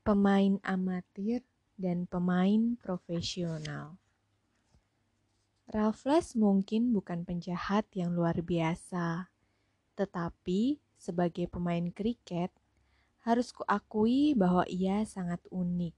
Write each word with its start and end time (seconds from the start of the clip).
pemain 0.00 0.56
amatir 0.64 1.44
dan 1.76 2.08
pemain 2.08 2.76
profesional. 2.80 4.00
Raffles 5.70 6.34
mungkin 6.34 6.90
bukan 6.90 7.22
penjahat 7.22 7.86
yang 7.94 8.16
luar 8.16 8.42
biasa, 8.42 9.30
tetapi 9.94 10.82
sebagai 10.98 11.46
pemain 11.46 11.86
kriket, 11.94 12.50
harus 13.22 13.52
kuakui 13.54 14.34
bahwa 14.34 14.66
ia 14.66 15.06
sangat 15.06 15.38
unik. 15.52 15.94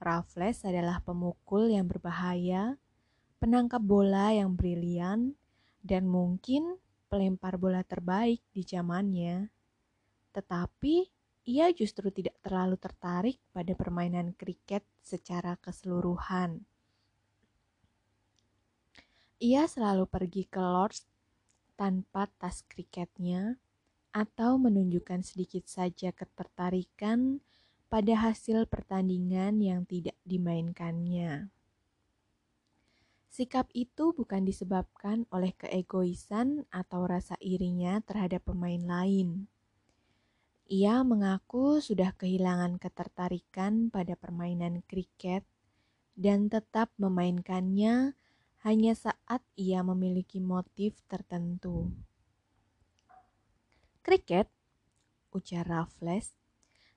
Raffles 0.00 0.64
adalah 0.64 1.04
pemukul 1.04 1.68
yang 1.68 1.84
berbahaya, 1.84 2.80
penangkap 3.36 3.84
bola 3.84 4.32
yang 4.32 4.56
brilian, 4.56 5.36
dan 5.84 6.08
mungkin 6.08 6.80
pelempar 7.12 7.60
bola 7.60 7.84
terbaik 7.84 8.40
di 8.56 8.64
zamannya. 8.64 9.52
Tetapi 10.32 11.19
ia 11.50 11.74
justru 11.74 12.14
tidak 12.14 12.38
terlalu 12.46 12.78
tertarik 12.78 13.42
pada 13.50 13.74
permainan 13.74 14.38
kriket 14.38 14.86
secara 15.02 15.58
keseluruhan. 15.58 16.62
Ia 19.42 19.66
selalu 19.66 20.06
pergi 20.06 20.46
ke 20.46 20.62
Lords 20.62 21.10
tanpa 21.74 22.30
tas 22.38 22.62
kriketnya 22.70 23.58
atau 24.14 24.62
menunjukkan 24.62 25.26
sedikit 25.26 25.66
saja 25.66 26.14
ketertarikan 26.14 27.42
pada 27.90 28.14
hasil 28.30 28.70
pertandingan 28.70 29.58
yang 29.58 29.82
tidak 29.90 30.14
dimainkannya. 30.22 31.50
Sikap 33.26 33.66
itu 33.74 34.14
bukan 34.14 34.46
disebabkan 34.46 35.26
oleh 35.34 35.50
keegoisan 35.58 36.62
atau 36.70 37.10
rasa 37.10 37.34
irinya 37.42 37.98
terhadap 38.06 38.46
pemain 38.46 38.82
lain 38.82 39.50
ia 40.70 41.02
mengaku 41.02 41.82
sudah 41.82 42.14
kehilangan 42.14 42.78
ketertarikan 42.78 43.90
pada 43.90 44.14
permainan 44.14 44.86
kriket 44.86 45.42
dan 46.14 46.46
tetap 46.46 46.94
memainkannya 46.94 48.14
hanya 48.62 48.92
saat 48.94 49.42
ia 49.58 49.82
memiliki 49.82 50.38
motif 50.38 50.94
tertentu. 51.10 51.90
Kriket, 54.06 54.46
ujar 55.34 55.66
Raffles, 55.66 56.38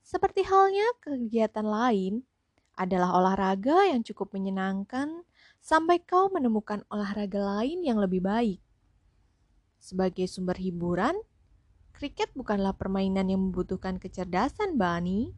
seperti 0.05 0.45
halnya 0.45 0.85
kegiatan 1.01 1.65
lain, 1.65 2.21
adalah 2.77 3.17
olahraga 3.17 3.89
yang 3.89 4.05
cukup 4.05 4.37
menyenangkan 4.37 5.25
sampai 5.57 5.97
kau 5.97 6.29
menemukan 6.29 6.85
olahraga 6.93 7.41
lain 7.41 7.81
yang 7.81 7.97
lebih 7.97 8.21
baik. 8.21 8.61
Sebagai 9.81 10.29
sumber 10.29 10.61
hiburan, 10.61 11.17
Kriket 12.03 12.35
bukanlah 12.35 12.75
permainan 12.75 13.31
yang 13.31 13.47
membutuhkan 13.47 13.95
kecerdasan, 13.95 14.75
Bani. 14.75 15.31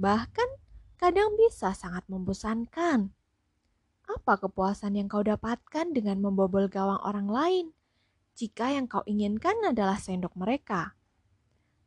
Bahkan 0.00 0.48
kadang 0.96 1.36
bisa 1.36 1.76
sangat 1.76 2.08
membosankan. 2.08 3.12
Apa 4.08 4.40
kepuasan 4.40 4.96
yang 4.96 5.12
kau 5.12 5.20
dapatkan 5.20 5.92
dengan 5.92 6.24
membobol 6.24 6.72
gawang 6.72 7.04
orang 7.04 7.28
lain 7.28 7.66
jika 8.32 8.72
yang 8.72 8.88
kau 8.88 9.04
inginkan 9.04 9.60
adalah 9.60 10.00
sendok 10.00 10.32
mereka? 10.40 10.96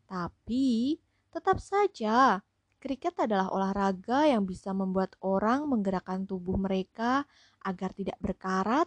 Tapi 0.05 1.01
tetap 1.33 1.57
saja, 1.57 2.45
kriket 2.77 3.17
adalah 3.17 3.49
olahraga 3.49 4.29
yang 4.29 4.45
bisa 4.45 4.77
membuat 4.77 5.17
orang 5.25 5.65
menggerakkan 5.65 6.29
tubuh 6.29 6.53
mereka 6.53 7.25
agar 7.65 7.97
tidak 7.97 8.21
berkarat 8.21 8.85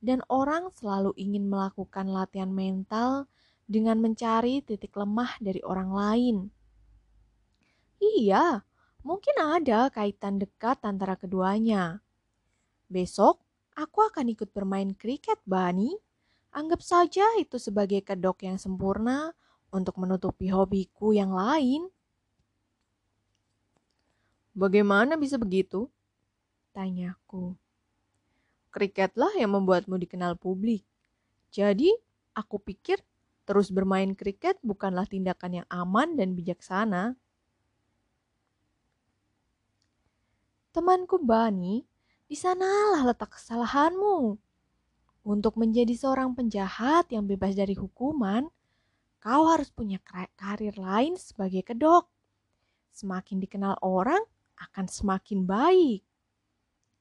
dan 0.00 0.24
orang 0.32 0.72
selalu 0.72 1.12
ingin 1.20 1.52
melakukan 1.52 2.08
latihan 2.08 2.48
mental 2.48 3.28
dengan 3.70 4.02
mencari 4.02 4.66
titik 4.66 4.98
lemah 4.98 5.38
dari 5.38 5.62
orang 5.62 5.90
lain. 5.94 6.36
Iya, 8.02 8.66
mungkin 9.06 9.38
ada 9.38 9.86
kaitan 9.94 10.42
dekat 10.42 10.82
antara 10.82 11.14
keduanya. 11.14 12.02
Besok, 12.90 13.38
aku 13.78 14.02
akan 14.02 14.34
ikut 14.34 14.50
bermain 14.50 14.90
kriket, 14.90 15.38
Bani. 15.46 15.94
Anggap 16.50 16.82
saja 16.82 17.22
itu 17.38 17.62
sebagai 17.62 18.02
kedok 18.02 18.42
yang 18.42 18.58
sempurna 18.58 19.30
untuk 19.70 19.94
menutupi 20.02 20.50
hobiku 20.50 21.14
yang 21.14 21.30
lain. 21.30 21.86
Bagaimana 24.50 25.14
bisa 25.14 25.38
begitu? 25.38 25.86
Tanyaku. 26.74 27.54
Kriketlah 28.74 29.30
yang 29.38 29.54
membuatmu 29.54 29.94
dikenal 29.94 30.34
publik. 30.34 30.82
Jadi, 31.54 31.94
aku 32.34 32.58
pikir 32.58 32.98
Terus 33.50 33.74
bermain 33.74 34.14
kriket 34.14 34.62
bukanlah 34.62 35.10
tindakan 35.10 35.58
yang 35.58 35.66
aman 35.66 36.14
dan 36.14 36.38
bijaksana. 36.38 37.18
Temanku 40.70 41.18
Bani, 41.18 41.82
di 42.30 42.38
sanalah 42.38 43.10
letak 43.10 43.34
kesalahanmu. 43.34 44.38
Untuk 45.26 45.58
menjadi 45.58 45.90
seorang 45.98 46.38
penjahat 46.38 47.10
yang 47.10 47.26
bebas 47.26 47.58
dari 47.58 47.74
hukuman, 47.74 48.46
kau 49.18 49.42
harus 49.50 49.74
punya 49.74 49.98
karir 50.38 50.78
lain 50.78 51.18
sebagai 51.18 51.66
kedok. 51.66 52.06
Semakin 52.94 53.42
dikenal 53.42 53.82
orang, 53.82 54.22
akan 54.62 54.86
semakin 54.86 55.42
baik. 55.42 56.06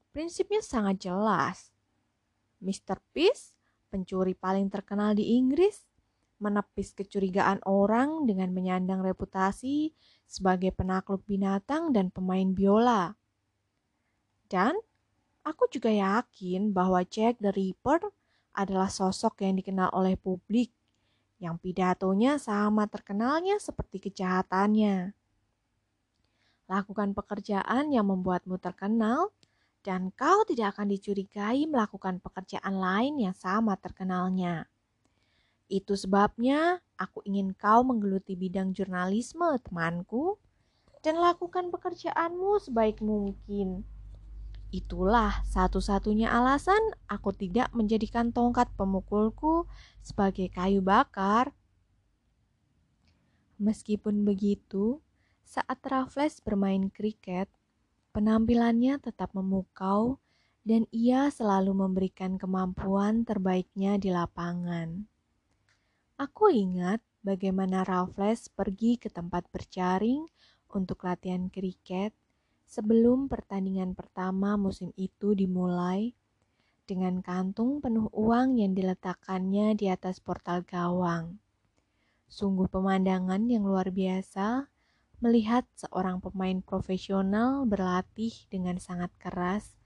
Prinsipnya 0.09 0.65
sangat 0.65 0.97
jelas. 1.13 1.69
Mr. 2.57 2.97
Peace, 3.13 3.53
pencuri 3.93 4.33
paling 4.33 4.65
terkenal 4.73 5.13
di 5.13 5.37
Inggris, 5.37 5.88
menepis 6.39 6.95
kecurigaan 6.95 7.59
orang 7.67 8.23
dengan 8.23 8.51
menyandang 8.55 9.03
reputasi 9.03 9.91
sebagai 10.23 10.71
penakluk 10.71 11.23
binatang 11.27 11.91
dan 11.91 12.07
pemain 12.09 12.47
biola. 12.55 13.19
Dan 14.47 14.79
aku 15.43 15.67
juga 15.67 15.91
yakin 15.91 16.71
bahwa 16.71 17.03
Jack 17.03 17.43
the 17.43 17.51
Ripper 17.51 17.99
adalah 18.55 18.87
sosok 18.87 19.43
yang 19.43 19.59
dikenal 19.59 19.91
oleh 19.91 20.15
publik, 20.15 20.71
yang 21.43 21.59
pidatonya 21.59 22.39
sama 22.39 22.87
terkenalnya 22.87 23.59
seperti 23.59 24.09
kejahatannya. 24.09 25.11
Lakukan 26.69 27.17
pekerjaan 27.17 27.89
yang 27.89 28.05
membuatmu 28.07 28.61
terkenal, 28.61 29.33
dan 29.81 30.13
kau 30.13 30.45
tidak 30.45 30.77
akan 30.77 30.93
dicurigai 30.93 31.65
melakukan 31.65 32.21
pekerjaan 32.21 32.77
lain 32.77 33.17
yang 33.17 33.33
sama 33.33 33.73
terkenalnya. 33.73 34.68
Itu 35.69 35.93
sebabnya 35.93 36.81
aku 36.97 37.21
ingin 37.29 37.53
kau 37.53 37.85
menggeluti 37.85 38.33
bidang 38.33 38.73
jurnalisme, 38.73 39.45
temanku, 39.61 40.41
dan 41.05 41.21
lakukan 41.21 41.69
pekerjaanmu 41.69 42.57
sebaik 42.57 42.99
mungkin. 43.05 43.85
Itulah 44.69 45.45
satu-satunya 45.45 46.29
alasan 46.29 46.81
aku 47.09 47.33
tidak 47.33 47.69
menjadikan 47.73 48.29
tongkat 48.29 48.69
pemukulku 48.73 49.65
sebagai 50.01 50.49
kayu 50.49 50.81
bakar. 50.81 51.53
Meskipun 53.61 54.25
begitu, 54.25 55.01
saat 55.45 55.81
Raffles 55.85 56.41
bermain 56.41 56.89
kriket, 56.93 57.49
penampilannya 58.13 59.01
tetap 59.01 59.33
memukau 59.37 60.21
dan 60.61 60.85
ia 60.93 61.33
selalu 61.33 61.73
memberikan 61.73 62.37
kemampuan 62.37 63.25
terbaiknya 63.25 63.97
di 63.97 64.13
lapangan. 64.13 65.09
Aku 66.19 66.51
ingat 66.51 66.99
bagaimana 67.23 67.87
Raffles 67.87 68.51
pergi 68.51 68.99
ke 68.99 69.07
tempat 69.07 69.47
berjaring 69.55 70.27
untuk 70.67 71.07
latihan 71.07 71.47
kriket 71.47 72.11
sebelum 72.67 73.31
pertandingan 73.31 73.95
pertama 73.95 74.59
musim 74.59 74.91
itu 74.99 75.31
dimulai 75.31 76.11
dengan 76.83 77.23
kantung 77.23 77.79
penuh 77.79 78.11
uang 78.11 78.59
yang 78.59 78.75
diletakkannya 78.75 79.79
di 79.79 79.87
atas 79.87 80.19
portal 80.19 80.59
gawang. 80.67 81.39
Sungguh 82.27 82.67
pemandangan 82.67 83.47
yang 83.47 83.63
luar 83.63 83.87
biasa 83.87 84.67
melihat 85.23 85.63
seorang 85.79 86.19
pemain 86.19 86.59
profesional 86.59 87.63
berlatih 87.63 88.35
dengan 88.51 88.75
sangat 88.75 89.15
keras 89.23 89.79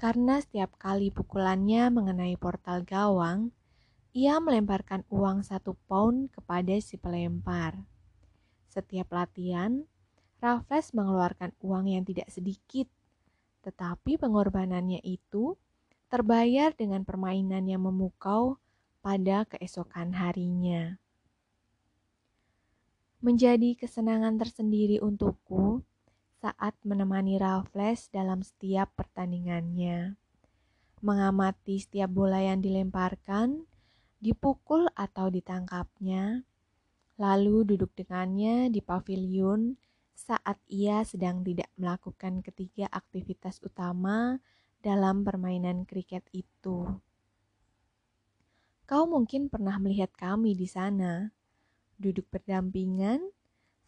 karena 0.00 0.40
setiap 0.40 0.72
kali 0.80 1.12
pukulannya 1.12 1.92
mengenai 1.92 2.32
portal 2.40 2.80
gawang, 2.80 3.52
ia 4.10 4.42
melemparkan 4.42 5.06
uang 5.06 5.46
satu 5.46 5.78
pound 5.86 6.34
kepada 6.34 6.74
si 6.82 6.98
pelempar. 6.98 7.78
Setiap 8.66 9.14
latihan, 9.14 9.86
Raffles 10.42 10.90
mengeluarkan 10.90 11.54
uang 11.62 11.94
yang 11.94 12.02
tidak 12.02 12.26
sedikit, 12.32 12.90
tetapi 13.62 14.18
pengorbanannya 14.18 14.98
itu 15.06 15.54
terbayar 16.10 16.74
dengan 16.74 17.06
permainan 17.06 17.70
yang 17.70 17.86
memukau 17.86 18.58
pada 18.98 19.46
keesokan 19.46 20.18
harinya. 20.18 20.98
Menjadi 23.22 23.78
kesenangan 23.78 24.40
tersendiri 24.40 24.98
untukku 24.98 25.84
saat 26.40 26.74
menemani 26.82 27.36
Raffles 27.36 28.08
dalam 28.10 28.40
setiap 28.40 28.90
pertandingannya. 28.96 30.16
Mengamati 31.04 31.78
setiap 31.78 32.10
bola 32.10 32.40
yang 32.40 32.64
dilemparkan, 32.64 33.69
dipukul 34.20 34.86
atau 34.92 35.32
ditangkapnya, 35.32 36.44
lalu 37.16 37.64
duduk 37.64 37.92
dengannya 37.96 38.68
di 38.68 38.84
pavilion 38.84 39.80
saat 40.12 40.60
ia 40.68 41.00
sedang 41.08 41.40
tidak 41.40 41.72
melakukan 41.80 42.44
ketiga 42.44 42.84
aktivitas 42.92 43.64
utama 43.64 44.36
dalam 44.84 45.24
permainan 45.24 45.88
kriket 45.88 46.24
itu. 46.36 46.84
Kau 48.84 49.04
mungkin 49.08 49.48
pernah 49.48 49.80
melihat 49.80 50.12
kami 50.12 50.52
di 50.52 50.68
sana, 50.68 51.32
duduk 51.96 52.28
berdampingan 52.28 53.24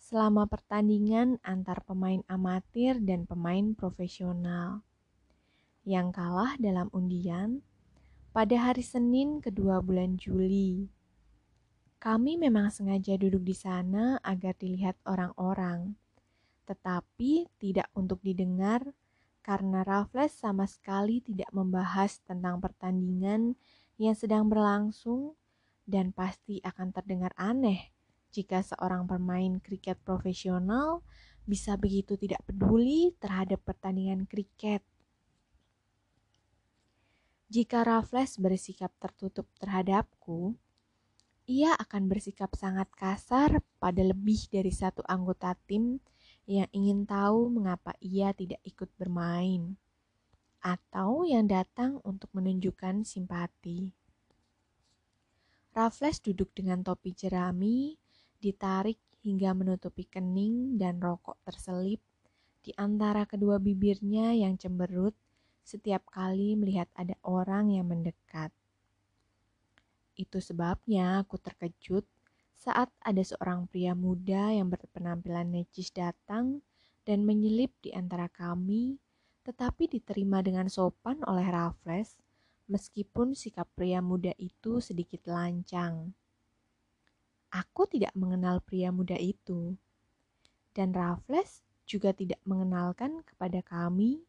selama 0.01 0.49
pertandingan 0.49 1.43
antar 1.45 1.85
pemain 1.85 2.25
amatir 2.29 2.97
dan 3.03 3.29
pemain 3.29 3.77
profesional. 3.77 4.85
Yang 5.83 6.09
kalah 6.15 6.55
dalam 6.57 6.87
undian 6.95 7.67
pada 8.33 8.57
hari 8.57 8.81
Senin 8.81 9.45
kedua 9.45 9.85
bulan 9.85 10.17
Juli. 10.17 10.89
Kami 12.01 12.41
memang 12.41 12.73
sengaja 12.73 13.21
duduk 13.21 13.45
di 13.45 13.53
sana 13.53 14.17
agar 14.25 14.57
dilihat 14.57 14.97
orang-orang, 15.05 15.93
tetapi 16.65 17.53
tidak 17.61 17.93
untuk 17.93 18.25
didengar 18.25 18.97
karena 19.45 19.85
Raffles 19.85 20.33
sama 20.33 20.65
sekali 20.65 21.21
tidak 21.21 21.53
membahas 21.53 22.25
tentang 22.25 22.57
pertandingan 22.57 23.53
yang 24.01 24.17
sedang 24.17 24.49
berlangsung 24.49 25.37
dan 25.85 26.17
pasti 26.17 26.57
akan 26.65 26.89
terdengar 26.89 27.37
aneh 27.37 27.93
jika 28.33 28.65
seorang 28.65 29.05
pemain 29.05 29.61
kriket 29.61 30.01
profesional 30.01 31.05
bisa 31.45 31.77
begitu 31.77 32.17
tidak 32.17 32.41
peduli 32.49 33.13
terhadap 33.21 33.61
pertandingan 33.61 34.25
kriket. 34.25 34.81
Jika 37.53 37.85
Raffles 37.85 38.41
bersikap 38.41 38.97
tertutup 38.97 39.45
terhadapku, 39.61 40.57
ia 41.45 41.77
akan 41.77 42.09
bersikap 42.09 42.49
sangat 42.57 42.89
kasar 42.97 43.61
pada 43.77 44.01
lebih 44.01 44.49
dari 44.49 44.73
satu 44.73 45.05
anggota 45.05 45.53
tim 45.69 46.01
yang 46.49 46.65
ingin 46.73 47.05
tahu 47.05 47.53
mengapa 47.53 47.93
ia 48.01 48.33
tidak 48.33 48.57
ikut 48.65 48.89
bermain, 48.97 49.77
atau 50.65 51.29
yang 51.29 51.45
datang 51.45 52.01
untuk 52.09 52.33
menunjukkan 52.33 53.05
simpati. 53.05 53.93
Raffles 55.77 56.25
duduk 56.25 56.57
dengan 56.57 56.81
topi 56.81 57.13
jerami 57.13 58.01
ditarik 58.41 58.97
hingga 59.21 59.53
menutupi 59.53 60.09
kening 60.09 60.81
dan 60.81 61.05
rokok 61.05 61.37
terselip 61.45 62.01
di 62.65 62.73
antara 62.81 63.29
kedua 63.29 63.61
bibirnya 63.61 64.33
yang 64.33 64.57
cemberut 64.57 65.13
setiap 65.63 66.05
kali 66.11 66.59
melihat 66.59 66.91
ada 66.99 67.15
orang 67.23 67.73
yang 67.73 67.89
mendekat. 67.89 68.51
Itu 70.19 70.43
sebabnya 70.43 71.25
aku 71.25 71.41
terkejut 71.41 72.05
saat 72.63 72.95
ada 73.03 73.23
seorang 73.27 73.67
pria 73.67 73.91
muda 73.97 74.55
yang 74.55 74.71
berpenampilan 74.71 75.51
necis 75.51 75.91
datang 75.91 76.63
dan 77.03 77.27
menyelip 77.27 77.75
di 77.83 77.91
antara 77.91 78.31
kami, 78.31 79.03
tetapi 79.43 79.91
diterima 79.91 80.39
dengan 80.47 80.71
sopan 80.71 81.19
oleh 81.27 81.43
Raffles, 81.51 82.15
meskipun 82.71 83.35
sikap 83.35 83.67
pria 83.75 83.99
muda 83.99 84.31
itu 84.39 84.79
sedikit 84.79 85.27
lancang. 85.27 86.15
Aku 87.51 87.85
tidak 87.91 88.15
mengenal 88.15 88.63
pria 88.63 88.95
muda 88.95 89.19
itu. 89.19 89.75
Dan 90.73 90.95
Raffles 90.95 91.61
juga 91.85 92.15
tidak 92.17 92.41
mengenalkan 92.49 93.21
kepada 93.27 93.61
kami, 93.61 94.25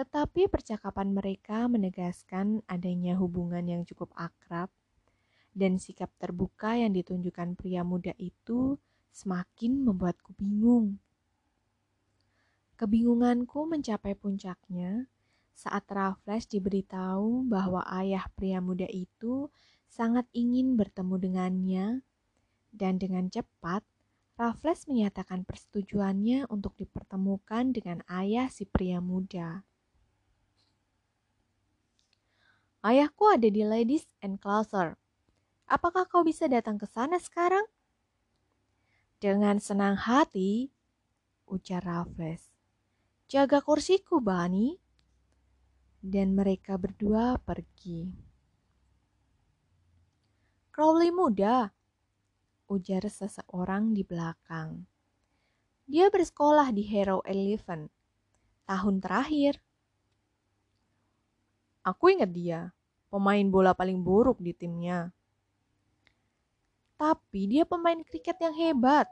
tetapi 0.00 0.48
percakapan 0.48 1.12
mereka 1.12 1.68
menegaskan 1.68 2.64
adanya 2.64 3.20
hubungan 3.20 3.60
yang 3.68 3.82
cukup 3.84 4.08
akrab 4.16 4.72
dan 5.52 5.76
sikap 5.76 6.08
terbuka 6.16 6.72
yang 6.72 6.96
ditunjukkan 6.96 7.52
pria 7.52 7.84
muda 7.84 8.16
itu 8.16 8.80
semakin 9.12 9.84
membuatku 9.84 10.32
bingung. 10.40 10.96
Kebingunganku 12.80 13.68
mencapai 13.68 14.16
puncaknya 14.16 15.04
saat 15.52 15.84
Raffles 15.92 16.48
diberitahu 16.48 17.44
bahwa 17.44 17.84
ayah 18.00 18.24
pria 18.32 18.64
muda 18.64 18.88
itu 18.88 19.52
sangat 19.84 20.24
ingin 20.32 20.80
bertemu 20.80 21.14
dengannya 21.20 21.86
dan 22.72 22.96
dengan 22.96 23.28
cepat, 23.28 23.84
Raffles 24.40 24.88
menyatakan 24.88 25.44
persetujuannya 25.44 26.48
untuk 26.48 26.72
dipertemukan 26.80 27.76
dengan 27.76 28.00
ayah 28.08 28.48
si 28.48 28.64
pria 28.64 29.04
muda. 29.04 29.68
Ayahku 32.80 33.28
ada 33.28 33.44
di 33.44 33.60
Ladies 33.60 34.08
and 34.24 34.40
Closer. 34.40 34.96
Apakah 35.68 36.08
kau 36.08 36.24
bisa 36.24 36.48
datang 36.48 36.80
ke 36.80 36.88
sana 36.88 37.20
sekarang? 37.20 37.68
Dengan 39.20 39.60
senang 39.60 40.00
hati, 40.00 40.72
ujar 41.44 41.84
Raffles. 41.84 42.48
Jaga 43.28 43.60
kursiku, 43.60 44.24
Bani. 44.24 44.80
Dan 46.00 46.32
mereka 46.32 46.80
berdua 46.80 47.36
pergi. 47.36 48.16
Crowley 50.72 51.12
muda, 51.12 51.68
ujar 52.72 53.04
seseorang 53.12 53.92
di 53.92 54.08
belakang. 54.08 54.88
Dia 55.84 56.08
bersekolah 56.08 56.72
di 56.72 56.88
Hero 56.88 57.20
Eleven 57.28 57.92
tahun 58.64 59.04
terakhir. 59.04 59.60
Aku 61.80 62.12
ingat 62.12 62.28
dia, 62.28 62.72
pemain 63.08 63.44
bola 63.48 63.72
paling 63.72 64.00
buruk 64.04 64.36
di 64.38 64.52
timnya. 64.52 65.08
Tapi 67.00 67.48
dia 67.48 67.64
pemain 67.64 67.96
kriket 68.04 68.36
yang 68.36 68.52
hebat. 68.52 69.08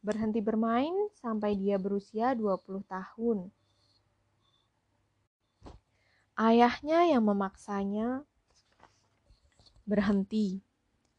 Berhenti 0.00 0.40
bermain 0.40 0.92
sampai 1.20 1.52
dia 1.54 1.76
berusia 1.76 2.32
20 2.32 2.80
tahun. 2.88 3.52
Ayahnya 6.32 7.12
yang 7.12 7.28
memaksanya 7.28 8.24
berhenti 9.84 10.64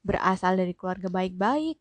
berasal 0.02 0.58
dari 0.58 0.74
keluarga 0.74 1.08
baik-baik. 1.08 1.78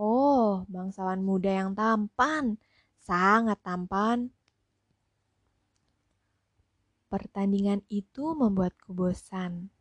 Oh, 0.00 0.64
bangsawan 0.68 1.20
muda 1.20 1.52
yang 1.52 1.76
tampan, 1.76 2.56
sangat 3.00 3.60
tampan. 3.60 4.32
Pertandingan 7.16 7.80
itu 7.88 8.36
membuatku 8.36 8.92
bosan. 8.92 9.72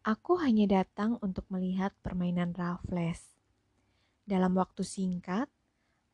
Aku 0.00 0.40
hanya 0.40 0.80
datang 0.80 1.20
untuk 1.20 1.44
melihat 1.52 1.92
permainan 2.00 2.56
Raffles. 2.56 3.36
Dalam 4.24 4.56
waktu 4.56 4.80
singkat, 4.80 5.52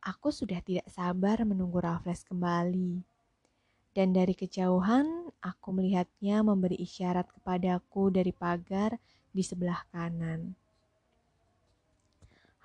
aku 0.03 0.35
sudah 0.35 0.59
tidak 0.67 0.91
sabar 0.91 1.47
menunggu 1.47 1.79
Raffles 1.79 2.27
kembali. 2.27 3.07
Dan 3.95 4.11
dari 4.11 4.35
kejauhan, 4.35 5.31
aku 5.39 5.69
melihatnya 5.79 6.43
memberi 6.43 6.75
isyarat 6.75 7.31
kepadaku 7.39 8.11
dari 8.11 8.35
pagar 8.35 8.99
di 9.31 9.47
sebelah 9.47 9.87
kanan. 9.95 10.59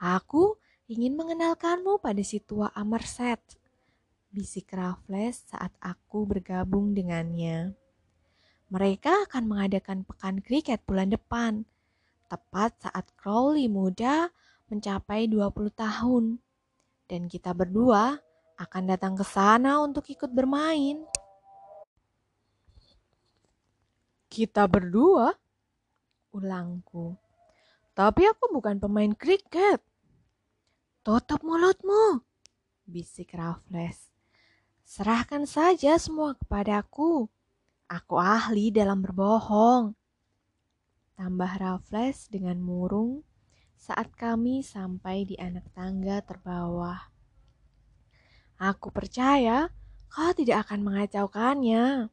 Aku 0.01 0.57
ingin 0.89 1.13
mengenalkanmu 1.13 2.01
pada 2.01 2.25
si 2.25 2.41
tua 2.41 2.73
Amerset, 2.73 3.37
bisik 4.31 4.75
Raffles 4.75 5.47
saat 5.47 5.71
aku 5.79 6.27
bergabung 6.27 6.91
dengannya. 6.91 7.73
Mereka 8.67 9.31
akan 9.31 9.43
mengadakan 9.47 10.03
pekan 10.03 10.43
kriket 10.43 10.83
bulan 10.83 11.07
depan, 11.07 11.63
tepat 12.27 12.75
saat 12.83 13.07
Crowley 13.15 13.71
muda 13.71 14.27
mencapai 14.67 15.31
20 15.31 15.71
tahun. 15.71 16.43
Dan 17.07 17.31
kita 17.31 17.55
berdua 17.55 18.19
akan 18.59 18.83
datang 18.91 19.15
ke 19.15 19.23
sana 19.23 19.79
untuk 19.79 20.03
ikut 20.11 20.27
bermain. 20.27 21.07
Kita 24.27 24.67
berdua? 24.67 25.31
ulangku. 26.35 27.17
Tapi 27.97 28.29
aku 28.29 28.53
bukan 28.53 28.77
pemain 28.77 29.09
kriket. 29.17 29.81
Tutup 31.01 31.41
mulutmu, 31.41 32.21
bisik 32.85 33.33
Raffles. 33.33 34.16
Serahkan 34.87 35.43
saja 35.43 35.99
semua 35.99 36.31
kepadaku. 36.39 37.27
Aku 37.91 38.15
ahli 38.23 38.71
dalam 38.71 39.03
berbohong. 39.03 39.91
Tambah 41.19 41.51
Raffles 41.59 42.31
dengan 42.31 42.55
murung 42.63 43.27
saat 43.75 44.15
kami 44.15 44.63
sampai 44.63 45.27
di 45.27 45.35
anak 45.35 45.67
tangga 45.75 46.23
terbawah. 46.23 47.03
Aku 48.63 48.87
percaya 48.95 49.67
kau 50.07 50.31
tidak 50.31 50.63
akan 50.63 50.79
mengacaukannya. 50.87 52.07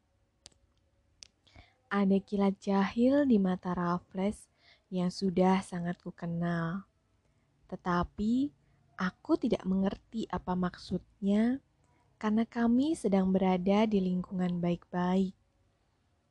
Ada 1.87 2.17
kilat 2.27 2.59
jahil 2.59 3.23
di 3.23 3.39
mata 3.39 3.71
Raffles 3.71 4.51
yang 4.91 5.15
sudah 5.15 5.63
sangat 5.63 5.95
kukenal. 6.03 6.83
Tetapi 7.71 8.51
aku 8.99 9.39
tidak 9.39 9.63
mengerti 9.63 10.27
apa 10.27 10.59
maksudnya 10.59 11.63
karena 12.15 12.47
kami 12.47 12.95
sedang 12.95 13.31
berada 13.35 13.85
di 13.85 13.99
lingkungan 13.99 14.59
baik-baik. 14.63 15.35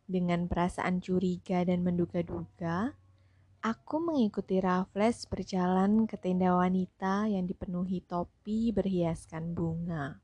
Dengan 0.04 0.48
perasaan 0.48 1.00
curiga 1.00 1.64
dan 1.64 1.80
menduga-duga, 1.80 2.92
Aku 3.64 3.96
mengikuti 3.96 4.60
Raffles 4.60 5.24
berjalan 5.24 6.04
ke 6.04 6.20
tenda 6.20 6.52
wanita 6.52 7.24
yang 7.32 7.48
dipenuhi 7.48 8.04
topi 8.04 8.68
berhiaskan 8.76 9.56
bunga. 9.56 10.20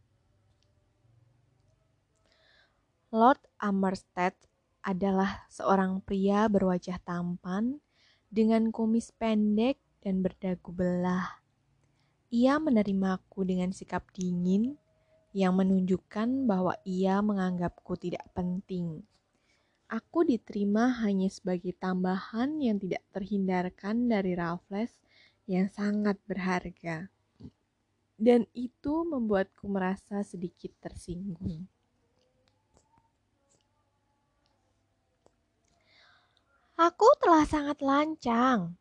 Lord 3.09 3.41
Amerstead 3.57 4.37
adalah 4.85 5.49
seorang 5.49 6.05
pria 6.05 6.53
berwajah 6.53 7.01
tampan 7.01 7.81
dengan 8.29 8.69
kumis 8.69 9.09
pendek 9.17 9.81
dan 10.05 10.21
berdagu 10.21 10.69
belah. 10.69 11.41
Ia 12.29 12.61
menerimaku 12.61 13.49
dengan 13.49 13.73
sikap 13.73 14.05
dingin 14.13 14.77
yang 15.31 15.55
menunjukkan 15.57 16.49
bahwa 16.49 16.75
ia 16.83 17.23
menganggapku 17.23 17.95
tidak 17.99 18.27
penting 18.35 19.05
aku 19.91 20.23
diterima 20.23 21.03
hanya 21.03 21.27
sebagai 21.27 21.75
tambahan 21.75 22.63
yang 22.63 22.79
tidak 22.79 23.03
terhindarkan 23.11 24.07
dari 24.07 24.39
Raffles 24.39 24.95
yang 25.51 25.67
sangat 25.67 26.15
berharga. 26.31 27.11
Dan 28.15 28.47
itu 28.55 29.03
membuatku 29.03 29.67
merasa 29.67 30.23
sedikit 30.23 30.71
tersinggung. 30.79 31.67
Aku 36.81 37.09
telah 37.21 37.45
sangat 37.45 37.83
lancang, 37.85 38.79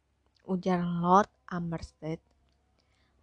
ujar 0.48 0.80
Lord 0.80 1.32
Amerstead. 1.52 2.29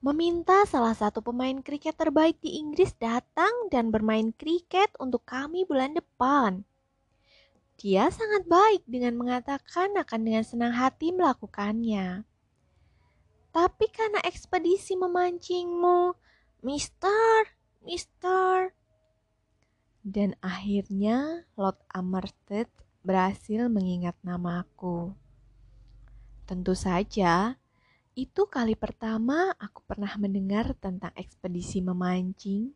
Meminta 0.06 0.62
salah 0.70 0.94
satu 0.94 1.18
pemain 1.18 1.58
kriket 1.58 1.98
terbaik 1.98 2.38
di 2.38 2.62
Inggris 2.62 2.94
datang 2.94 3.50
dan 3.74 3.90
bermain 3.90 4.30
kriket 4.30 4.94
untuk 5.02 5.26
kami 5.26 5.66
bulan 5.66 5.98
depan. 5.98 6.62
Dia 7.74 8.06
sangat 8.14 8.46
baik 8.46 8.86
dengan 8.86 9.18
mengatakan 9.18 9.98
akan 9.98 10.20
dengan 10.22 10.46
senang 10.46 10.78
hati 10.78 11.10
melakukannya. 11.10 12.22
Tapi 13.50 13.86
karena 13.90 14.22
ekspedisi 14.22 14.94
memancingmu, 14.94 16.14
Mister, 16.62 17.58
Mister. 17.82 18.78
Dan 20.06 20.38
akhirnya 20.38 21.50
Lord 21.58 21.82
Amerstead 21.90 22.70
berhasil 23.02 23.66
mengingat 23.66 24.14
namaku. 24.22 25.18
Tentu 26.46 26.78
saja, 26.78 27.58
itu 28.16 28.48
kali 28.48 28.72
pertama 28.74 29.52
aku 29.60 29.84
pernah 29.84 30.10
mendengar 30.16 30.72
tentang 30.80 31.12
ekspedisi 31.14 31.84
memancing 31.84 32.72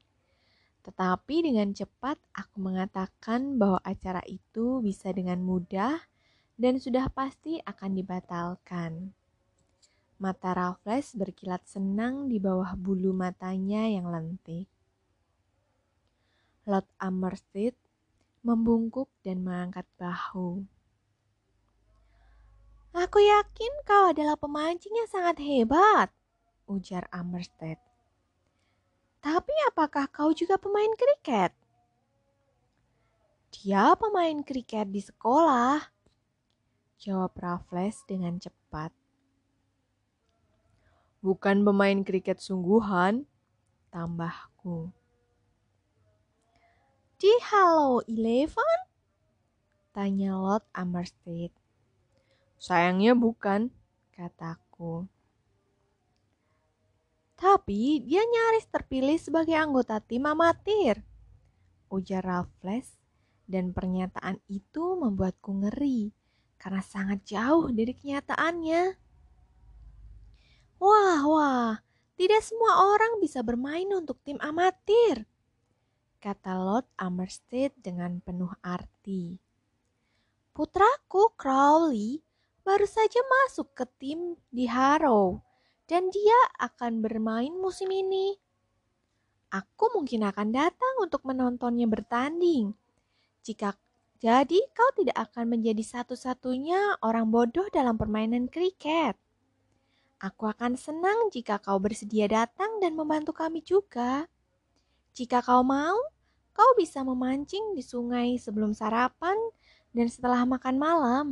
tetapi 0.81 1.45
dengan 1.45 1.77
cepat 1.77 2.17
aku 2.33 2.57
mengatakan 2.61 3.61
bahwa 3.61 3.81
acara 3.85 4.25
itu 4.25 4.81
bisa 4.81 5.13
dengan 5.13 5.41
mudah 5.45 6.01
dan 6.57 6.81
sudah 6.81 7.09
pasti 7.13 7.61
akan 7.65 7.91
dibatalkan. 7.97 8.93
Mata 10.21 10.53
Raffles 10.53 11.17
berkilat 11.17 11.65
senang 11.65 12.29
di 12.29 12.37
bawah 12.37 12.77
bulu 12.77 13.17
matanya 13.17 13.89
yang 13.89 14.09
lentik. 14.13 14.69
Lord 16.69 16.85
Amerstead 17.01 17.73
membungkuk 18.45 19.09
dan 19.25 19.41
mengangkat 19.41 19.89
bahu. 19.97 20.65
Aku 22.91 23.23
yakin 23.23 23.73
kau 23.87 24.11
adalah 24.11 24.35
pemancing 24.35 24.91
yang 24.91 25.07
sangat 25.07 25.39
hebat, 25.39 26.11
ujar 26.67 27.07
Amerstead. 27.15 27.79
Tapi 29.23 29.55
apakah 29.71 30.11
kau 30.11 30.35
juga 30.35 30.59
pemain 30.59 30.91
kriket? 30.99 31.55
Dia 33.55 33.95
pemain 33.95 34.43
kriket 34.43 34.91
di 34.91 34.99
sekolah. 34.99 35.87
Jawab 36.99 37.31
Raffles 37.39 38.03
dengan 38.11 38.43
cepat. 38.43 38.91
Bukan 41.23 41.63
pemain 41.63 42.01
kriket 42.03 42.43
sungguhan, 42.43 43.29
tambahku. 43.95 44.91
Di 47.21 47.31
Halo 47.53 48.01
Eleven? 48.09 48.79
Tanya 49.93 50.41
Lord 50.41 50.65
Amerstead. 50.73 51.60
Sayangnya 52.61 53.17
bukan, 53.17 53.73
kataku. 54.13 55.09
Tapi 57.41 58.05
dia 58.05 58.21
nyaris 58.21 58.69
terpilih 58.69 59.17
sebagai 59.17 59.57
anggota 59.57 59.97
tim 60.05 60.29
amatir. 60.29 61.01
Ujar 61.89 62.21
Raffles 62.21 63.01
dan 63.49 63.73
pernyataan 63.73 64.45
itu 64.45 64.93
membuatku 65.01 65.57
ngeri 65.65 66.13
karena 66.61 66.85
sangat 66.85 67.25
jauh 67.25 67.73
dari 67.73 67.97
kenyataannya. 67.97 68.83
Wah, 70.85 71.21
wah, 71.25 71.73
tidak 72.21 72.45
semua 72.45 72.93
orang 72.93 73.25
bisa 73.25 73.41
bermain 73.41 73.89
untuk 73.97 74.21
tim 74.21 74.37
amatir, 74.45 75.25
kata 76.21 76.61
Lord 76.61 76.85
Amerstead 77.01 77.73
dengan 77.81 78.21
penuh 78.21 78.53
arti. 78.61 79.41
Putraku 80.53 81.33
Crowley 81.41 82.21
baru 82.71 82.87
saja 82.87 83.19
masuk 83.27 83.75
ke 83.75 83.83
tim 83.99 84.39
di 84.55 84.71
Harrow 84.71 85.43
dan 85.91 86.07
dia 86.15 86.39
akan 86.63 87.03
bermain 87.03 87.51
musim 87.51 87.91
ini. 87.91 88.39
Aku 89.51 89.91
mungkin 89.91 90.23
akan 90.23 90.55
datang 90.55 91.03
untuk 91.03 91.27
menontonnya 91.27 91.91
bertanding. 91.91 92.71
Jika 93.43 93.75
jadi, 94.23 94.55
kau 94.71 94.87
tidak 94.95 95.19
akan 95.19 95.59
menjadi 95.59 95.83
satu-satunya 95.83 97.03
orang 97.03 97.35
bodoh 97.35 97.67
dalam 97.75 97.99
permainan 97.99 98.47
kriket. 98.47 99.19
Aku 100.23 100.47
akan 100.47 100.79
senang 100.79 101.27
jika 101.35 101.59
kau 101.59 101.83
bersedia 101.83 102.31
datang 102.31 102.79
dan 102.79 102.95
membantu 102.95 103.35
kami 103.35 103.67
juga. 103.67 104.31
Jika 105.19 105.43
kau 105.43 105.67
mau, 105.67 105.99
kau 106.55 106.71
bisa 106.79 107.03
memancing 107.03 107.75
di 107.75 107.83
sungai 107.83 108.39
sebelum 108.39 108.71
sarapan 108.71 109.35
dan 109.91 110.07
setelah 110.07 110.47
makan 110.47 110.77
malam. 110.79 111.27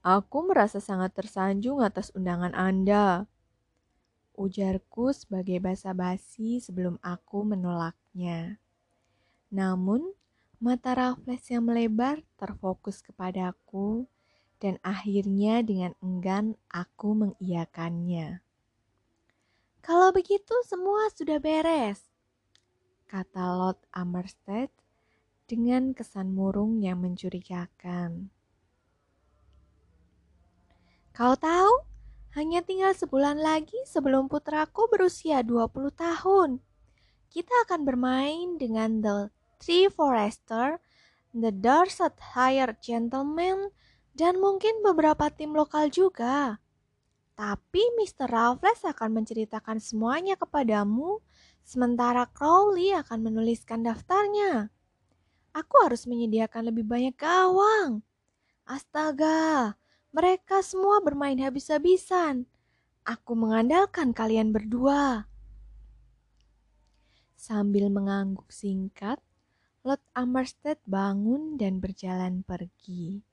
Aku 0.00 0.48
merasa 0.48 0.80
sangat 0.80 1.12
tersanjung 1.12 1.84
atas 1.84 2.08
undangan 2.16 2.56
Anda. 2.56 3.28
Ujarku 4.32 5.12
sebagai 5.12 5.60
basa-basi 5.60 6.56
sebelum 6.56 6.96
aku 7.04 7.44
menolaknya. 7.44 8.56
Namun, 9.52 10.16
mata 10.56 10.96
Raffles 10.96 11.44
yang 11.52 11.68
melebar 11.68 12.24
terfokus 12.40 13.04
kepadaku 13.04 14.08
dan 14.56 14.80
akhirnya 14.80 15.60
dengan 15.60 15.92
enggan 16.00 16.56
aku 16.72 17.20
mengiyakannya. 17.20 18.40
Kalau 19.84 20.16
begitu 20.16 20.56
semua 20.64 21.12
sudah 21.12 21.36
beres, 21.36 22.08
kata 23.04 23.52
Lord 23.52 23.84
Amerstead 23.92 24.72
dengan 25.44 25.92
kesan 25.92 26.32
murung 26.32 26.80
yang 26.80 27.04
mencurigakan. 27.04 28.32
Kau 31.20 31.36
tahu, 31.36 31.84
hanya 32.32 32.64
tinggal 32.64 32.96
sebulan 32.96 33.44
lagi 33.44 33.76
sebelum 33.84 34.32
putraku 34.32 34.88
berusia 34.88 35.44
20 35.44 35.92
tahun. 35.92 36.64
Kita 37.28 37.68
akan 37.68 37.84
bermain 37.84 38.56
dengan 38.56 39.04
The 39.04 39.28
Three 39.60 39.92
Forester, 39.92 40.80
The 41.36 41.52
Dorsetshire 41.52 42.72
Gentlemen, 42.80 43.68
dan 44.16 44.40
mungkin 44.40 44.80
beberapa 44.80 45.28
tim 45.28 45.52
lokal 45.52 45.92
juga. 45.92 46.56
Tapi 47.36 48.00
Mr. 48.00 48.24
Raffles 48.24 48.80
akan 48.88 49.20
menceritakan 49.20 49.76
semuanya 49.76 50.40
kepadamu, 50.40 51.20
sementara 51.60 52.32
Crowley 52.32 52.96
akan 52.96 53.28
menuliskan 53.28 53.84
daftarnya. 53.84 54.72
Aku 55.52 55.84
harus 55.84 56.08
menyediakan 56.08 56.72
lebih 56.72 56.88
banyak 56.88 57.12
gawang. 57.12 58.00
Astaga, 58.64 59.76
mereka 60.10 60.39
semua 60.60 61.00
bermain 61.04 61.36
habis-habisan. 61.40 62.48
Aku 63.04 63.32
mengandalkan 63.34 64.12
kalian 64.12 64.52
berdua. 64.52 65.24
Sambil 67.34 67.88
mengangguk 67.88 68.52
singkat, 68.52 69.16
Lord 69.80 70.04
Amerstead 70.12 70.76
bangun 70.84 71.56
dan 71.56 71.80
berjalan 71.80 72.44
pergi. 72.44 73.24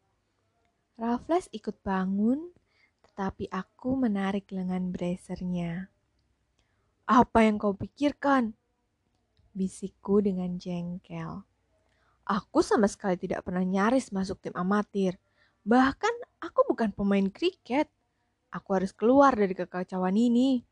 Raffles 0.95 1.51
ikut 1.51 1.83
bangun, 1.83 2.55
tetapi 3.03 3.51
aku 3.51 3.99
menarik 3.99 4.47
lengan 4.55 4.95
blazernya. 4.95 5.91
Apa 7.03 7.43
yang 7.43 7.59
kau 7.59 7.75
pikirkan? 7.75 8.55
Bisikku 9.51 10.23
dengan 10.23 10.55
jengkel. 10.55 11.43
Aku 12.27 12.59
sama 12.59 12.87
sekali 12.91 13.15
tidak 13.15 13.43
pernah 13.47 13.63
nyaris 13.63 14.11
masuk 14.11 14.39
tim 14.43 14.55
amatir. 14.55 15.19
Bahkan 15.67 16.39
aku 16.39 16.63
bukan 16.71 16.95
pemain 16.95 17.27
kriket. 17.27 17.91
Aku 18.55 18.79
harus 18.79 18.95
keluar 18.95 19.35
dari 19.35 19.51
kekacauan 19.51 20.15
ini. 20.15 20.63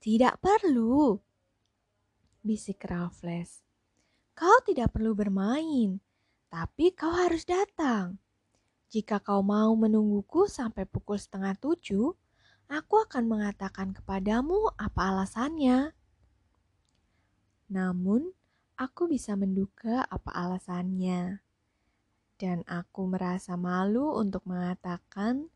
Tidak 0.00 0.40
perlu, 0.40 1.20
bisik 2.40 2.88
Raffles. 2.88 3.60
Kau 4.32 4.64
tidak 4.64 4.96
perlu 4.96 5.12
bermain, 5.12 6.00
tapi 6.48 6.96
kau 6.96 7.12
harus 7.12 7.44
datang. 7.44 8.16
Jika 8.88 9.20
kau 9.20 9.44
mau 9.44 9.76
menungguku 9.76 10.48
sampai 10.48 10.88
pukul 10.88 11.20
setengah 11.20 11.52
tujuh, 11.60 12.16
aku 12.72 12.94
akan 13.04 13.28
mengatakan 13.28 13.92
kepadamu 13.92 14.72
apa 14.80 15.12
alasannya. 15.12 15.92
Namun, 17.68 18.32
aku 18.80 19.10
bisa 19.10 19.36
menduga 19.36 20.06
apa 20.08 20.32
alasannya. 20.32 21.45
Dan 22.36 22.64
aku 22.68 23.08
merasa 23.08 23.56
malu 23.56 24.12
untuk 24.16 24.44
mengatakan 24.44 25.48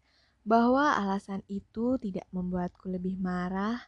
bahwa 0.43 0.97
alasan 0.97 1.45
itu 1.47 2.01
tidak 2.01 2.25
membuatku 2.33 2.89
lebih 2.89 3.21
marah 3.21 3.79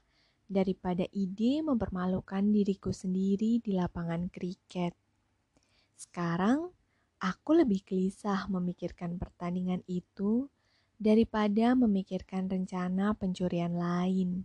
daripada 0.44 1.08
ide 1.16 1.64
mempermalukan 1.64 2.52
diriku 2.52 2.92
sendiri 2.92 3.64
di 3.64 3.72
lapangan 3.72 4.28
kriket. 4.28 4.92
Sekarang, 5.96 6.68
Aku 7.22 7.54
lebih 7.54 7.86
gelisah 7.86 8.50
memikirkan 8.50 9.14
pertandingan 9.14 9.86
itu 9.86 10.50
daripada 10.98 11.70
memikirkan 11.78 12.50
rencana 12.50 13.14
pencurian 13.14 13.78
lain. 13.78 14.42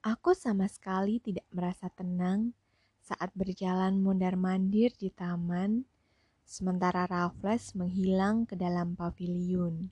Aku 0.00 0.32
sama 0.32 0.72
sekali 0.72 1.20
tidak 1.20 1.44
merasa 1.52 1.92
tenang 1.92 2.56
saat 3.04 3.28
berjalan 3.36 4.00
mondar-mandir 4.00 4.88
di 4.96 5.12
taman, 5.12 5.84
sementara 6.46 7.10
Raffles 7.10 7.74
menghilang 7.74 8.46
ke 8.46 8.54
dalam 8.54 8.94
pavilion. 8.94 9.90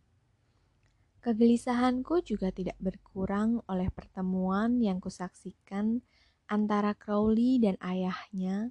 Kegelisahanku 1.18 2.22
juga 2.22 2.54
tidak 2.54 2.78
berkurang 2.78 3.58
oleh 3.66 3.90
pertemuan 3.90 4.78
yang 4.78 5.02
kusaksikan 5.02 5.98
antara 6.46 6.94
Crowley 6.94 7.58
dan 7.58 7.74
ayahnya 7.82 8.70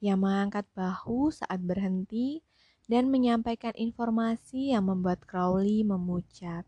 yang 0.00 0.22
mengangkat 0.22 0.64
bahu 0.72 1.28
saat 1.34 1.60
berhenti 1.60 2.40
dan 2.88 3.12
menyampaikan 3.12 3.76
informasi 3.76 4.72
yang 4.72 4.88
membuat 4.88 5.26
Crowley 5.28 5.84
memucat. 5.84 6.64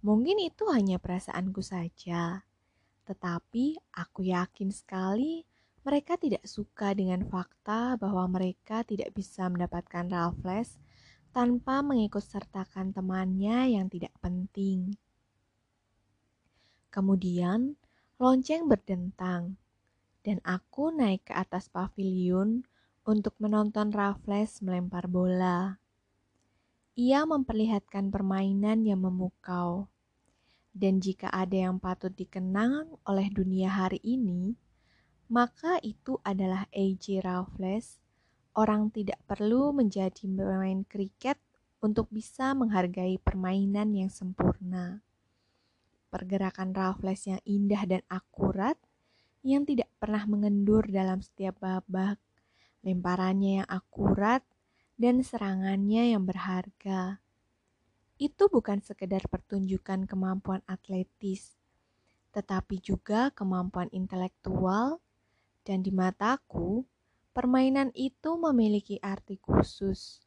Mungkin 0.00 0.40
itu 0.42 0.64
hanya 0.72 0.96
perasaanku 0.96 1.60
saja, 1.60 2.42
tetapi 3.04 3.76
aku 3.92 4.32
yakin 4.32 4.72
sekali 4.72 5.44
mereka 5.80 6.20
tidak 6.20 6.44
suka 6.44 6.92
dengan 6.92 7.24
fakta 7.24 7.96
bahwa 7.96 8.28
mereka 8.28 8.84
tidak 8.84 9.16
bisa 9.16 9.48
mendapatkan 9.48 10.04
Raffles 10.12 10.76
tanpa 11.32 11.80
mengikut 11.80 12.20
sertakan 12.20 12.92
temannya 12.92 13.80
yang 13.80 13.86
tidak 13.88 14.12
penting. 14.20 14.92
Kemudian, 16.90 17.78
lonceng 18.20 18.66
berdentang 18.66 19.56
dan 20.20 20.42
aku 20.44 20.92
naik 20.92 21.30
ke 21.30 21.32
atas 21.32 21.72
pavilion 21.72 22.66
untuk 23.08 23.32
menonton 23.40 23.88
Raffles 23.94 24.60
melempar 24.60 25.08
bola. 25.08 25.80
Ia 27.00 27.24
memperlihatkan 27.24 28.12
permainan 28.12 28.84
yang 28.84 29.00
memukau. 29.00 29.88
Dan 30.70 31.02
jika 31.02 31.26
ada 31.34 31.66
yang 31.66 31.82
patut 31.82 32.14
dikenang 32.14 32.94
oleh 33.02 33.26
dunia 33.32 33.72
hari 33.72 33.98
ini, 34.06 34.54
maka 35.30 35.78
itu 35.86 36.18
adalah 36.26 36.66
A.J. 36.74 37.22
Raffles. 37.22 38.02
Orang 38.58 38.90
tidak 38.90 39.22
perlu 39.30 39.70
menjadi 39.70 40.26
pemain 40.26 40.82
kriket 40.82 41.38
untuk 41.78 42.10
bisa 42.10 42.50
menghargai 42.52 43.14
permainan 43.22 43.94
yang 43.94 44.10
sempurna. 44.10 45.06
Pergerakan 46.10 46.74
Raffles 46.74 47.30
yang 47.30 47.40
indah 47.46 47.86
dan 47.86 48.02
akurat 48.10 48.74
yang 49.46 49.62
tidak 49.62 49.86
pernah 50.02 50.26
mengendur 50.26 50.84
dalam 50.90 51.22
setiap 51.22 51.62
babak, 51.62 52.18
lemparannya 52.82 53.62
yang 53.62 53.68
akurat, 53.70 54.42
dan 54.98 55.22
serangannya 55.22 56.12
yang 56.12 56.26
berharga. 56.26 57.22
Itu 58.20 58.52
bukan 58.52 58.84
sekedar 58.84 59.24
pertunjukan 59.30 60.04
kemampuan 60.04 60.60
atletis, 60.68 61.56
tetapi 62.36 62.82
juga 62.84 63.32
kemampuan 63.32 63.88
intelektual, 63.96 65.00
dan 65.64 65.84
di 65.84 65.92
mataku, 65.92 66.84
permainan 67.36 67.92
itu 67.92 68.36
memiliki 68.40 68.96
arti 69.00 69.36
khusus. 69.38 70.24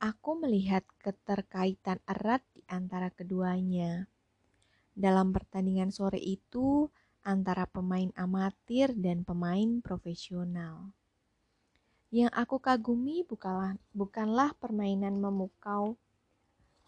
Aku 0.00 0.40
melihat 0.40 0.82
keterkaitan 1.00 2.00
erat 2.08 2.40
di 2.56 2.64
antara 2.72 3.12
keduanya. 3.12 4.08
Dalam 4.96 5.32
pertandingan 5.32 5.92
sore 5.92 6.18
itu, 6.18 6.88
antara 7.20 7.68
pemain 7.68 8.08
amatir 8.16 8.96
dan 8.96 9.28
pemain 9.28 9.84
profesional. 9.84 10.96
Yang 12.10 12.32
aku 12.34 12.56
kagumi 12.58 13.22
bukanlah, 13.22 13.76
bukanlah 13.92 14.56
permainan 14.56 15.20
memukau 15.20 16.00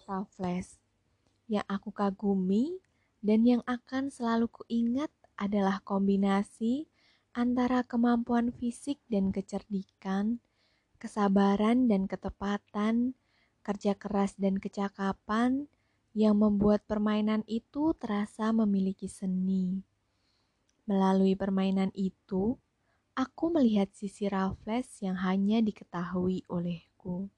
Raffles. 0.02 0.82
Yang 1.46 1.66
aku 1.70 1.90
kagumi 1.94 2.80
dan 3.22 3.46
yang 3.46 3.62
akan 3.68 4.10
selalu 4.10 4.50
kuingat 4.50 5.12
adalah 5.38 5.78
kombinasi 5.84 6.90
antara 7.32 7.80
kemampuan 7.80 8.52
fisik 8.52 9.00
dan 9.08 9.32
kecerdikan, 9.32 10.44
kesabaran 11.00 11.88
dan 11.88 12.04
ketepatan, 12.04 13.16
kerja 13.64 13.96
keras 13.96 14.36
dan 14.36 14.60
kecakapan 14.60 15.64
yang 16.12 16.36
membuat 16.36 16.84
permainan 16.84 17.40
itu 17.48 17.96
terasa 17.96 18.52
memiliki 18.52 19.08
seni. 19.08 19.80
Melalui 20.84 21.32
permainan 21.32 21.88
itu, 21.96 22.60
aku 23.16 23.44
melihat 23.48 23.88
sisi 23.96 24.28
Raffles 24.28 25.00
yang 25.00 25.16
hanya 25.24 25.64
diketahui 25.64 26.44
olehku. 26.52 27.32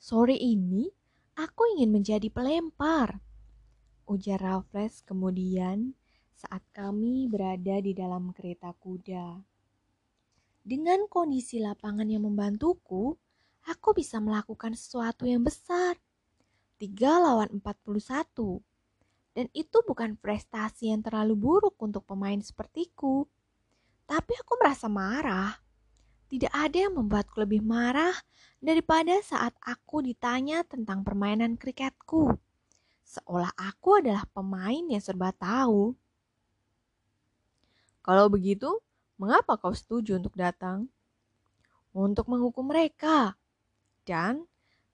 Sore 0.00 0.38
ini, 0.38 0.88
aku 1.36 1.76
ingin 1.76 1.90
menjadi 1.92 2.32
pelempar. 2.32 3.20
Ujar 4.06 4.38
Raffles 4.38 5.02
kemudian 5.02 5.98
saat 6.36 6.60
kami 6.76 7.32
berada 7.32 7.80
di 7.80 7.96
dalam 7.96 8.28
kereta 8.36 8.76
kuda. 8.76 9.40
Dengan 10.60 11.08
kondisi 11.08 11.56
lapangan 11.56 12.04
yang 12.04 12.28
membantuku, 12.28 13.16
aku 13.64 13.88
bisa 13.96 14.20
melakukan 14.20 14.76
sesuatu 14.76 15.24
yang 15.24 15.40
besar. 15.40 15.96
Tiga 16.76 17.16
lawan 17.16 17.56
empat 17.56 17.80
puluh 17.80 18.04
satu. 18.04 18.60
Dan 19.32 19.48
itu 19.56 19.80
bukan 19.84 20.16
prestasi 20.20 20.92
yang 20.92 21.00
terlalu 21.00 21.36
buruk 21.36 21.76
untuk 21.80 22.04
pemain 22.04 22.40
sepertiku. 22.40 23.24
Tapi 24.04 24.32
aku 24.36 24.52
merasa 24.60 24.92
marah. 24.92 25.56
Tidak 26.26 26.52
ada 26.52 26.88
yang 26.88 27.00
membuatku 27.00 27.38
lebih 27.44 27.62
marah 27.62 28.12
daripada 28.60 29.16
saat 29.22 29.56
aku 29.62 30.02
ditanya 30.04 30.66
tentang 30.66 31.00
permainan 31.06 31.56
kriketku. 31.56 32.34
Seolah 33.06 33.54
aku 33.54 34.02
adalah 34.02 34.26
pemain 34.34 34.82
yang 34.88 34.98
serba 34.98 35.30
tahu. 35.30 35.94
Kalau 38.06 38.30
begitu, 38.30 38.70
mengapa 39.18 39.58
kau 39.58 39.74
setuju 39.74 40.14
untuk 40.22 40.38
datang? 40.38 40.86
Untuk 41.90 42.30
menghukum 42.30 42.70
mereka. 42.70 43.34
Dan 44.06 44.46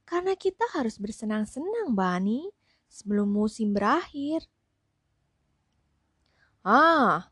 karena 0.09 0.33
kita 0.33 0.65
harus 0.73 0.97
bersenang-senang, 0.97 1.93
Bani 1.93 2.49
sebelum 2.89 3.29
musim 3.29 3.77
berakhir. 3.77 4.49
Ah, 6.65 7.29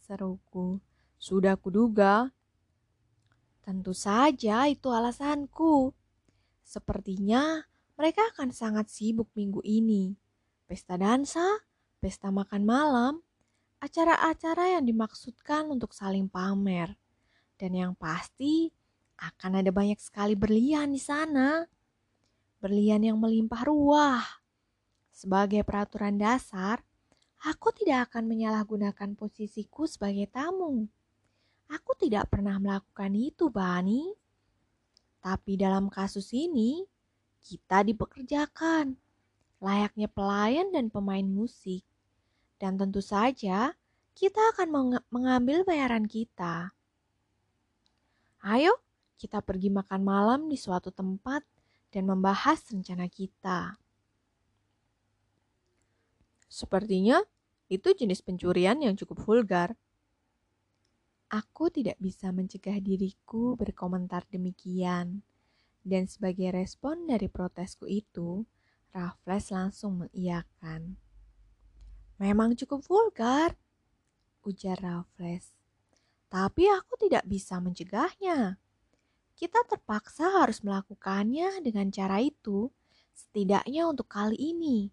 seruku, 0.00 0.80
sudah 1.20 1.52
kuduga. 1.60 2.32
Tentu 3.60 3.92
saja 3.92 4.72
itu 4.72 4.88
alasanku. 4.88 5.92
Sepertinya 6.64 7.60
mereka 7.92 8.24
akan 8.32 8.56
sangat 8.56 8.88
sibuk 8.88 9.28
minggu 9.36 9.60
ini. 9.68 10.16
Pesta 10.64 10.96
dansa, 10.96 11.44
pesta 12.00 12.32
makan 12.32 12.64
malam, 12.64 13.14
acara-acara 13.80 14.76
yang 14.78 14.84
dimaksudkan 14.84 15.66
untuk 15.72 15.96
saling 15.96 16.28
pamer. 16.28 16.94
Dan 17.56 17.76
yang 17.76 17.92
pasti 17.96 18.72
akan 19.20 19.60
ada 19.64 19.72
banyak 19.72 20.00
sekali 20.00 20.36
berlian 20.36 20.92
di 20.92 21.00
sana. 21.00 21.64
Berlian 22.60 23.00
yang 23.04 23.16
melimpah 23.16 23.64
ruah. 23.64 24.24
Sebagai 25.12 25.64
peraturan 25.64 26.16
dasar, 26.16 26.80
aku 27.44 27.72
tidak 27.76 28.12
akan 28.12 28.28
menyalahgunakan 28.28 29.16
posisiku 29.16 29.84
sebagai 29.84 30.28
tamu. 30.28 30.88
Aku 31.68 31.92
tidak 31.96 32.32
pernah 32.32 32.56
melakukan 32.56 33.12
itu, 33.16 33.52
Bani. 33.52 34.12
Tapi 35.20 35.60
dalam 35.60 35.92
kasus 35.92 36.32
ini, 36.32 36.84
kita 37.44 37.84
dipekerjakan 37.84 38.96
layaknya 39.60 40.08
pelayan 40.08 40.72
dan 40.72 40.88
pemain 40.88 41.24
musik. 41.24 41.84
Dan 42.60 42.76
tentu 42.76 43.00
saja, 43.00 43.72
kita 44.12 44.40
akan 44.52 44.68
meng 44.68 44.90
mengambil 45.08 45.64
bayaran 45.64 46.04
kita. 46.04 46.76
Ayo, 48.44 48.76
kita 49.16 49.40
pergi 49.40 49.72
makan 49.72 50.04
malam 50.04 50.40
di 50.52 50.60
suatu 50.60 50.92
tempat 50.92 51.40
dan 51.88 52.04
membahas 52.04 52.60
rencana 52.68 53.08
kita. 53.08 53.80
Sepertinya 56.52 57.24
itu 57.72 57.96
jenis 57.96 58.20
pencurian 58.20 58.76
yang 58.84 58.92
cukup 58.92 59.24
vulgar. 59.24 59.78
Aku 61.30 61.70
tidak 61.70 61.94
bisa 61.96 62.28
mencegah 62.34 62.76
diriku 62.82 63.56
berkomentar 63.56 64.26
demikian. 64.28 65.22
Dan 65.80 66.04
sebagai 66.10 66.52
respon 66.52 67.08
dari 67.08 67.30
protesku 67.30 67.88
itu, 67.88 68.44
Raffles 68.92 69.48
langsung 69.54 70.04
mengiyakan. 70.04 70.98
Memang 72.20 72.52
cukup 72.52 72.84
vulgar, 72.84 73.56
ujar 74.44 74.76
Raffles. 74.76 75.56
Tapi 76.28 76.68
aku 76.68 77.00
tidak 77.00 77.24
bisa 77.24 77.56
mencegahnya. 77.58 78.60
Kita 79.32 79.64
terpaksa 79.64 80.44
harus 80.44 80.60
melakukannya 80.60 81.64
dengan 81.64 81.88
cara 81.88 82.20
itu, 82.20 82.68
setidaknya 83.16 83.88
untuk 83.88 84.04
kali 84.04 84.36
ini. 84.36 84.92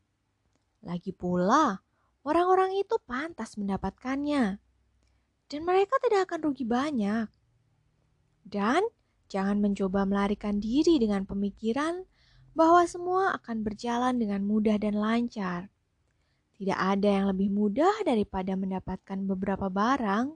Lagi 0.87 1.11
pula, 1.11 1.83
orang-orang 2.23 2.79
itu 2.79 2.95
pantas 3.03 3.59
mendapatkannya 3.59 4.63
dan 5.47 5.61
mereka 5.63 5.95
tidak 6.03 6.31
akan 6.31 6.39
rugi 6.51 6.63
banyak. 6.67 7.27
Dan 8.47 8.83
jangan 9.27 9.59
mencoba 9.59 10.07
melarikan 10.07 10.59
diri 10.63 10.99
dengan 10.99 11.27
pemikiran 11.27 12.07
bahwa 12.55 12.87
semua 12.87 13.35
akan 13.35 13.63
berjalan 13.63 14.15
dengan 14.15 14.43
mudah 14.47 14.79
dan 14.79 14.95
lancar. 14.95 15.67
Tidak 16.57 16.73
ada 16.73 17.05
yang 17.05 17.29
lebih 17.29 17.53
mudah 17.53 18.01
daripada 18.01 18.57
mendapatkan 18.57 19.17
beberapa 19.29 19.69
barang, 19.69 20.33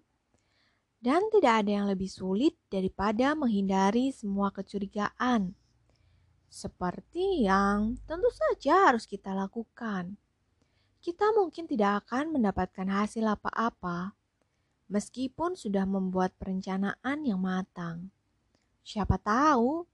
dan 1.02 1.22
tidak 1.34 1.66
ada 1.66 1.72
yang 1.82 1.88
lebih 1.90 2.06
sulit 2.06 2.54
daripada 2.70 3.34
menghindari 3.34 4.14
semua 4.14 4.54
kecurigaan. 4.54 5.58
Seperti 6.46 7.50
yang 7.50 7.98
tentu 8.06 8.30
saja 8.30 8.94
harus 8.94 9.10
kita 9.10 9.34
lakukan. 9.34 10.14
Kita 11.02 11.34
mungkin 11.34 11.66
tidak 11.66 12.06
akan 12.06 12.38
mendapatkan 12.38 12.86
hasil 12.86 13.26
apa-apa, 13.26 14.14
meskipun 14.94 15.58
sudah 15.58 15.90
membuat 15.90 16.38
perencanaan 16.38 17.26
yang 17.26 17.42
matang. 17.42 18.14
Siapa 18.86 19.18
tahu, 19.18 19.90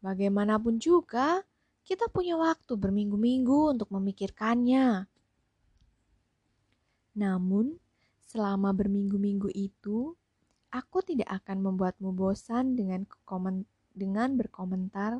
bagaimanapun 0.00 0.80
juga, 0.80 1.44
kita 1.84 2.08
punya 2.08 2.40
waktu 2.40 2.72
berminggu-minggu 2.72 3.76
untuk 3.76 3.92
memikirkannya. 3.92 5.04
Namun, 7.18 7.82
selama 8.22 8.70
berminggu-minggu 8.70 9.50
itu, 9.50 10.14
aku 10.70 11.02
tidak 11.02 11.42
akan 11.42 11.66
membuatmu 11.66 12.14
bosan 12.14 12.78
dengan 12.78 13.02
dengan 13.90 14.38
berkomentar 14.38 15.18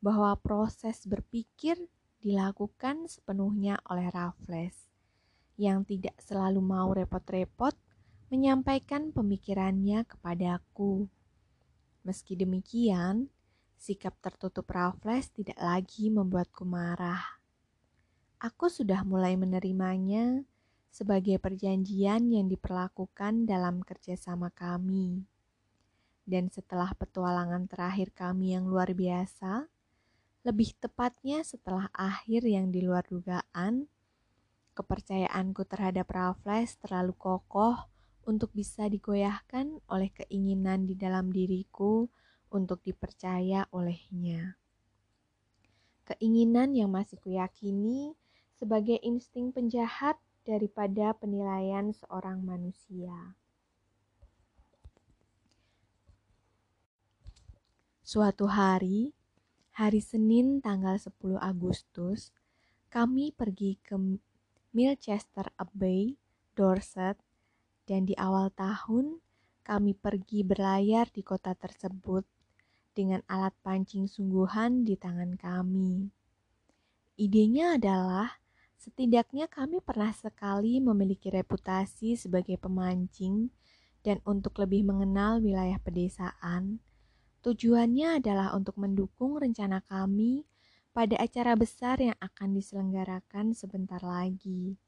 bahwa 0.00 0.32
proses 0.40 1.04
berpikir 1.04 1.76
dilakukan 2.24 3.04
sepenuhnya 3.04 3.76
oleh 3.84 4.08
Raffles 4.08 4.88
yang 5.60 5.84
tidak 5.84 6.16
selalu 6.24 6.64
mau 6.64 6.88
repot-repot 6.96 7.76
menyampaikan 8.32 9.12
pemikirannya 9.12 10.08
kepadaku. 10.08 11.04
Meski 12.02 12.34
demikian, 12.34 13.28
sikap 13.76 14.16
tertutup 14.24 14.64
Raffles 14.72 15.28
tidak 15.36 15.60
lagi 15.60 16.08
membuatku 16.08 16.64
marah. 16.64 17.20
Aku 18.40 18.72
sudah 18.72 19.04
mulai 19.04 19.36
menerimanya 19.36 20.42
sebagai 20.94 21.42
perjanjian 21.42 22.30
yang 22.30 22.46
diperlakukan 22.46 23.50
dalam 23.50 23.82
kerjasama 23.82 24.54
kami. 24.54 25.26
Dan 26.22 26.54
setelah 26.54 26.94
petualangan 26.94 27.66
terakhir 27.66 28.14
kami 28.14 28.54
yang 28.54 28.70
luar 28.70 28.94
biasa, 28.94 29.66
lebih 30.46 30.70
tepatnya 30.78 31.42
setelah 31.42 31.90
akhir 31.90 32.46
yang 32.46 32.70
di 32.70 32.86
luar 32.86 33.02
dugaan, 33.10 33.90
kepercayaanku 34.78 35.66
terhadap 35.66 36.06
Raffles 36.14 36.78
terlalu 36.78 37.18
kokoh 37.18 37.90
untuk 38.22 38.54
bisa 38.54 38.86
digoyahkan 38.86 39.82
oleh 39.90 40.14
keinginan 40.14 40.86
di 40.86 40.94
dalam 40.94 41.34
diriku 41.34 42.06
untuk 42.54 42.86
dipercaya 42.86 43.66
olehnya. 43.74 44.54
Keinginan 46.06 46.78
yang 46.78 46.94
masih 46.94 47.18
kuyakini 47.18 48.14
sebagai 48.54 49.00
insting 49.02 49.50
penjahat 49.50 50.20
daripada 50.44 51.16
penilaian 51.16 51.90
seorang 51.90 52.44
manusia. 52.44 53.34
Suatu 58.04 58.46
hari, 58.52 59.16
hari 59.72 60.04
Senin 60.04 60.60
tanggal 60.60 61.00
10 61.00 61.40
Agustus, 61.40 62.30
kami 62.92 63.32
pergi 63.32 63.80
ke 63.80 63.96
Milchester 64.70 65.48
Abbey, 65.56 66.20
Dorset, 66.52 67.18
dan 67.88 68.04
di 68.04 68.14
awal 68.20 68.52
tahun 68.52 69.24
kami 69.64 69.96
pergi 69.96 70.44
berlayar 70.44 71.08
di 71.08 71.24
kota 71.24 71.56
tersebut 71.56 72.28
dengan 72.92 73.24
alat 73.26 73.56
pancing 73.64 74.06
sungguhan 74.06 74.84
di 74.84 74.94
tangan 74.94 75.40
kami. 75.40 76.12
Idenya 77.16 77.80
adalah 77.80 78.43
setidaknya 78.78 79.46
kami 79.50 79.80
pernah 79.80 80.10
sekali 80.12 80.78
memiliki 80.78 81.30
reputasi 81.32 82.18
sebagai 82.18 82.56
pemancing 82.60 83.50
dan 84.04 84.20
untuk 84.28 84.60
lebih 84.60 84.84
mengenal 84.84 85.40
wilayah 85.40 85.80
pedesaan. 85.80 86.78
Tujuannya 87.44 88.24
adalah 88.24 88.56
untuk 88.56 88.76
mendukung 88.80 89.36
rencana 89.36 89.84
kami 89.84 90.44
pada 90.94 91.18
acara 91.18 91.58
besar 91.58 91.98
yang 91.98 92.16
akan 92.22 92.56
diselenggarakan 92.56 93.52
sebentar 93.52 94.00
lagi. 94.00 94.78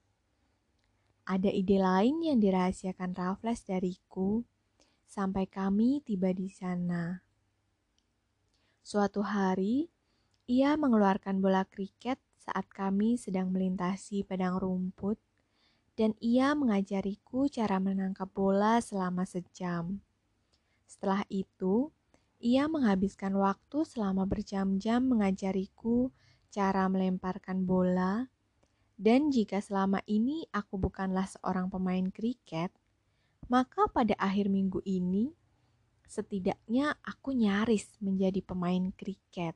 Ada 1.26 1.50
ide 1.50 1.82
lain 1.82 2.22
yang 2.22 2.38
dirahasiakan 2.38 3.12
Raffles 3.18 3.66
dariku 3.66 4.46
sampai 5.10 5.50
kami 5.50 5.98
tiba 6.06 6.30
di 6.30 6.46
sana. 6.46 7.26
Suatu 8.86 9.26
hari, 9.26 9.90
ia 10.46 10.78
mengeluarkan 10.78 11.42
bola 11.42 11.66
kriket 11.66 12.22
saat 12.46 12.70
kami 12.70 13.18
sedang 13.18 13.50
melintasi 13.50 14.22
padang 14.22 14.62
rumput 14.62 15.18
dan 15.98 16.14
ia 16.22 16.54
mengajariku 16.54 17.50
cara 17.50 17.82
menangkap 17.82 18.30
bola 18.30 18.78
selama 18.78 19.26
sejam. 19.26 19.98
Setelah 20.86 21.26
itu, 21.26 21.90
ia 22.38 22.70
menghabiskan 22.70 23.34
waktu 23.34 23.82
selama 23.82 24.22
berjam-jam 24.30 25.02
mengajariku 25.02 26.14
cara 26.54 26.86
melemparkan 26.86 27.66
bola 27.66 28.30
dan 28.96 29.28
jika 29.28 29.60
selama 29.60 30.00
ini 30.08 30.48
aku 30.54 30.80
bukanlah 30.80 31.28
seorang 31.28 31.68
pemain 31.68 32.08
kriket, 32.08 32.72
maka 33.52 33.84
pada 33.92 34.16
akhir 34.16 34.48
minggu 34.48 34.80
ini 34.88 35.36
setidaknya 36.08 36.96
aku 37.04 37.36
nyaris 37.36 37.92
menjadi 38.00 38.40
pemain 38.40 38.88
kriket. 38.96 39.52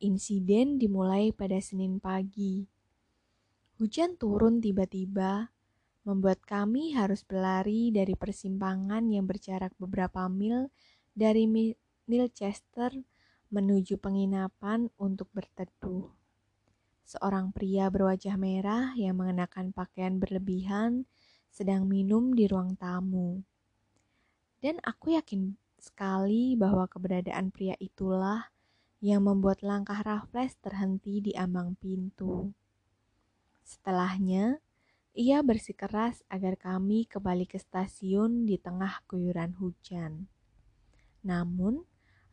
Insiden 0.00 0.76
dimulai 0.76 1.32
pada 1.32 1.56
Senin 1.60 1.96
pagi. 2.00 2.68
Hujan 3.80 4.16
turun 4.16 4.60
tiba-tiba, 4.60 5.52
membuat 6.04 6.44
kami 6.44 6.96
harus 6.96 7.24
berlari 7.24 7.92
dari 7.92 8.12
persimpangan 8.12 9.08
yang 9.08 9.24
berjarak 9.24 9.72
beberapa 9.80 10.28
mil 10.28 10.68
dari 11.16 11.48
Milchester 12.08 12.92
menuju 13.48 13.96
penginapan 14.00 14.88
untuk 15.00 15.28
berteduh 15.32 16.16
seorang 17.06 17.54
pria 17.54 17.86
berwajah 17.86 18.34
merah 18.34 18.90
yang 18.98 19.22
mengenakan 19.22 19.70
pakaian 19.70 20.18
berlebihan 20.18 21.06
sedang 21.54 21.86
minum 21.86 22.34
di 22.34 22.50
ruang 22.50 22.74
tamu. 22.74 23.46
Dan 24.58 24.82
aku 24.82 25.14
yakin 25.14 25.54
sekali 25.78 26.58
bahwa 26.58 26.90
keberadaan 26.90 27.54
pria 27.54 27.78
itulah 27.78 28.50
yang 29.04 29.28
membuat 29.28 29.60
langkah 29.60 30.00
Raffles 30.00 30.56
terhenti 30.60 31.20
di 31.20 31.32
ambang 31.36 31.76
pintu. 31.76 32.52
Setelahnya, 33.66 34.62
ia 35.16 35.40
bersikeras 35.40 36.20
agar 36.28 36.60
kami 36.60 37.08
kembali 37.08 37.48
ke 37.48 37.56
stasiun 37.56 38.44
di 38.44 38.60
tengah 38.60 39.00
guyuran 39.08 39.56
hujan. 39.56 40.28
Namun, 41.24 41.82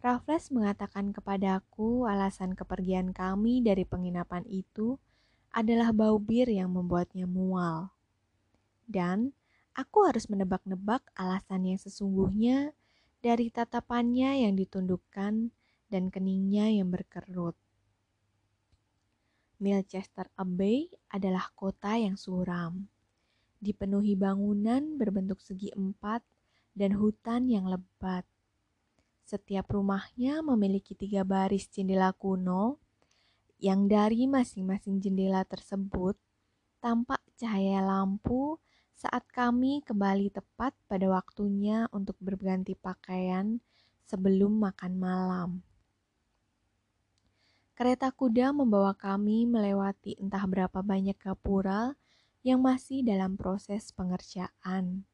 Raffles 0.04 0.52
mengatakan 0.52 1.16
kepadaku 1.16 2.04
alasan 2.04 2.60
kepergian 2.60 3.16
kami 3.16 3.64
dari 3.64 3.88
penginapan 3.88 4.44
itu 4.52 5.00
adalah 5.56 5.96
bau 5.96 6.20
bir 6.20 6.52
yang 6.52 6.76
membuatnya 6.76 7.24
mual. 7.24 7.96
Dan 8.84 9.32
aku 9.72 10.04
harus 10.04 10.28
menebak-nebak 10.28 11.08
alasan 11.16 11.72
yang 11.72 11.80
sesungguhnya 11.80 12.76
dari 13.24 13.48
tatapannya 13.48 14.44
yang 14.44 14.60
ditundukkan 14.60 15.56
dan 15.94 16.10
keningnya 16.10 16.74
yang 16.74 16.90
berkerut. 16.90 17.54
Milchester 19.62 20.26
Abbey 20.34 20.90
adalah 21.14 21.54
kota 21.54 21.94
yang 22.02 22.18
suram, 22.18 22.90
dipenuhi 23.62 24.18
bangunan 24.18 24.98
berbentuk 24.98 25.38
segi 25.38 25.70
empat 25.70 26.26
dan 26.74 26.98
hutan 26.98 27.46
yang 27.46 27.70
lebat. 27.70 28.26
Setiap 29.22 29.70
rumahnya 29.70 30.42
memiliki 30.42 30.98
tiga 30.98 31.22
baris 31.22 31.70
jendela 31.70 32.10
kuno 32.18 32.82
yang 33.62 33.86
dari 33.86 34.26
masing-masing 34.26 34.98
jendela 34.98 35.46
tersebut 35.46 36.18
tampak 36.82 37.22
cahaya 37.40 37.80
lampu 37.86 38.58
saat 38.92 39.24
kami 39.32 39.80
kembali 39.86 40.34
tepat 40.34 40.76
pada 40.90 41.08
waktunya 41.08 41.88
untuk 41.96 42.18
berganti 42.20 42.76
pakaian 42.76 43.64
sebelum 44.04 44.60
makan 44.60 44.94
malam. 45.00 45.50
Kereta 47.74 48.14
kuda 48.14 48.54
membawa 48.54 48.94
kami 48.94 49.50
melewati 49.50 50.14
entah 50.22 50.46
berapa 50.46 50.86
banyak 50.86 51.18
gapura 51.18 51.98
yang 52.46 52.62
masih 52.62 53.02
dalam 53.02 53.34
proses 53.34 53.90
pengerjaan. 53.98 55.10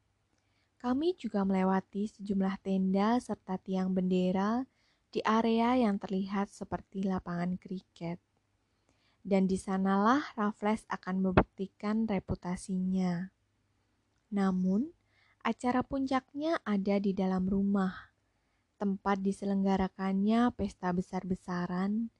Kami 0.76 1.16
juga 1.16 1.40
melewati 1.48 2.12
sejumlah 2.12 2.60
tenda 2.60 3.16
serta 3.16 3.56
tiang 3.56 3.96
bendera 3.96 4.68
di 5.08 5.24
area 5.24 5.72
yang 5.80 5.96
terlihat 5.96 6.52
seperti 6.52 7.08
lapangan 7.08 7.56
kriket. 7.56 8.20
Dan 9.24 9.48
di 9.48 9.56
sanalah 9.56 10.20
Raffles 10.36 10.84
akan 10.92 11.32
membuktikan 11.32 12.04
reputasinya. 12.04 13.32
Namun, 14.36 14.92
acara 15.40 15.80
puncaknya 15.80 16.60
ada 16.68 17.00
di 17.00 17.16
dalam 17.16 17.48
rumah, 17.48 18.12
tempat 18.76 19.16
diselenggarakannya 19.24 20.52
pesta 20.52 20.92
besar-besaran 20.92 22.19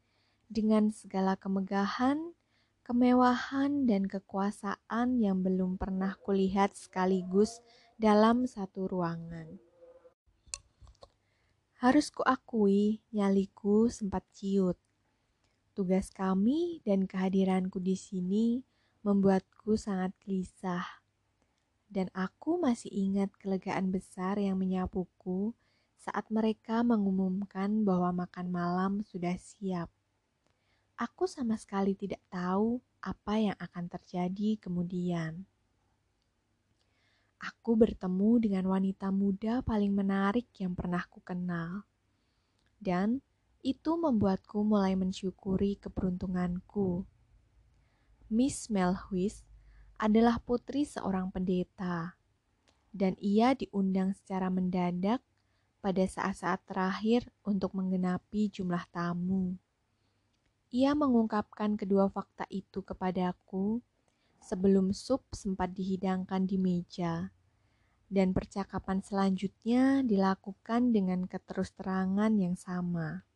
dengan 0.51 0.91
segala 0.91 1.39
kemegahan, 1.39 2.35
kemewahan, 2.83 3.87
dan 3.87 4.11
kekuasaan 4.11 5.23
yang 5.23 5.47
belum 5.47 5.79
pernah 5.79 6.19
kulihat 6.19 6.75
sekaligus 6.75 7.63
dalam 7.95 8.51
satu 8.51 8.91
ruangan. 8.91 9.63
Harus 11.79 12.11
kuakui, 12.11 13.01
nyaliku 13.15 13.87
sempat 13.89 14.27
ciut. 14.35 14.77
Tugas 15.73 16.11
kami 16.11 16.83
dan 16.83 17.07
kehadiranku 17.07 17.79
di 17.79 17.95
sini 17.95 18.61
membuatku 19.07 19.79
sangat 19.79 20.13
gelisah. 20.21 20.85
Dan 21.87 22.11
aku 22.13 22.59
masih 22.61 22.91
ingat 22.91 23.33
kelegaan 23.39 23.95
besar 23.95 24.37
yang 24.37 24.59
menyapuku 24.59 25.55
saat 25.97 26.27
mereka 26.29 26.85
mengumumkan 26.85 27.87
bahwa 27.87 28.27
makan 28.27 28.47
malam 28.53 28.93
sudah 29.07 29.39
siap. 29.41 29.89
Aku 31.01 31.25
sama 31.25 31.57
sekali 31.57 31.97
tidak 31.97 32.21
tahu 32.29 32.77
apa 33.01 33.41
yang 33.41 33.57
akan 33.57 33.89
terjadi 33.89 34.61
kemudian. 34.61 35.49
Aku 37.41 37.73
bertemu 37.73 38.37
dengan 38.37 38.69
wanita 38.69 39.09
muda 39.09 39.65
paling 39.65 39.97
menarik 39.97 40.53
yang 40.61 40.77
pernah 40.77 41.01
ku 41.09 41.25
kenal. 41.25 41.89
Dan 42.77 43.25
itu 43.65 43.97
membuatku 43.97 44.61
mulai 44.61 44.93
mensyukuri 44.93 45.81
keberuntunganku. 45.81 47.09
Miss 48.29 48.69
Melhuis 48.69 49.41
adalah 49.97 50.37
putri 50.45 50.85
seorang 50.85 51.33
pendeta, 51.33 52.21
dan 52.93 53.17
ia 53.25 53.57
diundang 53.57 54.13
secara 54.13 54.53
mendadak 54.53 55.25
pada 55.81 56.05
saat-saat 56.05 56.61
terakhir 56.69 57.25
untuk 57.41 57.73
menggenapi 57.73 58.53
jumlah 58.53 58.85
tamu. 58.93 59.57
Ia 60.71 60.95
mengungkapkan 60.95 61.75
kedua 61.75 62.07
fakta 62.07 62.47
itu 62.47 62.87
kepadaku 62.87 63.83
sebelum 64.39 64.95
sup 64.95 65.27
sempat 65.35 65.75
dihidangkan 65.75 66.47
di 66.47 66.63
meja, 66.63 67.35
dan 68.07 68.31
percakapan 68.31 69.03
selanjutnya 69.03 70.07
dilakukan 70.07 70.95
dengan 70.95 71.27
keterus-terangan 71.27 72.39
yang 72.39 72.55
sama. 72.55 73.27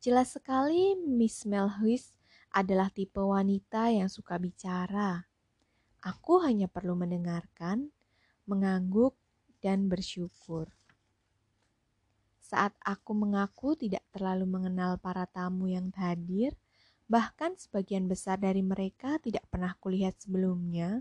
Jelas 0.00 0.32
sekali 0.32 0.96
Miss 0.96 1.44
Melhuis 1.44 2.16
adalah 2.48 2.88
tipe 2.88 3.20
wanita 3.20 3.92
yang 3.92 4.08
suka 4.08 4.40
bicara. 4.40 5.28
Aku 6.00 6.40
hanya 6.40 6.64
perlu 6.64 6.96
mendengarkan, 6.96 7.92
mengangguk, 8.48 9.20
dan 9.60 9.88
bersyukur. 9.88 10.68
Saat 12.44 12.76
aku 12.84 13.16
mengaku 13.16 13.72
tidak 13.72 14.04
terlalu 14.12 14.44
mengenal 14.44 15.00
para 15.00 15.24
tamu 15.24 15.64
yang 15.64 15.88
hadir, 15.96 16.52
bahkan 17.08 17.56
sebagian 17.56 18.04
besar 18.04 18.36
dari 18.36 18.60
mereka 18.60 19.16
tidak 19.16 19.48
pernah 19.48 19.72
kulihat 19.80 20.20
sebelumnya, 20.20 21.00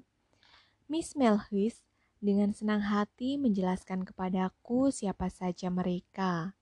Miss 0.88 1.20
Melhuis 1.20 1.84
dengan 2.24 2.56
senang 2.56 2.80
hati 2.88 3.36
menjelaskan 3.36 4.08
kepadaku 4.08 4.88
siapa 4.88 5.28
saja 5.28 5.68
mereka. 5.68 6.56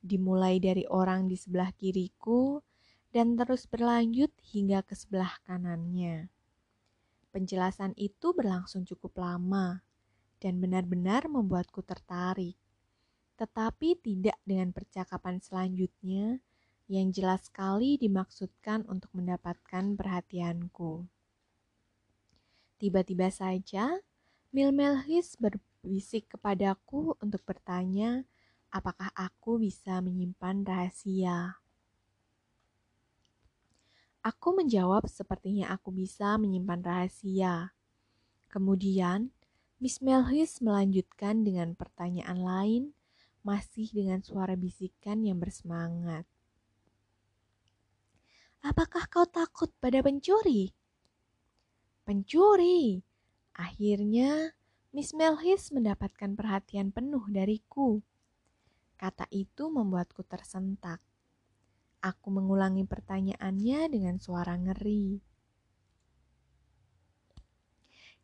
Dimulai 0.00 0.56
dari 0.56 0.88
orang 0.88 1.28
di 1.28 1.36
sebelah 1.36 1.68
kiriku 1.76 2.64
dan 3.12 3.36
terus 3.36 3.68
berlanjut 3.68 4.32
hingga 4.40 4.88
ke 4.88 4.96
sebelah 4.96 5.36
kanannya. 5.44 6.32
Penjelasan 7.28 7.92
itu 8.00 8.32
berlangsung 8.32 8.88
cukup 8.88 9.20
lama 9.20 9.84
dan 10.40 10.64
benar-benar 10.64 11.28
membuatku 11.28 11.84
tertarik 11.84 12.56
tetapi 13.38 13.94
tidak 14.02 14.34
dengan 14.42 14.74
percakapan 14.74 15.38
selanjutnya 15.38 16.42
yang 16.90 17.14
jelas 17.14 17.46
sekali 17.46 17.94
dimaksudkan 17.94 18.82
untuk 18.90 19.14
mendapatkan 19.14 19.94
perhatianku. 19.94 21.06
Tiba-tiba 22.82 23.30
saja, 23.30 24.02
Milmelhis 24.50 25.38
berbisik 25.38 26.34
kepadaku 26.34 27.14
untuk 27.22 27.44
bertanya 27.46 28.26
apakah 28.74 29.12
aku 29.14 29.62
bisa 29.62 30.02
menyimpan 30.02 30.66
rahasia. 30.66 31.62
Aku 34.24 34.56
menjawab 34.56 35.06
sepertinya 35.06 35.70
aku 35.70 35.94
bisa 35.94 36.34
menyimpan 36.36 36.82
rahasia. 36.82 37.70
Kemudian, 38.50 39.30
Miss 39.78 40.02
Melhis 40.02 40.58
melanjutkan 40.58 41.46
dengan 41.46 41.78
pertanyaan 41.78 42.42
lain 42.42 42.82
masih 43.46 43.88
dengan 43.90 44.20
suara 44.20 44.58
bisikan 44.58 45.22
yang 45.22 45.38
bersemangat. 45.38 46.26
Apakah 48.58 49.06
kau 49.06 49.26
takut 49.26 49.70
pada 49.78 50.02
pencuri? 50.02 50.74
Pencuri! 52.02 52.98
Akhirnya, 53.54 54.54
Miss 54.90 55.14
Melhis 55.14 55.70
mendapatkan 55.70 56.34
perhatian 56.34 56.90
penuh 56.90 57.22
dariku. 57.30 58.02
Kata 58.98 59.30
itu 59.30 59.70
membuatku 59.70 60.26
tersentak. 60.26 60.98
Aku 62.02 62.34
mengulangi 62.34 62.82
pertanyaannya 62.86 63.90
dengan 63.90 64.18
suara 64.18 64.58
ngeri. 64.58 65.22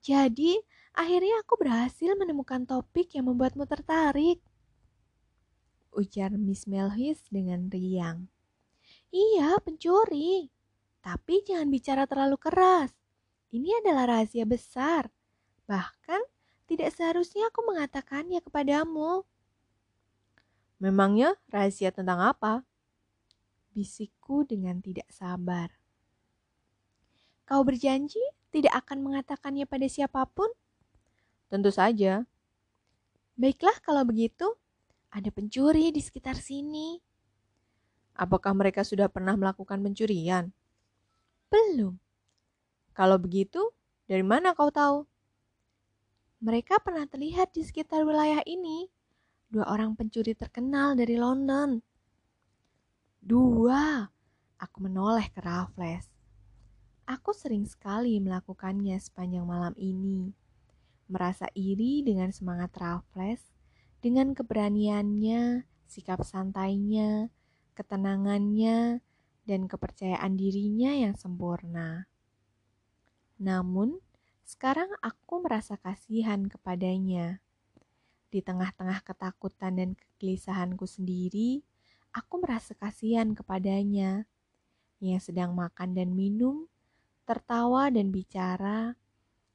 Jadi, 0.02 0.58
akhirnya 0.94 1.42
aku 1.42 1.54
berhasil 1.58 2.12
menemukan 2.18 2.66
topik 2.66 3.14
yang 3.14 3.30
membuatmu 3.30 3.66
tertarik 3.70 4.42
ujar 5.94 6.34
Miss 6.34 6.66
Melhis 6.66 7.24
dengan 7.30 7.70
riang. 7.70 8.26
Iya, 9.14 9.58
pencuri. 9.62 10.50
Tapi 11.04 11.44
jangan 11.46 11.70
bicara 11.70 12.04
terlalu 12.04 12.36
keras. 12.40 12.90
Ini 13.54 13.78
adalah 13.84 14.18
rahasia 14.18 14.42
besar. 14.42 15.12
Bahkan 15.70 16.22
tidak 16.66 16.90
seharusnya 16.96 17.46
aku 17.52 17.62
mengatakannya 17.62 18.42
kepadamu. 18.42 19.22
Memangnya 20.82 21.38
rahasia 21.52 21.94
tentang 21.94 22.18
apa? 22.18 22.66
Bisikku 23.70 24.42
dengan 24.48 24.82
tidak 24.82 25.06
sabar. 25.12 25.70
Kau 27.44 27.62
berjanji 27.62 28.20
tidak 28.50 28.74
akan 28.82 29.04
mengatakannya 29.04 29.68
pada 29.68 29.86
siapa 29.86 30.24
pun? 30.26 30.48
Tentu 31.52 31.70
saja. 31.70 32.24
Baiklah 33.36 33.76
kalau 33.84 34.02
begitu, 34.08 34.56
ada 35.14 35.30
pencuri 35.30 35.94
di 35.94 36.02
sekitar 36.02 36.34
sini. 36.34 36.98
Apakah 38.18 38.50
mereka 38.50 38.82
sudah 38.82 39.06
pernah 39.06 39.38
melakukan 39.38 39.78
pencurian? 39.78 40.50
Belum. 41.46 41.94
Kalau 42.90 43.14
begitu, 43.22 43.62
dari 44.10 44.26
mana 44.26 44.58
kau 44.58 44.74
tahu? 44.74 45.06
Mereka 46.42 46.82
pernah 46.82 47.06
terlihat 47.06 47.54
di 47.54 47.62
sekitar 47.62 48.02
wilayah 48.02 48.42
ini. 48.42 48.90
Dua 49.46 49.70
orang 49.70 49.94
pencuri 49.94 50.34
terkenal 50.34 50.98
dari 50.98 51.14
London. 51.14 51.78
Dua. 53.22 54.10
Aku 54.58 54.82
menoleh 54.82 55.30
ke 55.30 55.38
Raffles. 55.38 56.10
Aku 57.06 57.30
sering 57.30 57.70
sekali 57.70 58.18
melakukannya 58.18 58.98
sepanjang 58.98 59.46
malam 59.46 59.74
ini. 59.78 60.34
Merasa 61.06 61.46
iri 61.54 62.02
dengan 62.02 62.34
semangat 62.34 62.74
Raffles 62.74 63.53
dengan 64.04 64.36
keberaniannya, 64.36 65.64
sikap 65.88 66.20
santainya, 66.28 67.32
ketenangannya, 67.72 69.00
dan 69.48 69.64
kepercayaan 69.64 70.36
dirinya 70.36 70.92
yang 70.92 71.16
sempurna. 71.16 72.04
Namun, 73.40 73.96
sekarang 74.44 74.92
aku 75.00 75.40
merasa 75.40 75.80
kasihan 75.80 76.44
kepadanya. 76.44 77.40
Di 78.28 78.44
tengah-tengah 78.44 79.00
ketakutan 79.00 79.72
dan 79.80 79.90
kegelisahanku 79.96 80.84
sendiri, 80.84 81.64
aku 82.12 82.44
merasa 82.44 82.76
kasihan 82.76 83.32
kepadanya 83.32 84.28
yang 85.00 85.20
sedang 85.24 85.56
makan 85.56 85.96
dan 85.96 86.12
minum, 86.12 86.68
tertawa 87.24 87.88
dan 87.88 88.12
bicara, 88.12 89.00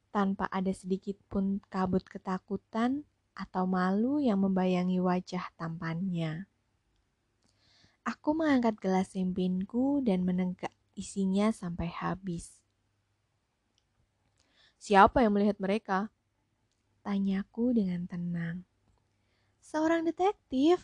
tanpa 0.10 0.50
ada 0.50 0.74
sedikit 0.74 1.22
pun 1.30 1.62
kabut 1.70 2.02
ketakutan 2.10 3.06
atau 3.40 3.64
malu 3.64 4.20
yang 4.20 4.44
membayangi 4.44 5.00
wajah 5.00 5.48
tampannya. 5.56 6.44
Aku 8.04 8.36
mengangkat 8.36 8.76
gelas 8.84 9.16
sempinku 9.16 10.04
dan 10.04 10.28
menegak 10.28 10.76
isinya 11.00 11.48
sampai 11.56 11.88
habis. 11.88 12.60
Siapa 14.76 15.24
yang 15.24 15.40
melihat 15.40 15.56
mereka? 15.64 16.12
Tanyaku 17.00 17.72
dengan 17.80 18.04
tenang. 18.12 18.68
Seorang 19.64 20.04
detektif. 20.04 20.84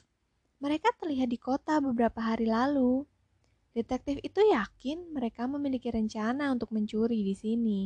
Mereka 0.63 0.87
terlihat 0.95 1.27
di 1.27 1.35
kota 1.35 1.83
beberapa 1.83 2.23
hari 2.23 2.47
lalu. 2.47 3.03
Detektif 3.75 4.23
itu 4.23 4.39
yakin 4.39 5.11
mereka 5.11 5.43
memiliki 5.51 5.91
rencana 5.91 6.47
untuk 6.55 6.71
mencuri 6.71 7.27
di 7.27 7.35
sini. 7.35 7.81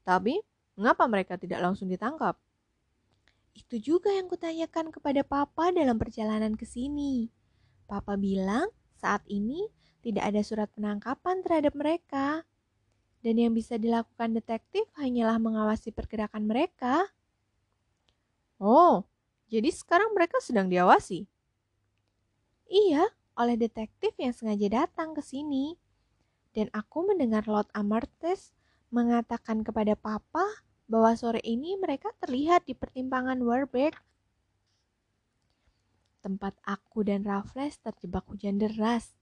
Tapi, 0.00 0.40
mengapa 0.80 1.04
mereka 1.04 1.36
tidak 1.36 1.60
langsung 1.60 1.92
ditangkap? 1.92 2.40
Itu 3.52 3.76
juga 3.76 4.08
yang 4.08 4.32
kutanyakan 4.32 4.88
kepada 4.88 5.20
Papa 5.20 5.68
dalam 5.76 6.00
perjalanan 6.00 6.56
ke 6.56 6.64
sini. 6.64 7.28
Papa 7.84 8.16
bilang 8.16 8.72
saat 8.96 9.20
ini 9.28 9.68
tidak 10.00 10.32
ada 10.32 10.40
surat 10.40 10.72
penangkapan 10.72 11.44
terhadap 11.44 11.76
mereka. 11.76 12.48
Dan 13.20 13.36
yang 13.36 13.52
bisa 13.52 13.76
dilakukan 13.76 14.32
detektif 14.32 14.88
hanyalah 14.96 15.36
mengawasi 15.36 15.92
pergerakan 15.92 16.48
mereka. 16.48 17.04
Oh, 18.56 19.04
jadi 19.52 19.68
sekarang 19.68 20.16
mereka 20.16 20.40
sedang 20.40 20.72
diawasi? 20.72 21.28
Iya, 22.70 23.12
oleh 23.36 23.60
detektif 23.60 24.16
yang 24.16 24.32
sengaja 24.32 24.86
datang 24.86 25.12
ke 25.12 25.20
sini. 25.20 25.76
Dan 26.56 26.72
aku 26.72 27.04
mendengar 27.04 27.44
Lord 27.44 27.68
Amartys 27.76 28.56
mengatakan 28.88 29.60
kepada 29.62 29.92
Papa 30.00 30.48
bahwa 30.90 31.14
sore 31.14 31.38
ini 31.46 31.78
mereka 31.78 32.10
terlihat 32.18 32.66
di 32.66 32.74
pertimbangan 32.74 33.38
Warbeck. 33.38 33.94
Tempat 36.18 36.58
aku 36.66 37.06
dan 37.06 37.22
Raffles 37.22 37.78
terjebak 37.78 38.26
hujan 38.26 38.58
deras. 38.58 39.14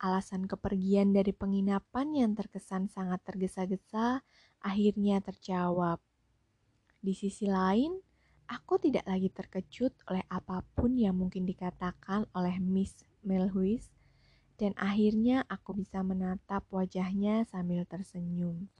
Alasan 0.00 0.48
kepergian 0.48 1.12
dari 1.12 1.36
penginapan 1.36 2.16
yang 2.16 2.32
terkesan 2.32 2.88
sangat 2.88 3.20
tergesa-gesa 3.28 4.24
akhirnya 4.64 5.20
terjawab. 5.20 6.00
Di 7.04 7.12
sisi 7.12 7.44
lain, 7.44 8.00
aku 8.48 8.80
tidak 8.80 9.04
lagi 9.04 9.28
terkejut 9.28 9.92
oleh 10.08 10.24
apa 10.32 10.64
pun 10.72 10.96
yang 10.96 11.20
mungkin 11.20 11.44
dikatakan 11.44 12.24
oleh 12.32 12.56
Miss 12.56 13.04
Melhuis 13.20 13.92
dan 14.56 14.72
akhirnya 14.80 15.44
aku 15.44 15.76
bisa 15.76 16.00
menatap 16.00 16.64
wajahnya 16.72 17.44
sambil 17.44 17.84
tersenyum. 17.84 18.72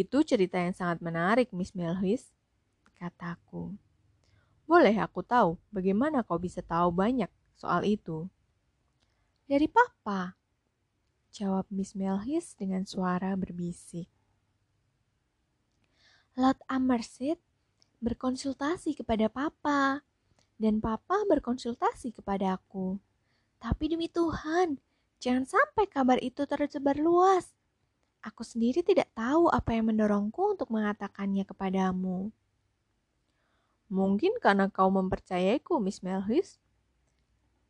Itu 0.00 0.24
cerita 0.24 0.56
yang 0.56 0.72
sangat 0.72 1.04
menarik, 1.04 1.52
Miss 1.52 1.76
Melhuis, 1.76 2.32
kataku. 2.96 3.76
Boleh 4.64 4.96
aku 4.96 5.20
tahu 5.20 5.60
bagaimana 5.68 6.24
kau 6.24 6.40
bisa 6.40 6.64
tahu 6.64 6.88
banyak 6.88 7.28
soal 7.60 7.84
itu? 7.84 8.24
Dari 9.44 9.68
papa, 9.68 10.40
jawab 11.36 11.68
Miss 11.68 11.92
Melhis 11.92 12.56
dengan 12.56 12.88
suara 12.88 13.36
berbisik. 13.36 14.08
Lord 16.32 16.64
Amersit 16.64 17.36
berkonsultasi 18.00 18.96
kepada 18.96 19.28
papa, 19.28 20.00
dan 20.56 20.80
papa 20.80 21.28
berkonsultasi 21.28 22.16
kepada 22.16 22.56
aku. 22.56 22.96
Tapi 23.60 23.92
demi 23.92 24.08
Tuhan, 24.08 24.80
jangan 25.20 25.44
sampai 25.44 25.84
kabar 25.84 26.16
itu 26.24 26.48
tersebar 26.48 26.96
luas. 26.96 27.52
Aku 28.20 28.44
sendiri 28.44 28.84
tidak 28.84 29.08
tahu 29.16 29.48
apa 29.48 29.72
yang 29.72 29.88
mendorongku 29.88 30.52
untuk 30.52 30.68
mengatakannya 30.68 31.48
kepadamu. 31.48 32.28
Mungkin 33.90 34.36
karena 34.38 34.68
kau 34.68 34.92
mempercayaiku, 34.92 35.80
Miss 35.80 36.04
Melhis. 36.04 36.60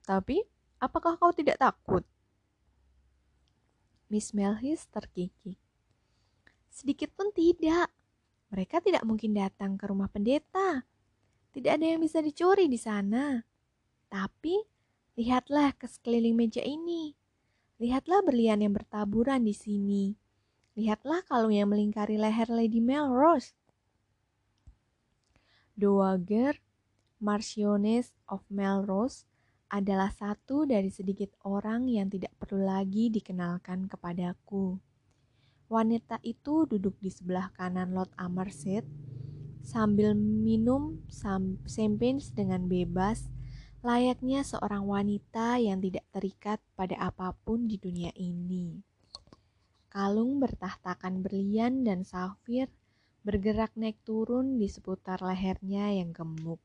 Tapi, 0.05 0.43
apakah 0.83 1.15
kau 1.17 1.31
tidak 1.31 1.57
takut? 1.63 2.03
Miss 4.11 4.35
Melhis 4.35 4.91
terkikik. 4.91 5.57
Sedikit 6.67 7.15
pun 7.15 7.31
tidak. 7.31 7.89
Mereka 8.51 8.83
tidak 8.83 9.07
mungkin 9.07 9.33
datang 9.33 9.79
ke 9.79 9.87
rumah 9.87 10.11
pendeta. 10.11 10.83
Tidak 11.55 11.73
ada 11.79 11.87
yang 11.95 12.03
bisa 12.03 12.19
dicuri 12.19 12.67
di 12.67 12.77
sana. 12.77 13.41
Tapi, 14.11 14.61
lihatlah 15.15 15.73
ke 15.79 15.87
sekeliling 15.87 16.35
meja 16.35 16.61
ini. 16.61 17.15
Lihatlah 17.81 18.21
berlian 18.21 18.61
yang 18.61 18.77
bertaburan 18.77 19.41
di 19.47 19.57
sini. 19.57 20.20
Lihatlah 20.81 21.21
kalung 21.29 21.53
yang 21.53 21.69
melingkari 21.69 22.17
leher 22.17 22.49
Lady 22.49 22.81
Melrose. 22.81 23.53
Dowager 25.77 26.57
Marchioness 27.21 28.17
of 28.25 28.41
Melrose 28.49 29.29
adalah 29.69 30.09
satu 30.09 30.65
dari 30.65 30.89
sedikit 30.89 31.37
orang 31.45 31.85
yang 31.85 32.09
tidak 32.09 32.33
perlu 32.41 32.65
lagi 32.65 33.13
dikenalkan 33.13 33.93
kepadaku. 33.93 34.81
Wanita 35.69 36.17
itu 36.25 36.65
duduk 36.65 36.97
di 36.97 37.13
sebelah 37.13 37.53
kanan 37.53 37.93
Lord 37.93 38.17
Amerset 38.17 38.89
sambil 39.61 40.17
minum 40.17 41.05
champagne 41.69 42.25
dengan 42.33 42.65
bebas, 42.73 43.29
layaknya 43.85 44.41
seorang 44.49 44.89
wanita 44.89 45.61
yang 45.61 45.85
tidak 45.85 46.09
terikat 46.09 46.57
pada 46.73 46.97
apa 47.05 47.37
pun 47.45 47.69
di 47.69 47.77
dunia 47.77 48.17
ini. 48.17 48.90
Kalung 49.91 50.39
bertahtakan 50.39 51.19
berlian 51.27 51.83
dan 51.83 52.07
safir 52.07 52.71
bergerak 53.27 53.75
naik 53.75 53.99
turun 54.07 54.55
di 54.55 54.71
seputar 54.71 55.19
lehernya 55.19 55.91
yang 55.91 56.15
gemuk. 56.15 56.63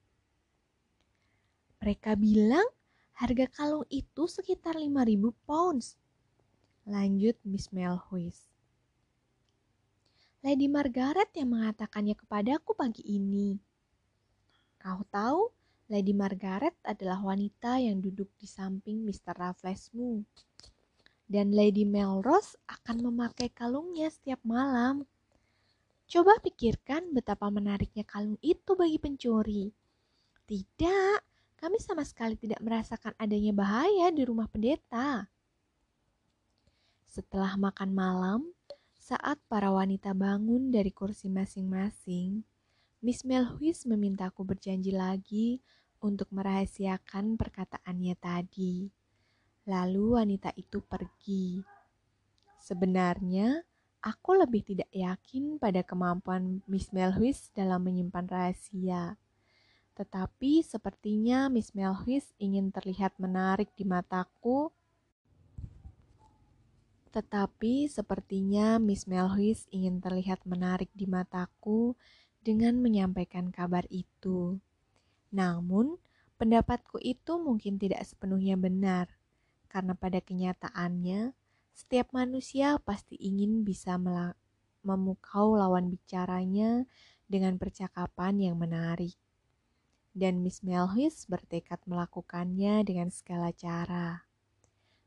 Mereka 1.82 2.22
bilang 2.22 2.70
harga 3.18 3.50
kalung 3.50 3.82
itu 3.90 4.30
sekitar 4.30 4.78
5000 4.78 5.34
pounds. 5.50 5.98
Lanjut 6.86 7.34
Miss 7.42 7.74
Melhuis. 7.74 8.46
Lady 10.46 10.70
Margaret 10.70 11.34
yang 11.34 11.50
mengatakannya 11.58 12.14
kepadaku 12.14 12.78
pagi 12.78 13.02
ini. 13.10 13.58
Kau 14.78 15.02
tahu, 15.10 15.50
Lady 15.90 16.14
Margaret 16.14 16.78
adalah 16.86 17.18
wanita 17.26 17.82
yang 17.82 17.98
duduk 18.06 18.30
di 18.38 18.46
samping 18.46 19.02
Mr. 19.02 19.34
Rafflesmu 19.34 20.22
dan 21.26 21.54
Lady 21.54 21.84
Melrose 21.84 22.58
akan 22.70 23.10
memakai 23.10 23.50
kalungnya 23.50 24.10
setiap 24.10 24.38
malam. 24.46 25.06
Coba 26.06 26.38
pikirkan 26.38 27.14
betapa 27.18 27.50
menariknya 27.50 28.06
kalung 28.06 28.38
itu 28.46 28.78
bagi 28.78 29.02
pencuri. 29.02 29.74
Tidak, 30.46 31.18
kami 31.58 31.82
sama 31.82 32.06
sekali 32.06 32.38
tidak 32.38 32.62
merasakan 32.62 33.18
adanya 33.18 33.50
bahaya 33.58 34.14
di 34.14 34.22
rumah 34.22 34.46
pendeta. 34.46 35.26
Setelah 37.10 37.58
makan 37.58 37.90
malam, 37.90 38.42
saat 39.02 39.42
para 39.50 39.74
wanita 39.74 40.14
bangun 40.14 40.70
dari 40.70 40.94
kursi 40.94 41.26
masing-masing, 41.26 42.46
Miss 43.02 43.26
Melhuis 43.26 43.86
memintaku 43.90 44.42
berjanji 44.46 44.94
lagi 44.94 45.62
untuk 46.02 46.30
merahasiakan 46.30 47.38
perkataannya 47.38 48.16
tadi. 48.18 48.90
Lalu 49.66 50.22
wanita 50.22 50.54
itu 50.54 50.78
pergi. 50.86 51.58
Sebenarnya, 52.62 53.66
aku 54.06 54.38
lebih 54.38 54.62
tidak 54.62 54.94
yakin 54.94 55.58
pada 55.58 55.82
kemampuan 55.82 56.62
Miss 56.70 56.94
Melhuis 56.94 57.50
dalam 57.50 57.82
menyimpan 57.82 58.30
rahasia. 58.30 59.18
Tetapi 59.98 60.62
sepertinya 60.62 61.50
Miss 61.50 61.74
Melhuis 61.74 62.30
ingin 62.38 62.70
terlihat 62.70 63.18
menarik 63.18 63.74
di 63.74 63.90
mataku. 63.90 64.70
Tetapi 67.10 67.90
sepertinya 67.90 68.78
Miss 68.78 69.10
Melhuis 69.10 69.66
ingin 69.74 69.98
terlihat 69.98 70.46
menarik 70.46 70.94
di 70.94 71.10
mataku 71.10 71.98
dengan 72.46 72.78
menyampaikan 72.78 73.50
kabar 73.50 73.90
itu. 73.90 74.62
Namun, 75.34 75.98
pendapatku 76.38 77.02
itu 77.02 77.42
mungkin 77.42 77.82
tidak 77.82 78.06
sepenuhnya 78.06 78.54
benar 78.62 79.10
karena 79.76 79.92
pada 79.92 80.24
kenyataannya 80.24 81.36
setiap 81.76 82.16
manusia 82.16 82.80
pasti 82.80 83.20
ingin 83.20 83.68
bisa 83.68 84.00
memukau 84.80 85.60
lawan 85.60 85.92
bicaranya 85.92 86.88
dengan 87.28 87.60
percakapan 87.60 88.40
yang 88.40 88.56
menarik. 88.56 89.20
Dan 90.16 90.40
Miss 90.40 90.64
Melhis 90.64 91.28
bertekad 91.28 91.84
melakukannya 91.84 92.88
dengan 92.88 93.12
segala 93.12 93.52
cara. 93.52 94.24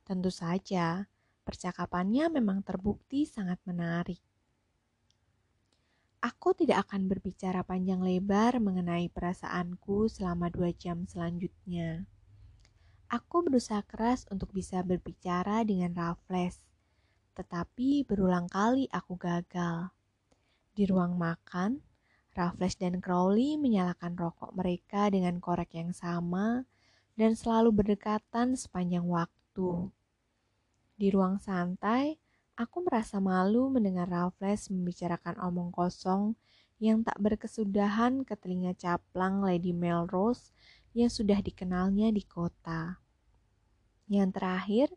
Tentu 0.05 0.29
saja, 0.29 1.09
percakapannya 1.49 2.29
memang 2.29 2.61
terbukti 2.61 3.25
sangat 3.25 3.57
menarik. 3.65 4.21
Aku 6.21 6.53
tidak 6.53 6.85
akan 6.85 7.09
berbicara 7.09 7.65
panjang 7.65 8.05
lebar 8.05 8.61
mengenai 8.61 9.09
perasaanku 9.09 10.13
selama 10.13 10.53
dua 10.53 10.77
jam 10.77 11.09
selanjutnya. 11.09 12.05
Aku 13.09 13.41
berusaha 13.41 13.81
keras 13.89 14.29
untuk 14.29 14.53
bisa 14.53 14.85
berbicara 14.85 15.65
dengan 15.65 15.97
Raffles, 15.97 16.61
Tetapi 17.33 18.05
berulang 18.05 18.53
kali 18.53 18.85
aku 18.93 19.17
gagal. 19.17 19.89
Di 20.77 20.85
ruang 20.85 21.17
makan, 21.17 21.81
Raffles 22.37 22.77
dan 22.77 23.01
Crowley 23.01 23.57
menyalakan 23.57 24.13
rokok 24.13 24.53
mereka 24.53 25.09
dengan 25.09 25.41
korek 25.41 25.73
yang 25.73 25.97
sama 25.97 26.69
dan 27.17 27.33
selalu 27.33 27.81
berdekatan 27.81 28.61
sepanjang 28.61 29.09
waktu. 29.09 29.89
Di 31.01 31.09
ruang 31.09 31.41
santai, 31.41 32.21
aku 32.61 32.85
merasa 32.85 33.25
malu 33.25 33.73
mendengar 33.73 34.13
Raffles 34.13 34.69
membicarakan 34.69 35.41
omong 35.41 35.73
kosong 35.73 36.37
yang 36.77 37.03
tak 37.03 37.17
berkesudahan 37.17 38.23
ke 38.29 38.37
telinga 38.37 38.77
caplang 38.77 39.41
Lady 39.41 39.73
Melrose 39.73 40.53
yang 40.99 41.13
sudah 41.15 41.39
dikenalnya 41.39 42.11
di 42.11 42.27
kota. 42.27 42.99
Yang 44.11 44.31
terakhir, 44.35 44.89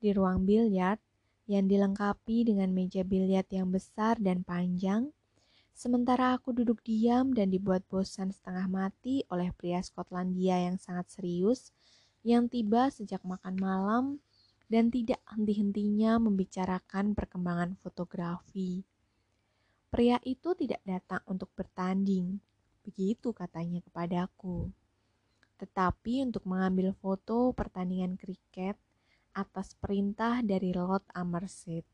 di 0.00 0.16
ruang 0.16 0.48
biliar 0.48 0.96
yang 1.44 1.68
dilengkapi 1.68 2.48
dengan 2.48 2.72
meja 2.72 3.04
biliar 3.04 3.44
yang 3.52 3.68
besar 3.68 4.16
dan 4.16 4.40
panjang, 4.40 5.12
sementara 5.76 6.32
aku 6.40 6.56
duduk 6.56 6.80
diam 6.80 7.36
dan 7.36 7.52
dibuat 7.52 7.84
bosan 7.92 8.32
setengah 8.32 8.64
mati 8.64 9.28
oleh 9.28 9.52
pria 9.52 9.84
Skotlandia 9.84 10.56
yang 10.56 10.80
sangat 10.80 11.12
serius 11.12 11.68
yang 12.24 12.48
tiba 12.48 12.88
sejak 12.88 13.20
makan 13.26 13.58
malam 13.58 14.04
dan 14.72 14.88
tidak 14.88 15.20
henti-hentinya 15.28 16.16
membicarakan 16.16 17.12
perkembangan 17.12 17.76
fotografi. 17.82 18.86
Pria 19.92 20.16
itu 20.24 20.56
tidak 20.56 20.80
datang 20.88 21.20
untuk 21.28 21.52
bertanding, 21.52 22.40
begitu 22.80 23.36
katanya 23.36 23.84
kepadaku. 23.84 24.72
Tetapi 25.62 26.26
untuk 26.26 26.42
mengambil 26.50 26.90
foto 26.98 27.54
pertandingan 27.54 28.18
kriket 28.18 28.74
atas 29.30 29.78
perintah 29.78 30.42
dari 30.42 30.74
Lord 30.74 31.06
Amerset. 31.14 31.86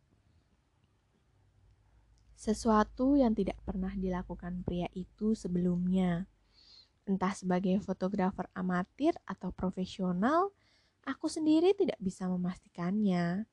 Sesuatu 2.32 3.20
yang 3.20 3.36
tidak 3.36 3.60
pernah 3.68 3.92
dilakukan 3.92 4.64
pria 4.64 4.88
itu 4.96 5.36
sebelumnya. 5.36 6.24
Entah 7.04 7.36
sebagai 7.36 7.76
fotografer 7.84 8.48
amatir 8.56 9.12
atau 9.28 9.52
profesional, 9.52 10.56
Aku 11.08 11.24
sendiri 11.24 11.72
tidak 11.72 11.96
bisa 12.04 12.28
memastikannya. 12.28 13.48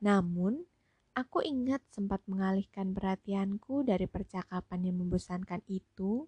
Namun, 0.00 0.64
aku 1.12 1.44
ingat 1.44 1.84
sempat 1.92 2.24
mengalihkan 2.24 2.96
perhatianku 2.96 3.84
dari 3.84 4.08
percakapan 4.08 4.88
yang 4.88 5.04
membosankan 5.04 5.60
itu, 5.68 6.24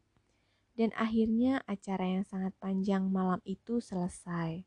dan 0.74 0.90
akhirnya 0.98 1.62
acara 1.70 2.18
yang 2.18 2.24
sangat 2.26 2.54
panjang 2.58 3.06
malam 3.06 3.38
itu 3.46 3.78
selesai. 3.78 4.66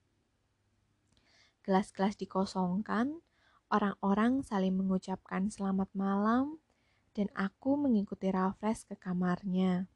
Kelas-kelas 1.68 2.16
dikosongkan, 2.16 3.20
orang-orang 3.68 4.40
saling 4.44 4.76
mengucapkan 4.76 5.52
selamat 5.52 5.92
malam, 5.92 6.64
dan 7.12 7.28
aku 7.36 7.76
mengikuti 7.76 8.32
Raffles 8.32 8.88
ke 8.88 8.96
kamarnya. 8.96 9.92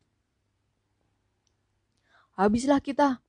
Habislah 2.35 2.83
kita, 2.83 3.23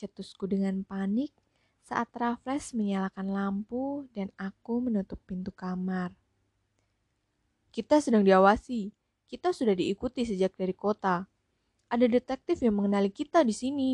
cetusku 0.00 0.48
dengan 0.48 0.80
panik 0.86 1.36
saat 1.84 2.08
Raffles 2.14 2.72
menyalakan 2.72 3.28
lampu 3.28 4.06
dan 4.14 4.30
aku 4.38 4.78
menutup 4.78 5.18
pintu 5.26 5.50
kamar. 5.50 6.14
Kita 7.74 7.98
sedang 7.98 8.22
diawasi. 8.22 8.94
Kita 9.30 9.50
sudah 9.54 9.74
diikuti 9.74 10.26
sejak 10.26 10.54
dari 10.54 10.74
kota. 10.74 11.26
Ada 11.90 12.06
detektif 12.06 12.62
yang 12.62 12.78
mengenali 12.78 13.10
kita 13.10 13.42
di 13.42 13.50
sini. 13.50 13.92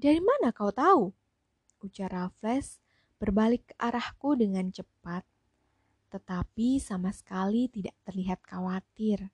Dari 0.00 0.18
mana 0.18 0.50
kau 0.50 0.72
tahu? 0.72 1.12
Ujar 1.84 2.10
Raffles 2.10 2.80
berbalik 3.20 3.70
ke 3.70 3.74
arahku 3.78 4.34
dengan 4.34 4.72
cepat, 4.72 5.22
tetapi 6.10 6.82
sama 6.82 7.14
sekali 7.14 7.70
tidak 7.70 7.94
terlihat 8.08 8.42
khawatir. 8.42 9.30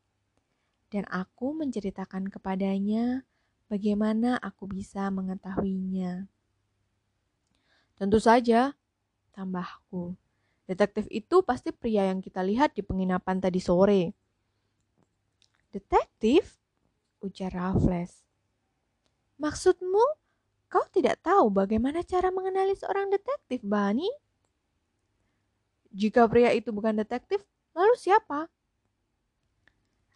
Dan 0.93 1.09
aku 1.09 1.57
menceritakan 1.57 2.29
kepadanya 2.29 3.25
Bagaimana 3.69 4.41
aku 4.41 4.65
bisa 4.65 5.13
mengetahuinya? 5.13 6.25
Tentu 8.01 8.17
saja, 8.17 8.73
tambahku. 9.37 10.17
Detektif 10.65 11.05
itu 11.13 11.45
pasti 11.45 11.69
pria 11.69 12.09
yang 12.09 12.25
kita 12.25 12.41
lihat 12.41 12.73
di 12.73 12.81
penginapan 12.81 13.45
tadi 13.45 13.61
sore. 13.61 14.17
Detektif? 15.79 16.59
Ujar 17.22 17.55
Raffles. 17.55 18.26
Maksudmu, 19.39 20.03
kau 20.66 20.83
tidak 20.91 21.22
tahu 21.22 21.55
bagaimana 21.55 22.03
cara 22.03 22.35
mengenali 22.35 22.74
seorang 22.74 23.07
detektif, 23.14 23.62
Bani? 23.62 24.11
Jika 25.95 26.26
pria 26.26 26.51
itu 26.51 26.74
bukan 26.74 26.99
detektif, 26.99 27.47
lalu 27.79 27.95
siapa? 27.95 28.51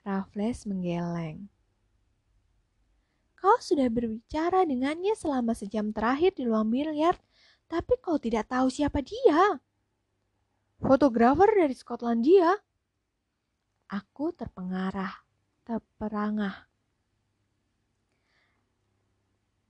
Raffles 0.03 0.67
menggeleng. 0.67 1.47
Kau 3.39 3.55
sudah 3.63 3.87
berbicara 3.87 4.67
dengannya 4.67 5.15
selama 5.15 5.55
sejam 5.55 5.95
terakhir 5.95 6.35
di 6.35 6.51
ruang 6.51 6.67
biliar, 6.67 7.15
tapi 7.71 7.95
kau 8.03 8.19
tidak 8.19 8.51
tahu 8.51 8.67
siapa 8.67 8.99
dia. 8.99 9.63
Fotografer 10.83 11.47
dari 11.55 11.75
Skotlandia. 11.79 12.51
Aku 13.87 14.35
terpengarah, 14.35 15.22
terperangah. 15.63 16.69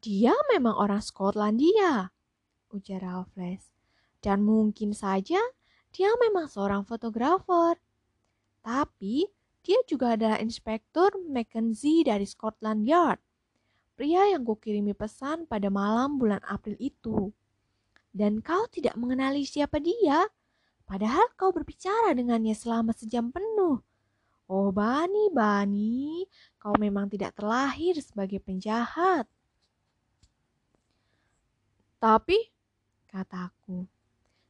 Dia 0.03 0.35
memang 0.51 0.75
orang 0.75 0.99
Skotlandia, 0.99 2.11
ujar 2.75 3.01
Raffles. 3.03 3.71
Dan 4.23 4.47
mungkin 4.47 4.95
saja 4.95 5.39
dia 5.91 6.11
memang 6.19 6.51
seorang 6.51 6.83
fotografer. 6.87 7.79
Tapi 8.63 9.27
dia 9.63 9.79
juga 9.87 10.19
adalah 10.19 10.39
inspektur 10.43 11.15
Mackenzie 11.31 12.03
dari 12.03 12.27
Scotland 12.27 12.87
Yard 12.87 13.23
pria 14.03 14.27
yang 14.35 14.43
kukirimi 14.43 14.99
pesan 14.99 15.47
pada 15.47 15.71
malam 15.71 16.19
bulan 16.19 16.43
April 16.49 16.75
itu. 16.83 17.31
Dan 18.11 18.43
kau 18.45 18.69
tidak 18.69 18.99
mengenali 18.99 19.47
siapa 19.47 19.79
dia, 19.79 20.27
padahal 20.85 21.33
kau 21.39 21.55
berbicara 21.55 22.13
dengannya 22.13 22.53
selama 22.53 22.93
sejam 22.93 23.33
penuh. 23.33 23.81
Oh 24.51 24.75
Bani, 24.75 25.31
Bani, 25.31 26.27
kau 26.59 26.75
memang 26.77 27.07
tidak 27.07 27.39
terlahir 27.39 27.97
sebagai 28.03 28.43
penjahat. 28.43 29.25
Tapi, 32.03 32.51
kataku, 33.07 33.87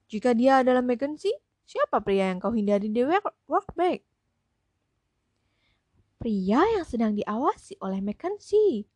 jika 0.08 0.32
dia 0.32 0.64
adalah 0.64 0.80
Mackenzie, 0.80 1.36
siapa 1.68 2.00
pria 2.00 2.32
yang 2.32 2.40
kau 2.40 2.52
hindari 2.52 2.88
di 2.88 3.04
workbank? 3.44 4.00
Pria 6.16 6.60
yang 6.78 6.86
sedang 6.88 7.12
diawasi 7.12 7.76
oleh 7.84 8.00
Mackenzie. 8.00 8.88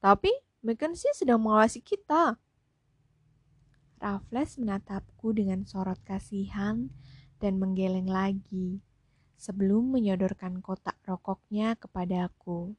Tapi 0.00 0.32
Mackenzie 0.64 1.12
sedang 1.12 1.44
mengawasi 1.44 1.84
kita. 1.84 2.40
Raffles 4.00 4.56
menatapku 4.56 5.36
dengan 5.36 5.68
sorot 5.68 6.00
kasihan 6.08 6.88
dan 7.36 7.60
menggeleng 7.60 8.08
lagi 8.08 8.80
sebelum 9.40 9.96
menyodorkan 9.96 10.60
kotak 10.60 11.00
rokoknya 11.08 11.80
kepadaku. 11.80 12.76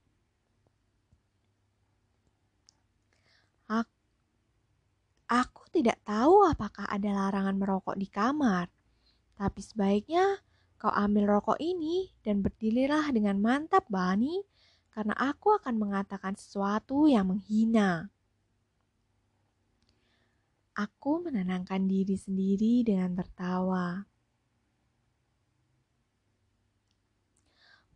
Aku 5.31 5.63
tidak 5.71 5.95
tahu 6.03 6.43
apakah 6.43 6.83
ada 6.91 7.07
larangan 7.07 7.55
merokok 7.55 7.95
di 7.95 8.03
kamar, 8.03 8.67
tapi 9.39 9.63
sebaiknya 9.63 10.43
kau 10.75 10.91
ambil 10.91 11.39
rokok 11.39 11.55
ini 11.55 12.11
dan 12.19 12.43
berdirilah 12.43 13.07
dengan 13.15 13.39
mantap, 13.39 13.87
Bani, 13.87 14.43
karena 14.91 15.15
aku 15.15 15.55
akan 15.55 15.79
mengatakan 15.79 16.35
sesuatu 16.35 17.07
yang 17.07 17.31
menghina. 17.31 18.11
Aku 20.75 21.23
menenangkan 21.23 21.87
diri 21.87 22.19
sendiri 22.19 22.83
dengan 22.83 23.15
tertawa. 23.15 24.10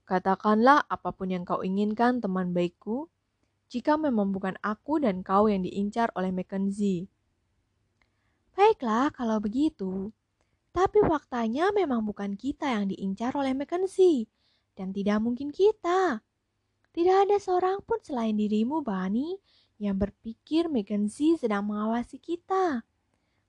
Katakanlah 0.05 0.85
apa 0.85 1.09
pun 1.09 1.33
yang 1.33 1.41
kau 1.41 1.65
inginkan, 1.65 2.21
teman 2.21 2.53
baikku, 2.53 3.09
jika 3.73 3.97
memang 3.97 4.29
bukan 4.29 4.53
aku 4.61 5.01
dan 5.01 5.25
kau 5.25 5.49
yang 5.49 5.65
diincar 5.65 6.13
oleh 6.13 6.29
Mackenzie. 6.29 7.09
Baiklah 8.53 9.09
kalau 9.09 9.41
begitu. 9.41 10.13
Tapi 10.69 11.01
faktanya 11.03 11.73
memang 11.73 12.05
bukan 12.05 12.37
kita 12.37 12.69
yang 12.69 12.85
diincar 12.87 13.33
oleh 13.33 13.57
Mackenzie. 13.57 14.29
Dan 14.77 14.93
tidak 14.93 15.25
mungkin 15.25 15.49
kita. 15.49 16.21
Tidak 16.93 17.17
ada 17.27 17.35
seorang 17.41 17.81
pun 17.83 17.99
selain 17.99 18.37
dirimu, 18.37 18.85
Bani, 18.85 19.35
yang 19.81 19.99
berpikir 19.99 20.71
Mackenzie 20.71 21.35
sedang 21.35 21.67
mengawasi 21.67 22.21
kita. 22.21 22.85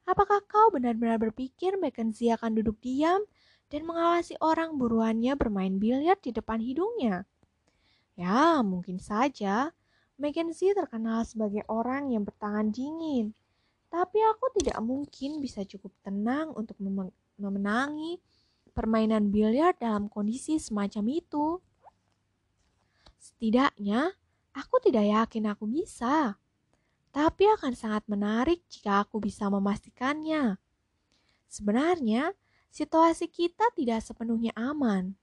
Apakah 0.06 0.42
kau 0.46 0.70
benar-benar 0.70 1.18
berpikir 1.18 1.78
Mackenzie 1.78 2.34
akan 2.34 2.58
duduk 2.62 2.78
diam 2.78 3.26
dan 3.72 3.82
mengawasi 3.82 4.38
orang 4.38 4.78
buruannya 4.78 5.34
bermain 5.34 5.76
biliar 5.80 6.18
di 6.22 6.30
depan 6.30 6.62
hidungnya? 6.62 7.26
Ya, 8.16 8.64
mungkin 8.64 8.96
saja 8.96 9.76
Mackenzie 10.16 10.72
terkenal 10.72 11.28
sebagai 11.28 11.60
orang 11.68 12.08
yang 12.08 12.24
bertangan 12.24 12.72
dingin. 12.72 13.36
Tapi 13.92 14.18
aku 14.24 14.48
tidak 14.56 14.80
mungkin 14.80 15.44
bisa 15.44 15.60
cukup 15.68 15.92
tenang 16.00 16.56
untuk 16.56 16.76
memenangi 17.36 18.16
permainan 18.72 19.28
biliar 19.28 19.76
dalam 19.76 20.08
kondisi 20.08 20.56
semacam 20.56 21.04
itu. 21.12 21.60
Setidaknya, 23.20 24.12
aku 24.56 24.76
tidak 24.80 25.04
yakin 25.04 25.52
aku 25.52 25.64
bisa. 25.68 26.40
Tapi 27.12 27.44
akan 27.56 27.72
sangat 27.76 28.04
menarik 28.08 28.64
jika 28.68 29.04
aku 29.04 29.20
bisa 29.20 29.48
memastikannya. 29.52 30.56
Sebenarnya, 31.48 32.32
situasi 32.70 33.30
kita 33.30 33.70
tidak 33.74 34.02
sepenuhnya 34.04 34.54
aman. 34.56 35.14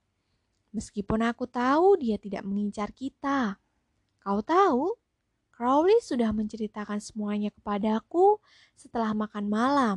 Meskipun 0.74 1.22
aku 1.22 1.46
tahu 1.46 1.98
dia 2.02 2.18
tidak 2.18 2.42
mengincar 2.42 2.90
kita. 2.90 3.62
Kau 4.18 4.42
tahu, 4.42 4.98
Crowley 5.54 6.02
sudah 6.02 6.34
menceritakan 6.34 6.98
semuanya 6.98 7.54
kepadaku 7.54 8.42
setelah 8.74 9.14
makan 9.14 9.46
malam. 9.46 9.96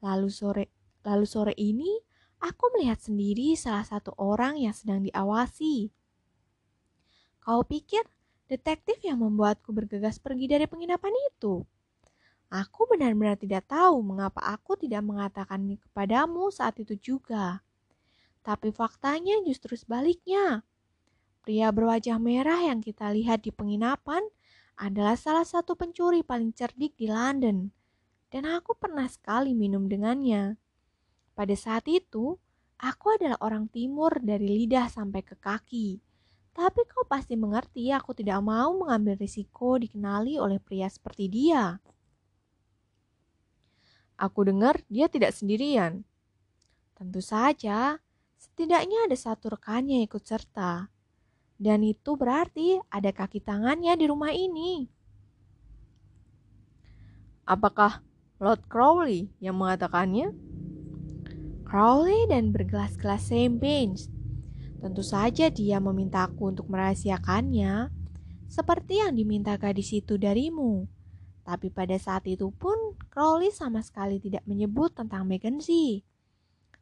Lalu 0.00 0.32
sore 0.32 0.64
lalu 1.04 1.28
sore 1.28 1.54
ini 1.60 2.00
aku 2.40 2.72
melihat 2.72 2.96
sendiri 2.96 3.52
salah 3.60 3.84
satu 3.84 4.16
orang 4.16 4.56
yang 4.56 4.72
sedang 4.72 5.04
diawasi. 5.04 5.92
Kau 7.44 7.60
pikir 7.60 8.08
detektif 8.48 9.04
yang 9.04 9.20
membuatku 9.20 9.68
bergegas 9.68 10.16
pergi 10.16 10.48
dari 10.48 10.64
penginapan 10.64 11.12
itu? 11.28 11.60
Aku 12.50 12.90
benar-benar 12.90 13.38
tidak 13.38 13.70
tahu 13.70 14.02
mengapa 14.02 14.42
aku 14.42 14.74
tidak 14.74 15.06
mengatakannya 15.06 15.78
kepadamu 15.78 16.50
saat 16.50 16.82
itu 16.82 16.98
juga. 16.98 17.62
Tapi 18.42 18.74
faktanya 18.74 19.38
justru 19.46 19.78
sebaliknya. 19.78 20.66
Pria 21.46 21.70
berwajah 21.70 22.18
merah 22.18 22.58
yang 22.58 22.82
kita 22.82 23.06
lihat 23.14 23.46
di 23.46 23.54
penginapan 23.54 24.26
adalah 24.74 25.14
salah 25.14 25.46
satu 25.46 25.78
pencuri 25.78 26.26
paling 26.26 26.50
cerdik 26.50 26.98
di 26.98 27.06
London, 27.06 27.70
dan 28.34 28.42
aku 28.50 28.74
pernah 28.74 29.06
sekali 29.06 29.54
minum 29.54 29.86
dengannya. 29.86 30.58
Pada 31.38 31.54
saat 31.54 31.86
itu, 31.86 32.34
aku 32.82 33.06
adalah 33.14 33.38
orang 33.44 33.70
timur 33.70 34.18
dari 34.18 34.64
lidah 34.64 34.90
sampai 34.90 35.22
ke 35.22 35.38
kaki. 35.38 36.02
Tapi 36.50 36.80
kau 36.90 37.06
pasti 37.06 37.38
mengerti 37.38 37.94
aku 37.94 38.10
tidak 38.10 38.42
mau 38.42 38.74
mengambil 38.74 39.14
risiko 39.14 39.78
dikenali 39.78 40.34
oleh 40.34 40.58
pria 40.58 40.90
seperti 40.90 41.30
dia. 41.30 41.78
Aku 44.20 44.44
dengar 44.44 44.84
dia 44.92 45.08
tidak 45.08 45.32
sendirian. 45.32 46.04
Tentu 46.92 47.24
saja, 47.24 47.96
setidaknya 48.36 49.08
ada 49.08 49.16
satu 49.16 49.56
rekannya 49.56 50.04
ikut 50.04 50.20
serta. 50.20 50.92
Dan 51.56 51.80
itu 51.80 52.20
berarti 52.20 52.76
ada 52.92 53.16
kaki 53.16 53.40
tangannya 53.40 53.96
di 53.96 54.04
rumah 54.04 54.36
ini. 54.36 54.92
Apakah 57.48 58.04
Lord 58.36 58.68
Crowley 58.68 59.32
yang 59.40 59.56
mengatakannya? 59.56 60.36
Crowley 61.64 62.28
dan 62.28 62.52
bergelas-gelas 62.52 63.24
champagne. 63.24 63.96
Tentu 64.84 65.00
saja 65.00 65.48
dia 65.48 65.80
memintaku 65.80 66.52
untuk 66.52 66.68
merahasiakannya, 66.68 67.88
seperti 68.52 69.00
yang 69.00 69.16
diminta 69.16 69.56
gadis 69.56 69.96
itu 69.96 70.20
darimu. 70.20 70.84
Tapi 71.42 71.72
pada 71.72 71.96
saat 71.96 72.28
itu 72.28 72.52
pun 72.52 72.76
Crowley 73.10 73.50
sama 73.50 73.80
sekali 73.80 74.20
tidak 74.20 74.44
menyebut 74.44 74.92
tentang 74.94 75.26
Mackenzie. 75.26 76.04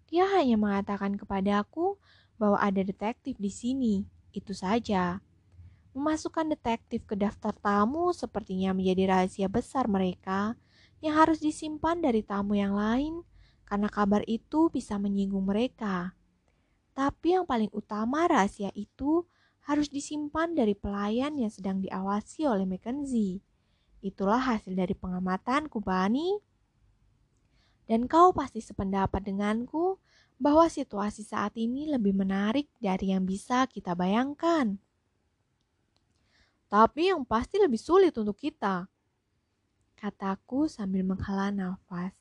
Dia 0.08 0.24
hanya 0.36 0.56
mengatakan 0.56 1.20
kepadaku 1.20 2.00
bahwa 2.40 2.56
ada 2.58 2.80
detektif 2.80 3.36
di 3.36 3.52
sini 3.52 3.94
itu 4.32 4.56
saja. 4.56 5.20
Memasukkan 5.92 6.48
detektif 6.52 7.04
ke 7.04 7.18
daftar 7.18 7.52
tamu 7.52 8.14
sepertinya 8.14 8.72
menjadi 8.72 9.10
rahasia 9.10 9.48
besar 9.50 9.90
mereka 9.90 10.54
yang 11.02 11.18
harus 11.18 11.42
disimpan 11.42 11.98
dari 11.98 12.22
tamu 12.22 12.54
yang 12.54 12.74
lain 12.74 13.22
karena 13.68 13.90
kabar 13.92 14.24
itu 14.24 14.72
bisa 14.72 14.96
menyinggung 14.96 15.44
mereka. 15.44 16.16
Tapi 16.96 17.36
yang 17.38 17.44
paling 17.46 17.70
utama 17.70 18.26
rahasia 18.26 18.72
itu 18.74 19.28
harus 19.68 19.92
disimpan 19.92 20.56
dari 20.56 20.72
pelayan 20.72 21.36
yang 21.36 21.52
sedang 21.52 21.84
diawasi 21.84 22.48
oleh 22.48 22.64
Mackenzie. 22.64 23.44
Itulah 23.98 24.38
hasil 24.38 24.78
dari 24.78 24.94
pengamatanku, 24.94 25.82
Bani. 25.82 26.38
Dan 27.88 28.06
kau 28.06 28.30
pasti 28.30 28.62
sependapat 28.62 29.24
denganku 29.26 29.98
bahwa 30.38 30.70
situasi 30.70 31.26
saat 31.26 31.58
ini 31.58 31.90
lebih 31.90 32.14
menarik 32.14 32.70
dari 32.78 33.10
yang 33.10 33.26
bisa 33.26 33.66
kita 33.66 33.98
bayangkan. 33.98 34.78
Tapi 36.68 37.10
yang 37.10 37.24
pasti 37.24 37.58
lebih 37.58 37.80
sulit 37.80 38.14
untuk 38.14 38.38
kita. 38.38 38.86
Kataku 39.98 40.70
sambil 40.70 41.02
menghela 41.02 41.50
nafas. 41.50 42.14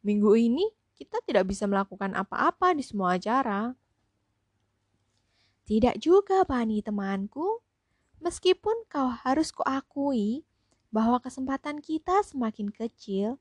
Minggu 0.00 0.32
ini 0.38 0.64
kita 0.96 1.20
tidak 1.26 1.50
bisa 1.50 1.68
melakukan 1.68 2.14
apa-apa 2.16 2.72
di 2.72 2.80
semua 2.80 3.18
acara. 3.20 3.74
Tidak 5.66 5.98
juga, 6.00 6.46
Bani 6.46 6.80
temanku. 6.80 7.60
Meskipun 8.22 8.86
kau 8.86 9.10
harus 9.10 9.50
kuakui 9.50 10.46
bahwa 10.92 11.18
kesempatan 11.18 11.80
kita 11.80 12.20
semakin 12.22 12.68
kecil, 12.68 13.40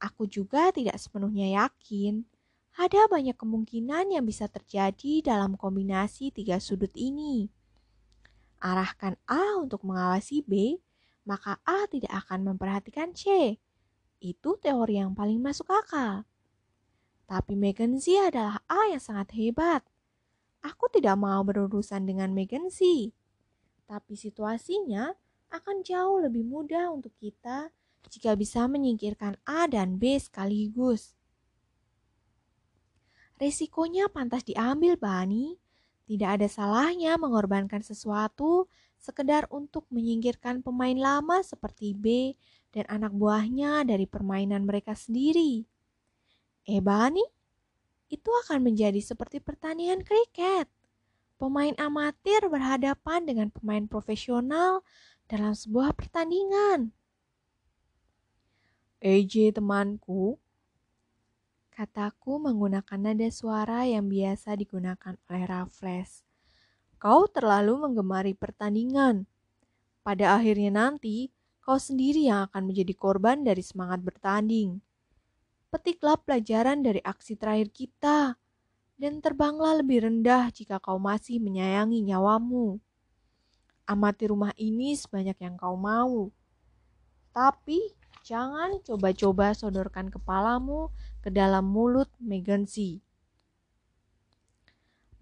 aku 0.00 0.24
juga 0.24 0.72
tidak 0.72 0.96
sepenuhnya 0.96 1.68
yakin 1.68 2.24
ada 2.78 3.10
banyak 3.10 3.34
kemungkinan 3.34 4.14
yang 4.14 4.22
bisa 4.22 4.46
terjadi 4.46 5.34
dalam 5.34 5.58
kombinasi 5.58 6.30
tiga 6.30 6.62
sudut 6.62 6.94
ini. 6.94 7.50
Arahkan 8.62 9.18
A 9.26 9.58
untuk 9.58 9.82
mengawasi 9.82 10.46
B, 10.46 10.78
maka 11.26 11.58
A 11.66 11.90
tidak 11.90 12.14
akan 12.14 12.54
memperhatikan 12.54 13.10
C. 13.18 13.58
Itu 14.22 14.62
teori 14.62 15.02
yang 15.02 15.18
paling 15.18 15.42
masuk 15.42 15.66
akal. 15.74 16.22
Tapi 17.26 17.58
Mackenzie 17.58 18.22
adalah 18.22 18.62
A 18.70 18.94
yang 18.94 19.02
sangat 19.02 19.34
hebat. 19.34 19.82
Aku 20.62 20.86
tidak 20.86 21.18
mau 21.18 21.42
berurusan 21.42 22.06
dengan 22.06 22.30
Mackenzie. 22.30 23.10
Tapi 23.90 24.14
situasinya 24.14 25.18
akan 25.48 25.84
jauh 25.84 26.20
lebih 26.22 26.44
mudah 26.44 26.92
untuk 26.92 27.12
kita 27.16 27.72
jika 28.08 28.36
bisa 28.38 28.64
menyingkirkan 28.64 29.36
A 29.44 29.68
dan 29.68 30.00
B 30.00 30.16
sekaligus. 30.16 31.18
Resikonya 33.38 34.10
pantas 34.10 34.42
diambil, 34.42 34.98
Bani. 34.98 35.54
Tidak 36.08 36.40
ada 36.40 36.48
salahnya 36.48 37.14
mengorbankan 37.20 37.84
sesuatu 37.84 38.66
sekedar 38.98 39.46
untuk 39.52 39.86
menyingkirkan 39.94 40.64
pemain 40.64 40.96
lama 40.96 41.44
seperti 41.44 41.94
B 41.94 42.34
dan 42.74 42.88
anak 42.90 43.14
buahnya 43.14 43.86
dari 43.86 44.10
permainan 44.10 44.66
mereka 44.66 44.98
sendiri. 44.98 45.62
Eh, 46.66 46.82
Bani, 46.82 47.22
itu 48.10 48.30
akan 48.44 48.64
menjadi 48.64 48.98
seperti 48.98 49.38
pertandingan 49.38 50.02
kriket. 50.02 50.66
Pemain 51.38 51.76
amatir 51.78 52.42
berhadapan 52.50 53.22
dengan 53.22 53.48
pemain 53.54 53.86
profesional 53.86 54.82
dalam 55.28 55.52
sebuah 55.52 55.92
pertandingan. 55.92 56.88
AJ 59.04 59.60
temanku, 59.60 60.40
Kataku 61.78 62.42
menggunakan 62.42 62.98
nada 62.98 63.30
suara 63.30 63.86
yang 63.86 64.10
biasa 64.10 64.58
digunakan 64.58 65.14
oleh 65.30 65.44
Raffles. 65.46 66.26
Kau 66.98 67.30
terlalu 67.30 67.78
menggemari 67.78 68.34
pertandingan. 68.34 69.30
Pada 70.02 70.34
akhirnya 70.34 70.74
nanti, 70.74 71.30
kau 71.62 71.78
sendiri 71.78 72.26
yang 72.26 72.50
akan 72.50 72.74
menjadi 72.74 72.98
korban 72.98 73.46
dari 73.46 73.62
semangat 73.62 74.02
bertanding. 74.02 74.82
Petiklah 75.70 76.18
pelajaran 76.18 76.82
dari 76.82 76.98
aksi 76.98 77.38
terakhir 77.38 77.70
kita, 77.70 78.34
dan 78.98 79.22
terbanglah 79.22 79.78
lebih 79.78 80.02
rendah 80.02 80.50
jika 80.50 80.82
kau 80.82 80.98
masih 80.98 81.38
menyayangi 81.38 82.02
nyawamu. 82.02 82.82
Amati 83.88 84.28
rumah 84.28 84.52
ini 84.60 84.92
sebanyak 84.92 85.40
yang 85.40 85.56
kau 85.56 85.72
mau. 85.72 86.28
Tapi 87.32 87.80
jangan 88.20 88.84
coba-coba 88.84 89.56
sodorkan 89.56 90.12
kepalamu 90.12 90.92
ke 91.24 91.32
dalam 91.32 91.64
mulut 91.64 92.12
Megansi. 92.20 93.00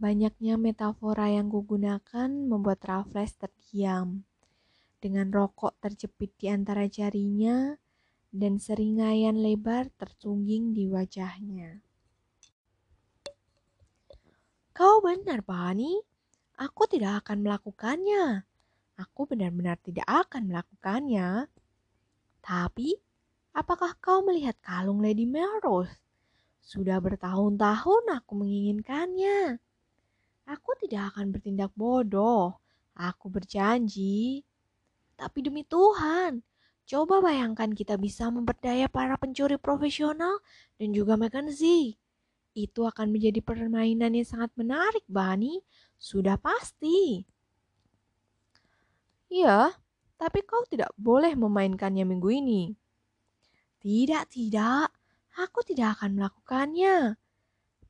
Banyaknya 0.02 0.58
metafora 0.58 1.30
yang 1.30 1.46
kugunakan 1.46 2.26
membuat 2.26 2.82
Raffles 2.82 3.38
terdiam. 3.38 4.26
Dengan 4.98 5.30
rokok 5.30 5.78
terjepit 5.78 6.34
di 6.34 6.50
antara 6.50 6.90
jarinya 6.90 7.78
dan 8.34 8.58
seringaian 8.58 9.38
lebar 9.38 9.94
tertungging 9.94 10.74
di 10.74 10.90
wajahnya. 10.90 11.86
Kau 14.74 14.98
benar, 15.00 15.46
Bani. 15.46 16.02
Aku 16.58 16.84
tidak 16.90 17.22
akan 17.24 17.46
melakukannya. 17.46 18.55
Aku 18.96 19.28
benar-benar 19.28 19.76
tidak 19.84 20.08
akan 20.08 20.48
melakukannya. 20.48 21.48
Tapi 22.40 22.96
Apakah 23.56 23.96
kau 24.04 24.20
melihat 24.20 24.52
kalung 24.60 25.00
Lady 25.00 25.24
Melrose? 25.24 25.96
Sudah 26.60 27.00
bertahun-tahun 27.00 28.04
aku 28.20 28.32
menginginkannya. 28.36 29.56
Aku 30.44 30.76
tidak 30.76 31.16
akan 31.16 31.32
bertindak 31.32 31.72
bodoh. 31.72 32.60
Aku 32.92 33.32
berjanji. 33.32 34.44
Tapi 35.16 35.40
demi 35.40 35.64
Tuhan, 35.64 36.44
Coba 36.86 37.18
bayangkan 37.18 37.74
kita 37.74 37.98
bisa 37.98 38.30
memperdaya 38.30 38.86
para 38.86 39.18
pencuri 39.18 39.58
profesional 39.58 40.38
dan 40.78 40.94
juga 40.94 41.18
McKenzie. 41.18 41.98
Itu 42.54 42.86
akan 42.86 43.10
menjadi 43.10 43.42
permainan 43.42 44.14
yang 44.14 44.22
sangat 44.22 44.54
menarik, 44.54 45.02
Bani. 45.10 45.64
Sudah 45.98 46.38
pasti. 46.38 47.26
Iya, 49.26 49.74
tapi 50.16 50.46
kau 50.46 50.62
tidak 50.70 50.94
boleh 50.94 51.34
memainkannya 51.34 52.06
minggu 52.06 52.30
ini. 52.30 52.62
Tidak, 53.82 54.24
tidak. 54.30 54.90
Aku 55.36 55.60
tidak 55.66 56.00
akan 56.00 56.16
melakukannya. 56.16 57.18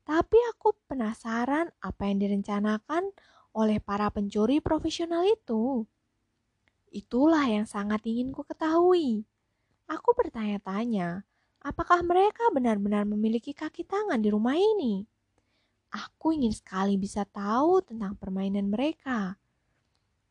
Tapi 0.07 0.37
aku 0.55 0.75
penasaran 0.87 1.71
apa 1.83 2.01
yang 2.07 2.19
direncanakan 2.23 3.11
oleh 3.55 3.81
para 3.81 4.07
pencuri 4.13 4.61
profesional 4.61 5.25
itu. 5.25 5.87
Itulah 6.91 7.43
yang 7.47 7.65
sangat 7.67 8.05
ingin 8.07 8.31
ku 8.31 8.45
ketahui. 8.47 9.27
Aku 9.87 10.11
bertanya-tanya, 10.15 11.23
apakah 11.63 12.03
mereka 12.03 12.47
benar-benar 12.51 13.07
memiliki 13.07 13.55
kaki 13.55 13.87
tangan 13.87 14.19
di 14.19 14.29
rumah 14.31 14.55
ini? 14.55 15.03
Aku 15.91 16.35
ingin 16.35 16.51
sekali 16.51 16.99
bisa 16.99 17.23
tahu 17.23 17.79
tentang 17.83 18.19
permainan 18.19 18.67
mereka. 18.67 19.39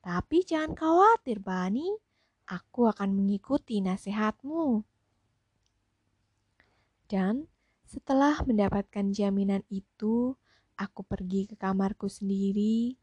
Tapi 0.06 0.46
jangan 0.46 0.78
khawatir, 0.78 1.42
Bani. 1.42 1.90
Aku 2.46 2.86
akan 2.86 3.10
mengikuti 3.10 3.82
nasihatmu. 3.82 4.86
Dan 7.10 7.50
setelah 7.82 8.38
mendapatkan 8.46 9.10
jaminan 9.10 9.66
itu, 9.66 10.38
aku 10.78 11.02
pergi 11.02 11.50
ke 11.50 11.58
kamarku 11.58 12.06
sendiri 12.06 12.94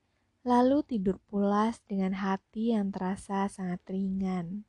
lalu 0.43 0.84
tidur 0.84 1.24
pulas 1.32 1.80
dengan 1.88 2.12
hati 2.20 2.76
yang 2.76 2.91
terasa 2.91 3.47
sangat 3.47 3.80
ringan. 3.88 4.68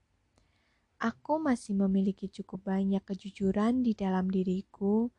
Aku 1.03 1.43
masih 1.43 1.74
memiliki 1.74 2.30
cukup 2.30 2.70
banyak 2.70 3.03
kejujuran 3.03 3.82
di 3.82 3.93
dalam 3.99 4.30
diriku 4.30 5.11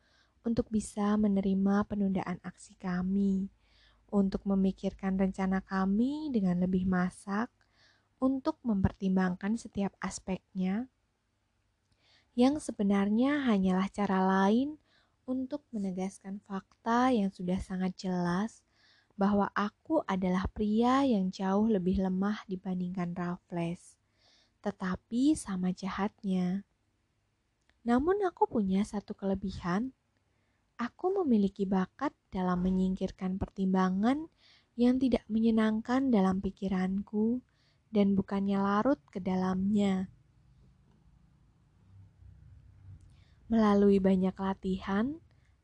untuk 0.42 0.72
bisa 0.72 1.20
menerima 1.20 1.84
penundaan 1.84 2.40
aksi 2.40 2.72
kami, 2.80 3.52
untuk 4.12 4.44
memikirkan 4.44 5.16
rencana 5.16 5.64
kami 5.64 6.30
dengan 6.30 6.60
lebih 6.62 6.86
masak, 6.86 7.48
untuk 8.22 8.56
mempertimbangkan 8.64 9.56
setiap 9.60 9.92
aspeknya, 10.00 10.88
yang 12.36 12.60
sebenarnya 12.60 13.48
hanyalah 13.48 13.88
cara 13.88 14.20
lain 14.20 14.76
untuk 15.24 15.64
menegaskan 15.72 16.38
fakta 16.44 17.08
yang 17.10 17.32
sudah 17.32 17.56
sangat 17.58 17.96
jelas 17.96 18.60
bahwa 19.16 19.48
aku 19.56 20.04
adalah 20.04 20.44
pria 20.52 21.00
yang 21.08 21.32
jauh 21.32 21.64
lebih 21.64 22.04
lemah 22.04 22.44
dibandingkan 22.44 23.16
Raffles, 23.16 23.96
tetapi 24.60 25.32
sama 25.32 25.72
jahatnya. 25.72 26.68
Namun 27.88 28.20
aku 28.28 28.44
punya 28.44 28.84
satu 28.84 29.16
kelebihan. 29.16 29.95
Aku 30.76 31.08
memiliki 31.24 31.64
bakat 31.64 32.12
dalam 32.28 32.60
menyingkirkan 32.60 33.40
pertimbangan 33.40 34.28
yang 34.76 35.00
tidak 35.00 35.24
menyenangkan 35.32 36.12
dalam 36.12 36.44
pikiranku 36.44 37.40
dan 37.88 38.12
bukannya 38.12 38.60
larut 38.60 39.00
ke 39.08 39.16
dalamnya. 39.16 40.12
Melalui 43.48 44.02
banyak 44.02 44.36
latihan, 44.36 45.16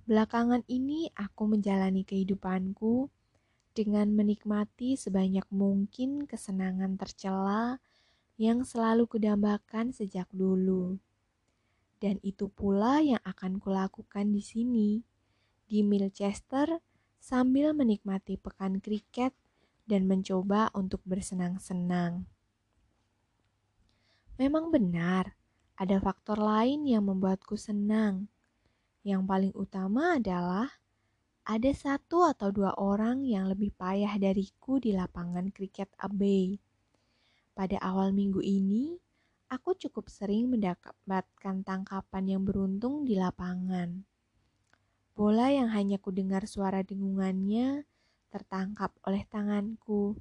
belakangan 0.08 0.64
ini 0.64 1.12
aku 1.12 1.44
menjalani 1.44 2.08
kehidupanku 2.08 3.12
dengan 3.76 4.16
menikmati 4.16 4.96
sebanyak 4.96 5.44
mungkin 5.52 6.24
kesenangan 6.24 6.96
tercela 6.96 7.82
yang 8.40 8.64
selalu 8.64 9.04
kudambakan 9.04 9.92
sejak 9.92 10.24
dulu. 10.32 10.96
Dan 12.02 12.18
itu 12.26 12.50
pula 12.50 12.98
yang 12.98 13.22
akan 13.22 13.62
kulakukan 13.62 14.34
di 14.34 14.42
sini, 14.42 14.90
di 15.70 15.86
Milchester, 15.86 16.82
sambil 17.22 17.70
menikmati 17.70 18.34
pekan 18.34 18.82
kriket 18.82 19.30
dan 19.86 20.10
mencoba 20.10 20.74
untuk 20.74 20.98
bersenang-senang. 21.06 22.26
Memang 24.34 24.74
benar, 24.74 25.38
ada 25.78 26.02
faktor 26.02 26.42
lain 26.42 26.90
yang 26.90 27.06
membuatku 27.06 27.54
senang. 27.54 28.26
Yang 29.06 29.22
paling 29.22 29.54
utama 29.54 30.18
adalah 30.18 30.82
ada 31.42 31.70
satu 31.74 32.26
atau 32.26 32.54
dua 32.54 32.74
orang 32.78 33.26
yang 33.26 33.50
lebih 33.50 33.74
payah 33.74 34.14
dariku 34.18 34.78
di 34.78 34.94
lapangan 34.94 35.50
kriket 35.50 35.90
Abbey. 35.98 36.58
Pada 37.54 37.78
awal 37.82 38.14
minggu 38.14 38.38
ini, 38.42 39.01
aku 39.52 39.76
cukup 39.76 40.08
sering 40.08 40.48
mendapatkan 40.48 41.60
tangkapan 41.60 42.24
yang 42.24 42.42
beruntung 42.48 43.04
di 43.04 43.20
lapangan. 43.20 44.00
Bola 45.12 45.52
yang 45.52 45.68
hanya 45.76 46.00
ku 46.00 46.08
dengar 46.08 46.48
suara 46.48 46.80
dengungannya 46.80 47.84
tertangkap 48.32 48.96
oleh 49.04 49.28
tanganku. 49.28 50.16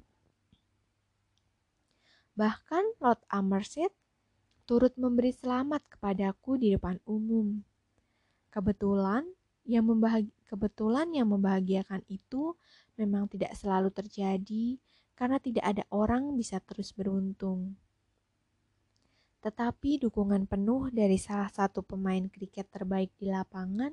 Bahkan 2.36 3.00
Lord 3.00 3.24
Amerset 3.32 3.88
turut 4.68 4.92
memberi 5.00 5.32
selamat 5.32 5.80
kepadaku 5.96 6.60
di 6.60 6.76
depan 6.76 7.00
umum. 7.08 7.64
Kebetulan, 8.52 9.24
yang 9.64 9.88
kebetulan 10.44 11.08
yang 11.16 11.32
membahagiakan 11.32 12.04
itu 12.12 12.52
memang 13.00 13.32
tidak 13.32 13.56
selalu 13.56 13.88
terjadi 13.88 14.76
karena 15.16 15.40
tidak 15.40 15.64
ada 15.64 15.88
orang 15.88 16.36
bisa 16.36 16.60
terus 16.60 16.92
beruntung. 16.92 17.80
Tetapi 19.42 19.98
dukungan 20.06 20.46
penuh 20.46 20.88
dari 20.94 21.18
salah 21.18 21.50
satu 21.50 21.82
pemain 21.82 22.22
kriket 22.30 22.70
terbaik 22.70 23.10
di 23.18 23.26
lapangan 23.28 23.90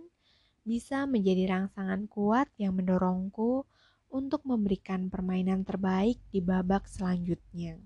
bisa 0.62 1.10
menjadi 1.10 1.50
rangsangan 1.50 2.06
kuat 2.06 2.54
yang 2.62 2.78
mendorongku 2.78 3.66
untuk 4.14 4.46
memberikan 4.46 5.10
permainan 5.10 5.66
terbaik 5.66 6.22
di 6.30 6.42
babak 6.42 6.86
selanjutnya. 6.86 7.82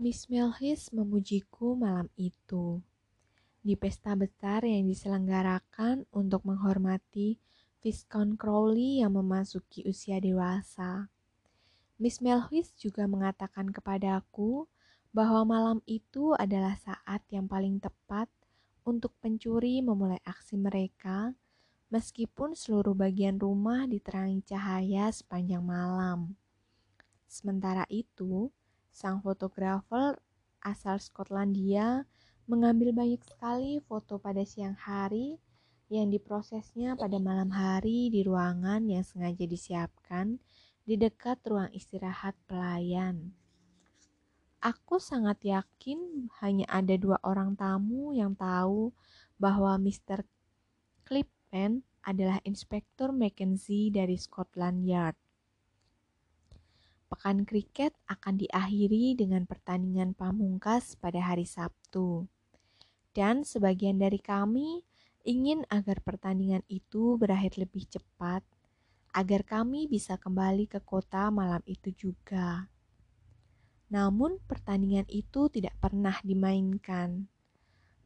Miss 0.00 0.32
Melhis 0.32 0.88
memujiku 0.96 1.76
malam 1.76 2.08
itu 2.16 2.80
di 3.60 3.76
pesta 3.76 4.16
besar 4.16 4.64
yang 4.64 4.88
diselenggarakan 4.88 6.08
untuk 6.08 6.48
menghormati 6.48 7.36
Viscount 7.84 8.40
Crowley 8.40 9.04
yang 9.04 9.12
memasuki 9.12 9.84
usia 9.84 10.16
dewasa. 10.16 11.12
Miss 12.00 12.24
Melhuis 12.24 12.72
juga 12.80 13.04
mengatakan 13.04 13.68
kepadaku 13.68 14.64
bahwa 15.12 15.44
malam 15.44 15.78
itu 15.84 16.32
adalah 16.32 16.72
saat 16.80 17.20
yang 17.28 17.44
paling 17.44 17.76
tepat 17.76 18.24
untuk 18.88 19.12
pencuri 19.20 19.84
memulai 19.84 20.16
aksi 20.24 20.56
mereka, 20.56 21.36
meskipun 21.92 22.56
seluruh 22.56 22.96
bagian 22.96 23.36
rumah 23.36 23.84
diterangi 23.84 24.40
cahaya 24.48 25.12
sepanjang 25.12 25.60
malam. 25.60 26.40
Sementara 27.28 27.84
itu, 27.92 28.48
sang 28.88 29.20
fotografer 29.20 30.16
asal 30.64 30.96
Skotlandia 30.96 32.08
mengambil 32.48 32.96
banyak 32.96 33.20
sekali 33.28 33.76
foto 33.84 34.16
pada 34.16 34.40
siang 34.48 34.72
hari 34.72 35.36
yang 35.92 36.08
diprosesnya 36.08 36.96
pada 36.96 37.20
malam 37.20 37.52
hari 37.52 38.08
di 38.08 38.24
ruangan 38.24 38.88
yang 38.88 39.04
sengaja 39.04 39.44
disiapkan 39.44 40.40
di 40.90 40.98
dekat 40.98 41.38
ruang 41.46 41.70
istirahat 41.70 42.34
pelayan. 42.50 43.30
Aku 44.58 44.98
sangat 44.98 45.38
yakin 45.46 46.26
hanya 46.42 46.66
ada 46.66 46.98
dua 46.98 47.14
orang 47.22 47.54
tamu 47.54 48.10
yang 48.10 48.34
tahu 48.34 48.90
bahwa 49.38 49.78
Mr. 49.78 50.26
Clipman 51.06 51.86
adalah 52.02 52.42
Inspektur 52.42 53.14
Mackenzie 53.14 53.94
dari 53.94 54.18
Scotland 54.18 54.82
Yard. 54.82 55.14
Pekan 57.06 57.46
kriket 57.46 57.94
akan 58.10 58.42
diakhiri 58.42 59.14
dengan 59.14 59.46
pertandingan 59.46 60.18
pamungkas 60.18 60.98
pada 60.98 61.22
hari 61.22 61.46
Sabtu 61.46 62.26
dan 63.14 63.46
sebagian 63.46 64.02
dari 64.02 64.18
kami 64.18 64.82
ingin 65.22 65.62
agar 65.70 66.02
pertandingan 66.02 66.66
itu 66.66 67.14
berakhir 67.14 67.62
lebih 67.62 67.86
cepat, 67.86 68.42
agar 69.10 69.42
kami 69.42 69.90
bisa 69.90 70.14
kembali 70.18 70.70
ke 70.70 70.78
kota 70.82 71.30
malam 71.34 71.62
itu 71.66 71.90
juga. 71.94 72.70
Namun, 73.90 74.38
pertandingan 74.46 75.06
itu 75.10 75.50
tidak 75.50 75.74
pernah 75.82 76.14
dimainkan. 76.22 77.26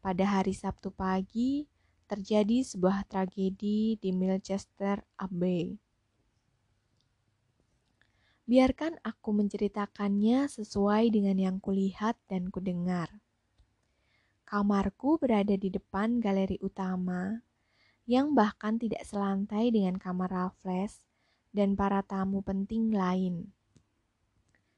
Pada 0.00 0.24
hari 0.24 0.56
Sabtu 0.56 0.88
pagi, 0.88 1.68
terjadi 2.08 2.64
sebuah 2.64 3.04
tragedi 3.08 3.96
di 4.00 4.10
Milchester 4.12 5.04
Abbey. 5.20 5.76
Biarkan 8.44 9.00
aku 9.00 9.32
menceritakannya 9.32 10.52
sesuai 10.52 11.08
dengan 11.08 11.36
yang 11.40 11.56
kulihat 11.60 12.20
dan 12.28 12.52
kudengar. 12.52 13.08
Kamarku 14.44 15.16
berada 15.16 15.56
di 15.56 15.72
depan 15.72 16.20
galeri 16.20 16.60
utama, 16.60 17.40
yang 18.04 18.36
bahkan 18.36 18.76
tidak 18.76 19.04
selantai 19.08 19.72
dengan 19.72 19.96
kamar 19.96 20.30
Raffles 20.30 21.04
dan 21.54 21.76
para 21.78 22.04
tamu 22.04 22.44
penting 22.44 22.92
lain. 22.92 23.52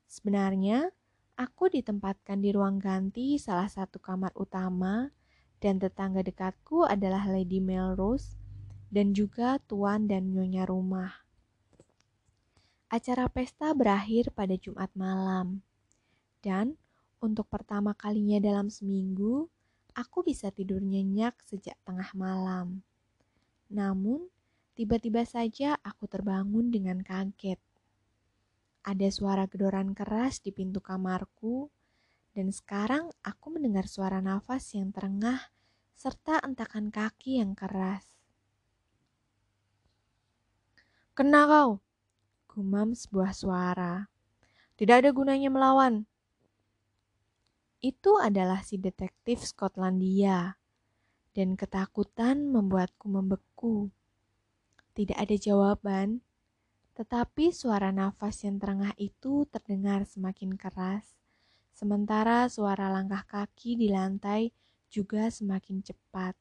Sebenarnya, 0.06 0.94
Aku 1.36 1.68
ditempatkan 1.68 2.40
di 2.40 2.48
ruang 2.48 2.80
ganti 2.80 3.36
salah 3.36 3.68
satu 3.68 4.00
kamar 4.00 4.32
utama 4.40 5.12
dan 5.60 5.76
tetangga 5.76 6.24
dekatku 6.24 6.88
adalah 6.88 7.28
Lady 7.28 7.60
Melrose 7.60 8.40
dan 8.88 9.12
juga 9.12 9.60
tuan 9.68 10.08
dan 10.08 10.32
nyonya 10.32 10.64
rumah. 10.64 11.12
Acara 12.88 13.28
pesta 13.28 13.76
berakhir 13.76 14.32
pada 14.32 14.56
Jumat 14.56 14.88
malam. 14.96 15.60
Dan 16.40 16.80
untuk 17.20 17.52
pertama 17.52 17.92
kalinya 17.92 18.40
dalam 18.40 18.72
seminggu, 18.72 19.44
aku 19.92 20.24
bisa 20.24 20.48
tidur 20.48 20.80
nyenyak 20.80 21.36
sejak 21.44 21.76
tengah 21.84 22.16
malam. 22.16 22.80
Namun, 23.72 24.30
tiba-tiba 24.78 25.26
saja 25.26 25.74
aku 25.82 26.06
terbangun 26.06 26.70
dengan 26.70 27.02
kaget. 27.02 27.58
Ada 28.86 29.08
suara 29.10 29.50
gedoran 29.50 29.96
keras 29.96 30.38
di 30.38 30.54
pintu 30.54 30.78
kamarku, 30.78 31.70
dan 32.36 32.54
sekarang 32.54 33.10
aku 33.26 33.56
mendengar 33.56 33.90
suara 33.90 34.22
nafas 34.22 34.76
yang 34.76 34.94
terengah 34.94 35.50
serta 35.96 36.38
entakan 36.44 36.92
kaki 36.92 37.40
yang 37.40 37.56
keras. 37.56 38.04
Kena 41.16 41.48
kau, 41.48 41.80
gumam 42.52 42.92
sebuah 42.92 43.32
suara. 43.32 44.12
Tidak 44.76 44.92
ada 45.00 45.10
gunanya 45.16 45.48
melawan. 45.48 46.04
Itu 47.80 48.20
adalah 48.20 48.60
si 48.60 48.76
detektif 48.76 49.40
Skotlandia, 49.40 50.60
dan 51.36 51.52
ketakutan 51.60 52.48
membuatku 52.48 53.12
membeku. 53.12 53.92
Tidak 54.96 55.20
ada 55.20 55.36
jawaban, 55.36 56.24
tetapi 56.96 57.52
suara 57.52 57.92
nafas 57.92 58.40
yang 58.48 58.56
terengah 58.56 58.96
itu 58.96 59.44
terdengar 59.52 60.08
semakin 60.08 60.56
keras 60.56 61.16
Sementara 61.76 62.48
suara 62.48 62.88
langkah 62.88 63.20
kaki 63.28 63.76
di 63.76 63.92
lantai 63.92 64.48
juga 64.88 65.28
semakin 65.28 65.84
cepat. 65.84 66.32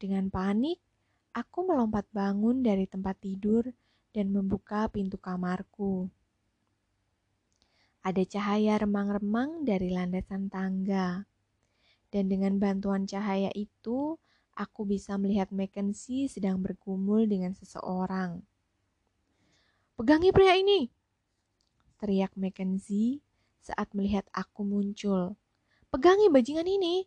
Dengan 0.00 0.32
panik, 0.32 0.80
aku 1.36 1.68
melompat 1.68 2.08
bangun 2.08 2.64
dari 2.64 2.88
tempat 2.88 3.20
tidur 3.20 3.68
dan 4.16 4.32
membuka 4.32 4.88
pintu 4.88 5.20
kamarku. 5.20 6.08
Ada 8.00 8.24
cahaya 8.24 8.80
remang-remang 8.80 9.68
dari 9.68 9.92
landasan 9.92 10.48
tangga. 10.48 11.28
Dan 12.10 12.26
dengan 12.26 12.58
bantuan 12.58 13.06
cahaya 13.06 13.54
itu, 13.54 14.18
aku 14.58 14.82
bisa 14.82 15.14
melihat 15.14 15.54
Mackenzie 15.54 16.26
sedang 16.26 16.58
bergumul 16.58 17.30
dengan 17.30 17.54
seseorang. 17.54 18.42
Pegangi 19.94 20.34
pria 20.34 20.58
ini! 20.58 20.90
Teriak 22.02 22.34
Mackenzie 22.34 23.22
saat 23.62 23.92
melihat 23.94 24.26
aku 24.34 24.66
muncul. 24.66 25.38
Pegangi 25.92 26.26
bajingan 26.32 26.66
ini. 26.66 27.06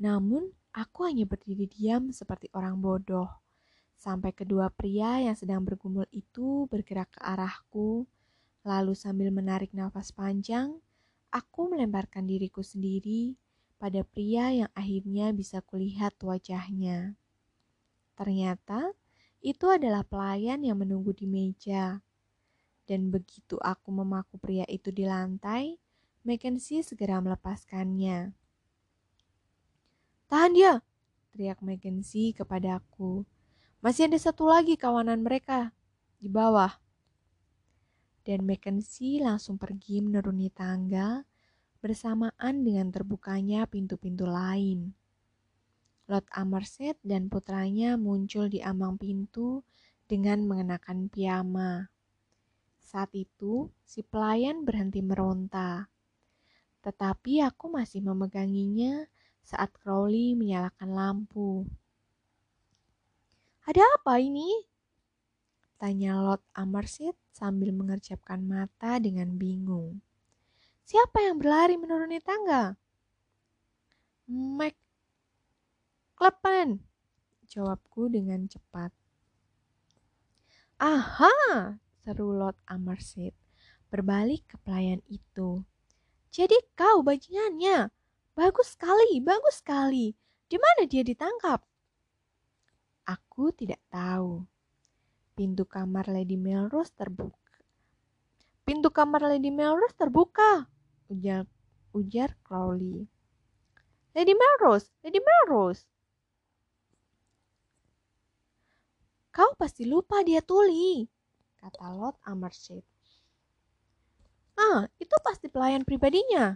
Namun, 0.00 0.50
aku 0.74 1.06
hanya 1.06 1.24
berdiri 1.24 1.70
diam 1.70 2.10
seperti 2.10 2.50
orang 2.52 2.82
bodoh. 2.82 3.30
Sampai 4.00 4.32
kedua 4.32 4.72
pria 4.72 5.20
yang 5.20 5.36
sedang 5.36 5.60
bergumul 5.60 6.08
itu 6.08 6.64
bergerak 6.72 7.12
ke 7.12 7.20
arahku, 7.20 8.08
lalu 8.64 8.96
sambil 8.96 9.28
menarik 9.28 9.76
nafas 9.76 10.08
panjang, 10.08 10.80
aku 11.30 11.70
melemparkan 11.70 12.26
diriku 12.26 12.60
sendiri 12.60 13.38
pada 13.80 14.04
pria 14.04 14.52
yang 14.52 14.70
akhirnya 14.76 15.32
bisa 15.32 15.64
kulihat 15.64 16.18
wajahnya. 16.20 17.16
Ternyata 18.18 18.92
itu 19.40 19.66
adalah 19.72 20.04
pelayan 20.04 20.60
yang 20.60 20.76
menunggu 20.76 21.16
di 21.16 21.24
meja. 21.24 22.04
Dan 22.84 23.08
begitu 23.08 23.56
aku 23.62 23.88
memaku 23.94 24.36
pria 24.36 24.66
itu 24.68 24.90
di 24.90 25.06
lantai, 25.06 25.78
Mackenzie 26.26 26.84
segera 26.84 27.22
melepaskannya. 27.22 28.34
Tahan 30.28 30.52
dia, 30.52 30.84
teriak 31.32 31.62
Mackenzie 31.64 32.36
kepadaku. 32.36 33.24
Masih 33.80 34.10
ada 34.10 34.18
satu 34.20 34.50
lagi 34.50 34.76
kawanan 34.76 35.24
mereka 35.24 35.72
di 36.20 36.28
bawah. 36.28 36.76
Dan 38.20 38.44
Mackenzie 38.44 39.20
langsung 39.20 39.56
pergi 39.56 40.04
menuruni 40.04 40.52
tangga 40.52 41.24
bersamaan 41.80 42.60
dengan 42.60 42.92
terbukanya 42.92 43.64
pintu-pintu 43.64 44.28
lain. 44.28 44.92
Lord 46.10 46.26
Amerset 46.34 46.98
dan 47.00 47.32
putranya 47.32 47.96
muncul 47.96 48.50
di 48.50 48.60
ambang 48.60 49.00
pintu 49.00 49.64
dengan 50.10 50.42
mengenakan 50.44 51.06
piyama. 51.06 51.88
Saat 52.82 53.14
itu, 53.14 53.70
si 53.86 54.02
pelayan 54.02 54.66
berhenti 54.66 55.00
meronta. 55.00 55.86
Tetapi 56.82 57.46
aku 57.46 57.70
masih 57.70 58.02
memeganginya 58.02 59.06
saat 59.46 59.70
Crowley 59.70 60.34
menyalakan 60.34 60.90
lampu. 60.90 61.64
Ada 63.64 63.86
apa 64.02 64.18
ini? 64.18 64.69
Tanya 65.80 66.20
Lord 66.20 66.44
Amersit 66.52 67.16
sambil 67.32 67.72
mengerjapkan 67.72 68.44
mata 68.44 69.00
dengan 69.00 69.32
bingung. 69.40 70.04
Siapa 70.84 71.24
yang 71.24 71.40
berlari 71.40 71.80
menuruni 71.80 72.20
tangga? 72.20 72.76
Mac 74.28 74.76
Klepen, 76.20 76.84
jawabku 77.48 78.12
dengan 78.12 78.44
cepat. 78.44 78.92
Aha, 80.76 81.80
seru 82.04 82.36
Lord 82.36 82.60
Amersit, 82.68 83.32
berbalik 83.88 84.44
ke 84.52 84.60
pelayan 84.60 85.00
itu. 85.08 85.64
Jadi 86.28 86.60
kau 86.76 87.00
bajingannya. 87.00 87.88
Bagus 88.36 88.76
sekali, 88.76 89.16
bagus 89.24 89.64
sekali. 89.64 90.12
Di 90.44 90.60
mana 90.60 90.84
dia 90.84 91.00
ditangkap? 91.00 91.64
Aku 93.08 93.48
tidak 93.56 93.80
tahu. 93.88 94.49
Pintu 95.40 95.64
kamar 95.64 96.04
Lady 96.04 96.36
Melrose 96.36 96.92
terbuka. 96.92 97.64
Pintu 98.60 98.92
kamar 98.92 99.24
Lady 99.24 99.48
Melrose 99.48 99.96
terbuka, 99.96 100.68
ujar 101.08 101.48
ujar 101.96 102.36
Crowley. 102.44 103.08
Lady 104.12 104.36
Melrose, 104.36 104.92
Lady 105.00 105.16
Melrose. 105.16 105.88
Kau 109.32 109.56
pasti 109.56 109.88
lupa 109.88 110.20
dia 110.20 110.44
tuli 110.44 111.08
kata 111.56 111.88
Lord 111.88 112.20
Amershid. 112.28 112.84
Ah, 114.60 114.92
itu 115.00 115.16
pasti 115.24 115.48
pelayan 115.48 115.88
pribadinya. 115.88 116.52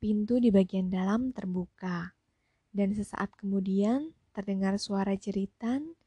Pintu 0.00 0.40
di 0.40 0.48
bagian 0.48 0.88
dalam 0.88 1.36
terbuka, 1.36 2.16
dan 2.72 2.96
sesaat 2.96 3.28
kemudian 3.36 4.16
terdengar 4.32 4.80
suara 4.80 5.12
jeritan 5.12 5.97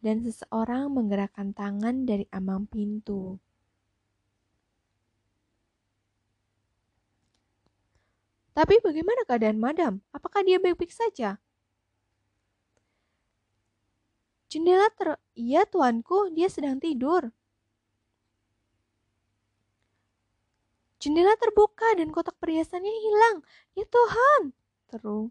dan 0.00 0.24
seseorang 0.24 0.88
menggerakkan 0.88 1.52
tangan 1.52 2.08
dari 2.08 2.24
ambang 2.32 2.64
pintu. 2.64 3.36
Tapi 8.56 8.76
bagaimana 8.82 9.24
keadaan 9.28 9.60
madam? 9.60 9.92
Apakah 10.12 10.44
dia 10.44 10.60
baik-baik 10.60 10.92
saja? 10.92 11.40
Jendela 14.50 14.90
ter... 14.98 15.14
Iya, 15.38 15.62
tuanku, 15.68 16.34
dia 16.34 16.50
sedang 16.50 16.82
tidur. 16.82 17.30
Jendela 21.00 21.32
terbuka 21.38 21.96
dan 21.96 22.12
kotak 22.12 22.36
perhiasannya 22.42 22.90
hilang. 22.90 23.36
Ya 23.78 23.86
Tuhan! 23.88 24.52
Teru 24.90 25.30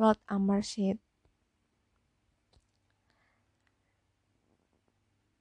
Lord 0.00 0.18
Amershid. 0.26 1.01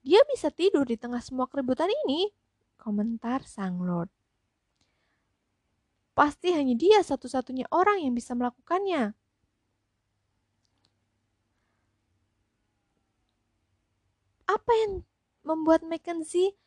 Dia 0.02 0.22
bisa 0.30 0.50
tidur 0.50 0.86
di 0.86 0.98
tengah 0.98 1.22
semua 1.22 1.46
keributan 1.46 1.90
ini, 2.06 2.34
komentar 2.78 3.46
sang 3.46 3.82
Lord. 3.82 4.10
Pasti 6.18 6.52
hanya 6.52 6.74
dia 6.74 7.00
satu-satunya 7.06 7.70
orang 7.72 8.04
yang 8.04 8.14
bisa 8.18 8.34
melakukannya. 8.34 9.14
Apa 14.50 14.72
yang 14.84 15.08
membuat 15.48 15.86
Mackenzie 15.88 16.60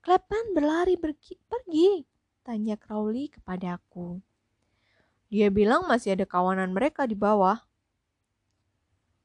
Klepan 0.00 0.56
berlari 0.56 0.96
pergi, 0.96 1.36
pergi? 1.44 2.00
Tanya 2.40 2.80
Crowley 2.80 3.28
kepadaku. 3.28 4.16
Dia 5.28 5.52
bilang 5.52 5.84
masih 5.84 6.16
ada 6.16 6.24
kawanan 6.24 6.72
mereka 6.72 7.04
di 7.04 7.12
bawah. 7.12 7.60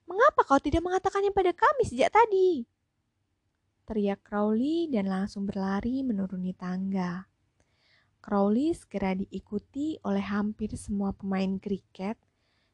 Mengapa 0.03 0.43
kau 0.43 0.59
tidak 0.59 0.83
mengatakannya 0.83 1.31
pada 1.31 1.55
kami 1.55 1.87
sejak 1.87 2.11
tadi? 2.11 2.67
Teriak 3.85 4.25
Crowley 4.25 4.89
dan 4.89 5.05
langsung 5.05 5.45
berlari 5.45 6.01
menuruni 6.01 6.57
tangga. 6.57 7.29
Crowley 8.17 8.73
segera 8.73 9.13
diikuti 9.13 10.01
oleh 10.01 10.25
hampir 10.25 10.73
semua 10.73 11.13
pemain 11.13 11.61
kriket 11.61 12.17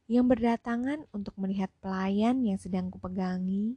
yang 0.07 0.32
berdatangan 0.32 1.03
untuk 1.12 1.36
melihat 1.36 1.68
pelayan 1.84 2.39
yang 2.47 2.55
sedang 2.55 2.88
kupegangi 2.88 3.76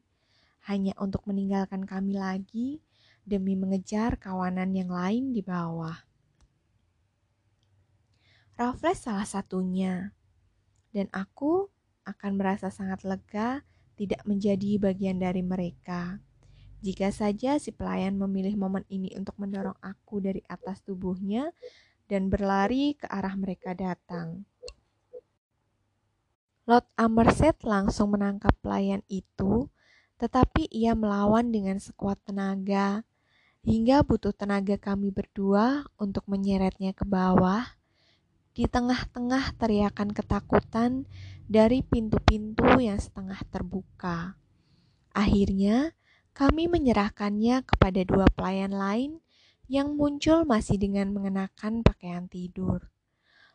hanya 0.71 0.97
untuk 0.97 1.27
meninggalkan 1.29 1.85
kami 1.85 2.17
lagi 2.17 2.81
demi 3.27 3.59
mengejar 3.59 4.17
kawanan 4.17 4.73
yang 4.73 4.89
lain 4.89 5.37
di 5.37 5.45
bawah. 5.45 6.07
Raffles 8.55 9.03
salah 9.03 9.27
satunya, 9.27 10.15
dan 10.95 11.11
aku 11.11 11.69
akan 12.07 12.33
merasa 12.39 12.71
sangat 12.71 13.03
lega 13.03 13.67
tidak 13.99 14.23
menjadi 14.25 14.79
bagian 14.79 15.19
dari 15.19 15.43
mereka. 15.43 16.24
Jika 16.85 17.09
saja 17.09 17.57
si 17.57 17.73
pelayan 17.73 18.21
memilih 18.21 18.61
momen 18.61 18.85
ini 18.93 19.09
untuk 19.17 19.33
mendorong 19.41 19.81
aku 19.81 20.21
dari 20.21 20.45
atas 20.45 20.85
tubuhnya 20.85 21.49
dan 22.13 22.29
berlari 22.29 22.93
ke 22.93 23.09
arah 23.09 23.33
mereka 23.41 23.73
datang. 23.73 24.45
Lord 26.69 26.85
Amerset 27.01 27.57
langsung 27.65 28.13
menangkap 28.13 28.53
pelayan 28.61 29.01
itu, 29.09 29.73
tetapi 30.21 30.69
ia 30.69 30.93
melawan 30.93 31.49
dengan 31.49 31.81
sekuat 31.81 32.21
tenaga, 32.29 33.01
hingga 33.65 34.05
butuh 34.05 34.37
tenaga 34.37 34.77
kami 34.77 35.09
berdua 35.09 35.89
untuk 35.97 36.29
menyeretnya 36.29 36.93
ke 36.93 37.09
bawah. 37.09 37.65
Di 38.53 38.69
tengah-tengah 38.69 39.57
teriakan 39.57 40.13
ketakutan 40.13 41.09
dari 41.49 41.81
pintu-pintu 41.81 42.77
yang 42.77 43.01
setengah 43.01 43.41
terbuka. 43.49 44.37
Akhirnya, 45.17 45.97
kami 46.35 46.67
menyerahkannya 46.67 47.63
kepada 47.63 48.03
dua 48.03 48.27
pelayan 48.35 48.75
lain 48.75 49.23
yang 49.71 49.95
muncul 49.95 50.43
masih 50.43 50.77
dengan 50.83 51.15
mengenakan 51.15 51.87
pakaian 51.87 52.27
tidur. 52.27 52.91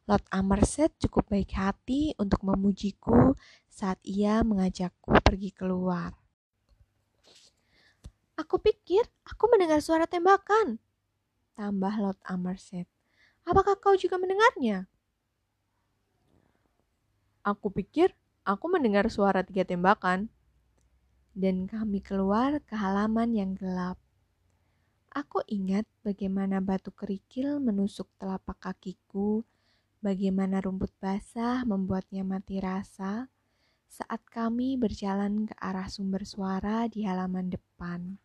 Lord 0.07 0.25
Amerset 0.31 0.95
cukup 0.97 1.27
baik 1.29 1.53
hati 1.53 2.15
untuk 2.15 2.41
memujiku 2.41 3.37
saat 3.67 3.99
ia 4.01 4.41
mengajakku 4.47 5.11
pergi 5.21 5.51
keluar. 5.51 6.15
Aku 8.39 8.57
pikir 8.63 9.03
aku 9.27 9.51
mendengar 9.51 9.83
suara 9.83 10.07
tembakan. 10.07 10.79
Tambah 11.59 11.93
Lord 11.99 12.19
Amerset. 12.25 12.87
Apakah 13.43 13.75
kau 13.75 13.93
juga 13.99 14.15
mendengarnya? 14.15 14.87
Aku 17.43 17.69
pikir 17.75 18.15
aku 18.47 18.71
mendengar 18.71 19.11
suara 19.11 19.43
tiga 19.43 19.67
tembakan 19.67 20.31
dan 21.35 21.69
kami 21.69 21.99
keluar 21.99 22.61
ke 22.63 22.73
halaman 22.73 23.35
yang 23.35 23.51
gelap. 23.53 23.99
Aku 25.09 25.41
ingat 25.49 25.89
bagaimana 26.05 26.61
batu 26.61 26.93
kerikil 26.93 27.57
menusuk 27.57 28.07
telapak 28.21 28.61
kakiku, 28.61 29.41
bagaimana 29.99 30.61
rumput 30.63 30.93
basah 31.01 31.65
membuatnya 31.65 32.21
mati 32.21 32.61
rasa 32.61 33.27
saat 33.89 34.21
kami 34.29 34.77
berjalan 34.77 35.49
ke 35.49 35.55
arah 35.59 35.89
sumber 35.91 36.23
suara 36.23 36.85
di 36.87 37.03
halaman 37.03 37.51
depan. 37.51 38.21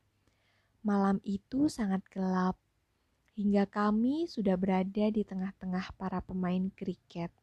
Malam 0.84 1.18
itu 1.24 1.66
sangat 1.72 2.04
gelap, 2.12 2.60
hingga 3.34 3.66
kami 3.66 4.30
sudah 4.30 4.54
berada 4.54 5.10
di 5.10 5.26
tengah-tengah 5.26 5.98
para 5.98 6.22
pemain 6.22 6.70
kriket. 6.70 7.34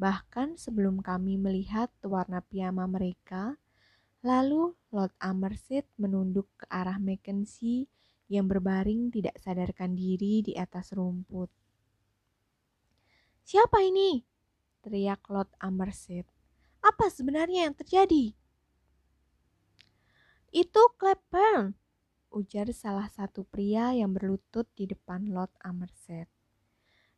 Bahkan 0.00 0.56
sebelum 0.56 1.04
kami 1.04 1.36
melihat 1.36 1.92
warna 2.00 2.40
piyama 2.40 2.88
mereka, 2.88 3.59
Lalu 4.20 4.76
Lord 4.92 5.16
Amersit 5.16 5.88
menunduk 5.96 6.44
ke 6.60 6.68
arah 6.68 7.00
Mackenzie 7.00 7.88
yang 8.28 8.44
berbaring 8.44 9.08
tidak 9.08 9.40
sadarkan 9.40 9.96
diri 9.96 10.44
di 10.44 10.52
atas 10.54 10.92
rumput. 10.92 11.48
Siapa 13.42 13.80
ini? 13.82 14.22
teriak 14.80 15.20
Lord 15.28 15.52
Amersit. 15.60 16.24
Apa 16.80 17.12
sebenarnya 17.12 17.68
yang 17.68 17.76
terjadi? 17.76 18.32
Itu 20.50 20.82
Clapburn, 20.96 21.76
ujar 22.32 22.66
salah 22.72 23.06
satu 23.12 23.44
pria 23.44 23.92
yang 23.92 24.16
berlutut 24.16 24.66
di 24.74 24.88
depan 24.88 25.28
Lord 25.28 25.52
Amerset. 25.60 26.26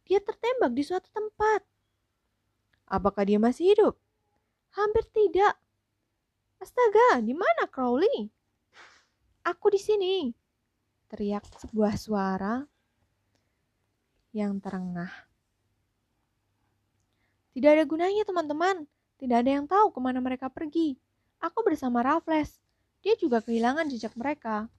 Dia 0.03 0.19
tertembak 0.19 0.75
di 0.75 0.83
suatu 0.83 1.07
tempat. 1.15 1.63
Apakah 2.91 3.25
dia 3.25 3.39
masih 3.39 3.73
hidup? 3.73 3.95
Hampir 4.75 5.07
tidak, 5.15 5.62
Astaga, 6.63 7.19
di 7.19 7.35
mana 7.35 7.67
Crowley? 7.67 8.31
Aku 9.43 9.67
di 9.67 9.83
sini. 9.83 10.31
Teriak 11.11 11.43
sebuah 11.59 11.99
suara 11.99 12.63
yang 14.31 14.63
terengah. 14.63 15.11
Tidak 17.51 17.67
ada 17.67 17.83
gunanya 17.83 18.23
teman-teman. 18.23 18.87
Tidak 19.19 19.43
ada 19.43 19.51
yang 19.51 19.67
tahu 19.67 19.91
ke 19.91 19.99
mana 19.99 20.23
mereka 20.23 20.47
pergi. 20.47 20.95
Aku 21.43 21.67
bersama 21.67 21.99
Raffles. 21.99 22.63
Dia 23.03 23.19
juga 23.19 23.43
kehilangan 23.43 23.91
jejak 23.91 24.15
mereka. 24.15 24.71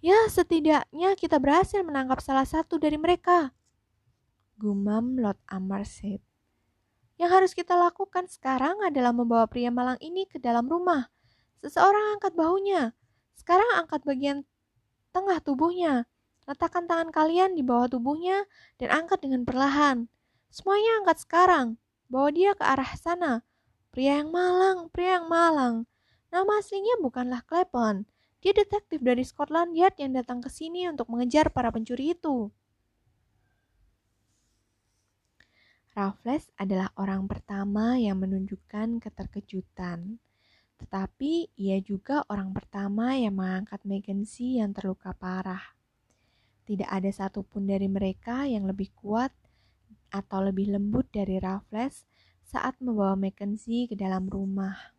Ya, 0.00 0.24
setidaknya 0.32 1.20
kita 1.20 1.36
berhasil 1.36 1.84
menangkap 1.84 2.24
salah 2.24 2.48
satu 2.48 2.80
dari 2.80 2.96
mereka. 2.96 3.52
Gumam 4.56 5.20
Lord 5.20 5.36
Amerset. 5.52 6.31
Yang 7.22 7.30
harus 7.38 7.52
kita 7.54 7.78
lakukan 7.78 8.26
sekarang 8.26 8.82
adalah 8.82 9.14
membawa 9.14 9.46
pria 9.46 9.70
malang 9.70 9.94
ini 10.02 10.26
ke 10.26 10.42
dalam 10.42 10.66
rumah. 10.66 11.06
Seseorang 11.62 12.18
angkat 12.18 12.34
bahunya. 12.34 12.98
Sekarang 13.38 13.78
angkat 13.78 14.02
bagian 14.02 14.42
tengah 15.14 15.38
tubuhnya. 15.38 16.10
Letakkan 16.50 16.90
tangan 16.90 17.14
kalian 17.14 17.54
di 17.54 17.62
bawah 17.62 17.86
tubuhnya 17.86 18.50
dan 18.82 18.90
angkat 18.90 19.22
dengan 19.22 19.46
perlahan. 19.46 20.10
Semuanya 20.50 20.98
angkat 20.98 21.22
sekarang. 21.22 21.78
Bawa 22.10 22.34
dia 22.34 22.58
ke 22.58 22.66
arah 22.66 22.90
sana. 22.98 23.46
Pria 23.94 24.18
yang 24.18 24.34
malang, 24.34 24.90
pria 24.90 25.22
yang 25.22 25.30
malang. 25.30 25.86
Nama 26.34 26.58
aslinya 26.58 26.98
bukanlah 26.98 27.46
Clapon. 27.46 28.02
Dia 28.42 28.50
detektif 28.50 28.98
dari 28.98 29.22
Scotland 29.22 29.78
Yard 29.78 29.94
yang 30.02 30.18
datang 30.18 30.42
ke 30.42 30.50
sini 30.50 30.90
untuk 30.90 31.06
mengejar 31.06 31.54
para 31.54 31.70
pencuri 31.70 32.18
itu. 32.18 32.50
Raffles 35.92 36.48
adalah 36.56 36.88
orang 36.96 37.28
pertama 37.28 38.00
yang 38.00 38.16
menunjukkan 38.24 38.96
keterkejutan, 38.96 40.16
tetapi 40.80 41.52
ia 41.52 41.84
juga 41.84 42.24
orang 42.32 42.56
pertama 42.56 43.12
yang 43.12 43.36
mengangkat 43.36 43.84
Mackenzie 43.84 44.64
yang 44.64 44.72
terluka 44.72 45.12
parah. 45.12 45.76
Tidak 46.64 46.88
ada 46.88 47.12
satupun 47.12 47.68
dari 47.68 47.92
mereka 47.92 48.48
yang 48.48 48.64
lebih 48.64 48.88
kuat 48.96 49.36
atau 50.08 50.40
lebih 50.40 50.72
lembut 50.72 51.12
dari 51.12 51.36
Raffles 51.36 52.08
saat 52.40 52.80
membawa 52.80 53.12
Mackenzie 53.12 53.84
ke 53.84 53.92
dalam 53.92 54.32
rumah. 54.32 54.96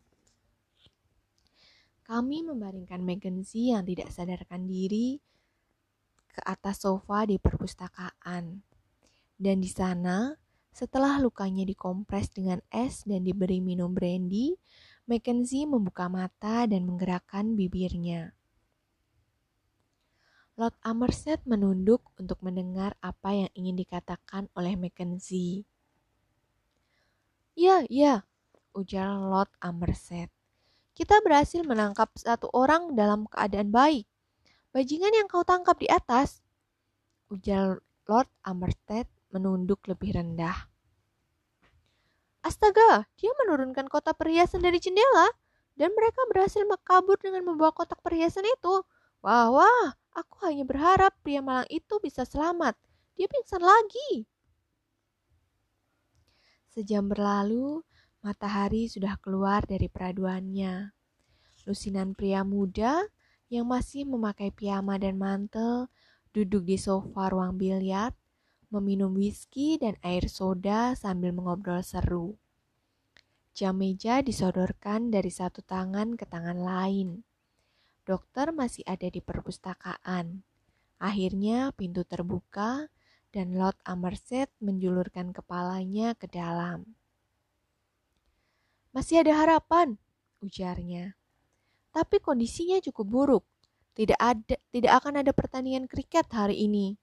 Kami 2.05 2.45
membaringkan 2.45 3.01
Mackenzie 3.01 3.73
yang 3.73 3.81
tidak 3.81 4.13
sadarkan 4.13 4.69
diri 4.69 5.17
ke 6.29 6.41
atas 6.45 6.85
sofa 6.85 7.25
di 7.25 7.41
perpustakaan. 7.41 8.61
Dan 9.33 9.57
di 9.57 9.69
sana, 9.69 10.42
setelah 10.73 11.21
lukanya 11.21 11.63
dikompres 11.69 12.33
dengan 12.33 12.57
es 12.73 13.05
dan 13.05 13.21
diberi 13.21 13.61
minum 13.61 13.93
brandy, 13.93 14.57
Mackenzie 15.05 15.69
membuka 15.69 16.09
mata 16.09 16.65
dan 16.65 16.89
menggerakkan 16.89 17.53
bibirnya. 17.53 18.33
Lord 20.57 20.73
Amerset 20.85 21.41
menunduk 21.45 22.01
untuk 22.17 22.41
mendengar 22.41 22.97
apa 23.01 23.33
yang 23.33 23.49
ingin 23.53 23.77
dikatakan 23.77 24.49
oleh 24.53 24.73
Mackenzie. 24.77 25.65
Ya, 27.53 27.85
ya, 27.89 28.25
ujar 28.73 29.13
Lord 29.13 29.49
Amerset. 29.61 30.33
Kita 30.93 31.21
berhasil 31.25 31.65
menangkap 31.65 32.13
satu 32.17 32.49
orang 32.53 32.93
dalam 32.93 33.25
keadaan 33.29 33.69
baik. 33.69 34.05
Bajingan 34.73 35.13
yang 35.13 35.29
kau 35.29 35.45
tangkap 35.45 35.77
di 35.77 35.89
atas, 35.89 36.41
ujar 37.29 37.81
Lord 38.05 38.29
Amerset 38.45 39.09
menunduk 39.33 39.81
lebih 39.89 40.13
rendah. 40.13 40.69
Astaga, 42.43 43.07
dia 43.17 43.31
menurunkan 43.43 43.89
kotak 43.89 44.19
perhiasan 44.19 44.61
dari 44.61 44.77
jendela 44.77 45.31
dan 45.73 45.89
mereka 45.95 46.21
berhasil 46.29 46.61
kabur 46.85 47.17
dengan 47.17 47.47
membawa 47.47 47.73
kotak 47.73 47.97
perhiasan 48.05 48.45
itu. 48.45 48.85
Wah, 49.23 49.49
wah, 49.49 49.95
aku 50.13 50.43
hanya 50.45 50.67
berharap 50.67 51.15
pria 51.23 51.41
malang 51.41 51.65
itu 51.71 51.97
bisa 52.03 52.27
selamat. 52.27 52.77
Dia 53.15 53.25
pingsan 53.31 53.63
lagi. 53.63 54.27
Sejam 56.69 57.07
berlalu, 57.07 57.81
matahari 58.19 58.91
sudah 58.91 59.15
keluar 59.23 59.63
dari 59.63 59.87
peraduannya. 59.87 60.91
Lusinan 61.63 62.11
pria 62.11 62.43
muda 62.43 63.07
yang 63.47 63.69
masih 63.69 64.03
memakai 64.03 64.51
piyama 64.51 64.99
dan 64.99 65.15
mantel 65.15 65.87
duduk 66.33 66.65
di 66.65 66.75
sofa 66.75 67.29
ruang 67.29 67.55
biliar 67.55 68.11
meminum 68.73 69.13
whisky 69.13 69.77
dan 69.77 69.93
air 70.01 70.25
soda 70.25 70.97
sambil 70.97 71.29
mengobrol 71.29 71.85
seru. 71.85 72.41
Jam 73.53 73.77
meja 73.77 74.25
disodorkan 74.25 75.13
dari 75.13 75.29
satu 75.29 75.61
tangan 75.61 76.17
ke 76.17 76.25
tangan 76.25 76.57
lain. 76.57 77.21
Dokter 78.01 78.49
masih 78.49 78.81
ada 78.89 79.05
di 79.05 79.21
perpustakaan. 79.21 80.41
Akhirnya 80.97 81.69
pintu 81.77 82.01
terbuka 82.01 82.89
dan 83.29 83.53
Lord 83.53 83.77
Amerset 83.85 84.49
menjulurkan 84.57 85.37
kepalanya 85.37 86.17
ke 86.17 86.25
dalam. 86.25 86.97
Masih 88.89 89.21
ada 89.21 89.37
harapan, 89.37 90.01
ujarnya. 90.41 91.13
Tapi 91.93 92.17
kondisinya 92.21 92.81
cukup 92.81 93.05
buruk. 93.05 93.45
Tidak 93.93 94.17
ada 94.17 94.57
tidak 94.73 94.93
akan 94.97 95.21
ada 95.21 95.29
pertandingan 95.29 95.85
kriket 95.85 96.25
hari 96.33 96.65
ini. 96.65 96.97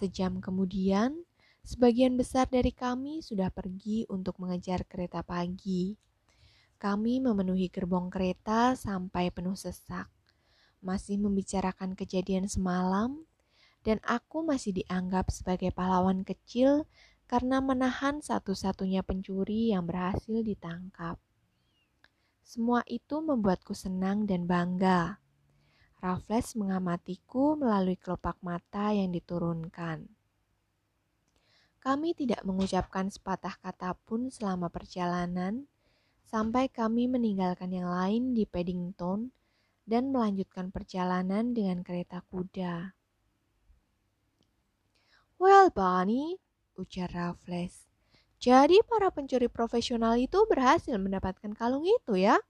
Sejam 0.00 0.40
kemudian, 0.40 1.28
sebagian 1.60 2.16
besar 2.16 2.48
dari 2.48 2.72
kami 2.72 3.20
sudah 3.20 3.52
pergi 3.52 4.08
untuk 4.08 4.40
mengejar 4.40 4.88
kereta 4.88 5.20
pagi. 5.20 5.92
Kami 6.80 7.20
memenuhi 7.20 7.68
gerbong 7.68 8.08
kereta 8.08 8.72
sampai 8.72 9.28
penuh 9.28 9.52
sesak. 9.52 10.08
Masih 10.80 11.20
membicarakan 11.20 11.92
kejadian 11.92 12.48
semalam, 12.48 13.28
dan 13.84 14.00
aku 14.08 14.40
masih 14.40 14.80
dianggap 14.80 15.28
sebagai 15.28 15.68
pahlawan 15.68 16.24
kecil 16.24 16.88
karena 17.28 17.60
menahan 17.60 18.24
satu-satunya 18.24 19.04
pencuri 19.04 19.76
yang 19.76 19.84
berhasil 19.84 20.40
ditangkap. 20.40 21.20
Semua 22.40 22.80
itu 22.88 23.20
membuatku 23.20 23.76
senang 23.76 24.24
dan 24.24 24.48
bangga. 24.48 25.19
Raffles 26.00 26.56
mengamatiku 26.56 27.60
melalui 27.60 28.00
kelopak 28.00 28.40
mata 28.40 28.88
yang 28.96 29.12
diturunkan. 29.12 30.08
Kami 31.80 32.16
tidak 32.16 32.40
mengucapkan 32.48 33.12
sepatah 33.12 33.60
kata 33.60 33.92
pun 34.08 34.32
selama 34.32 34.72
perjalanan, 34.72 35.68
sampai 36.24 36.72
kami 36.72 37.04
meninggalkan 37.04 37.68
yang 37.68 37.92
lain 37.92 38.32
di 38.32 38.48
Paddington 38.48 39.28
dan 39.84 40.08
melanjutkan 40.08 40.72
perjalanan 40.72 41.52
dengan 41.52 41.84
kereta 41.84 42.24
kuda. 42.32 42.96
Well, 45.36 45.68
Bunny, 45.68 46.40
ujar 46.80 47.12
Raffles. 47.12 47.84
Jadi 48.40 48.80
para 48.88 49.12
pencuri 49.12 49.52
profesional 49.52 50.16
itu 50.16 50.48
berhasil 50.48 50.96
mendapatkan 50.96 51.52
kalung 51.52 51.84
itu 51.84 52.16
ya? 52.16 52.40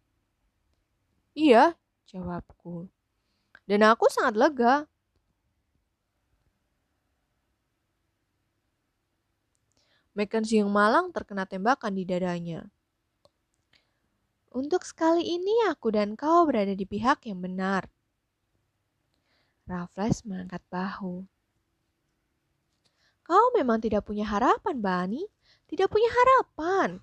Iya, 1.34 1.74
jawabku. 2.06 2.99
Dan 3.70 3.86
aku 3.86 4.10
sangat 4.10 4.34
lega. 4.34 4.82
Mackenzie 10.10 10.58
yang 10.58 10.74
malang 10.74 11.14
terkena 11.14 11.46
tembakan 11.46 11.94
di 11.94 12.02
dadanya. 12.02 12.66
Untuk 14.50 14.82
sekali 14.82 15.22
ini 15.22 15.70
aku 15.70 15.94
dan 15.94 16.18
kau 16.18 16.42
berada 16.50 16.74
di 16.74 16.82
pihak 16.82 17.22
yang 17.30 17.38
benar. 17.38 17.86
Raffles 19.70 20.26
mengangkat 20.26 20.66
bahu. 20.66 21.22
Kau 23.22 23.46
memang 23.54 23.78
tidak 23.78 24.02
punya 24.02 24.26
harapan, 24.26 24.82
Bani. 24.82 25.22
Tidak 25.70 25.86
punya 25.86 26.10
harapan. 26.10 26.98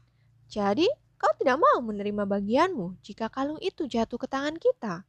Jadi, 0.52 0.92
kau 1.16 1.32
tidak 1.40 1.64
mau 1.64 1.80
menerima 1.80 2.28
bagianmu 2.28 3.00
jika 3.00 3.32
kalung 3.32 3.64
itu 3.64 3.88
jatuh 3.88 4.20
ke 4.20 4.28
tangan 4.28 4.60
kita. 4.60 5.08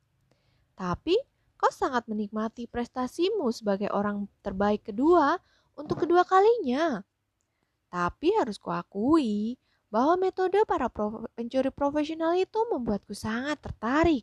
Tapi, 0.79 1.19
Kau 1.59 1.75
sangat 1.75 2.07
menikmati 2.07 2.71
prestasimu 2.71 3.51
sebagai 3.51 3.91
orang 3.91 4.31
terbaik 4.47 4.87
kedua 4.87 5.43
untuk 5.75 6.07
kedua 6.07 6.23
kalinya. 6.23 7.03
Tapi 7.91 8.31
harus 8.39 8.63
kuakui 8.63 9.59
bahwa 9.91 10.21
metode 10.21 10.63
para 10.69 10.87
prof 10.87 11.27
pencuri 11.35 11.75
profesional 11.75 12.37
itu 12.39 12.63
membuatku 12.71 13.11
sangat 13.11 13.59
tertarik. 13.59 14.23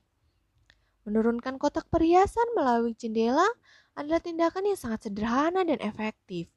Menurunkan 1.03 1.59
kotak 1.59 1.91
perhiasan 1.91 2.55
melalui 2.55 2.95
jendela 2.95 3.45
adalah 3.99 4.23
tindakan 4.23 4.71
yang 4.71 4.79
sangat 4.79 5.09
sederhana 5.09 5.67
dan 5.67 5.77
efektif. 5.83 6.47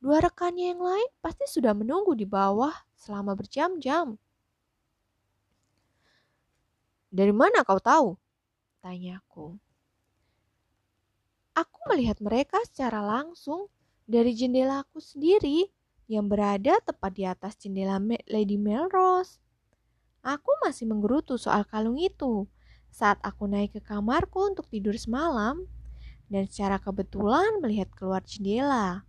Dua 0.00 0.20
rekannya 0.20 0.76
yang 0.76 0.82
lain 0.84 1.08
pasti 1.20 1.48
sudah 1.48 1.76
menunggu 1.76 2.12
di 2.12 2.28
bawah 2.28 2.72
selama 2.96 3.32
berjam-jam. 3.36 4.16
Dari 7.14 7.30
mana 7.30 7.62
kau 7.62 7.78
tahu? 7.78 8.18
Tanyaku. 8.82 9.63
Aku 11.54 11.78
melihat 11.86 12.18
mereka 12.18 12.58
secara 12.66 12.98
langsung 12.98 13.70
dari 14.10 14.34
jendela 14.34 14.82
aku 14.82 14.98
sendiri 14.98 15.70
yang 16.10 16.26
berada 16.26 16.82
tepat 16.82 17.12
di 17.14 17.24
atas 17.24 17.54
jendela 17.56 18.02
Lady 18.26 18.58
Melrose. 18.58 19.38
Aku 20.26 20.50
masih 20.66 20.90
menggerutu 20.90 21.38
soal 21.38 21.62
kalung 21.62 21.94
itu 21.94 22.50
saat 22.90 23.22
aku 23.22 23.46
naik 23.46 23.78
ke 23.78 23.80
kamarku 23.86 24.50
untuk 24.50 24.66
tidur 24.66 24.98
semalam 24.98 25.62
dan 26.26 26.50
secara 26.50 26.82
kebetulan 26.82 27.62
melihat 27.62 27.86
keluar 27.94 28.26
jendela. 28.26 29.06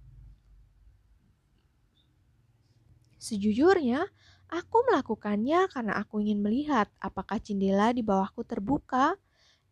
Sejujurnya, 3.18 4.06
aku 4.54 4.86
melakukannya 4.86 5.66
karena 5.74 5.98
aku 5.98 6.22
ingin 6.22 6.46
melihat 6.46 6.94
apakah 7.02 7.42
jendela 7.42 7.90
di 7.90 8.06
bawahku 8.06 8.46
terbuka 8.46 9.18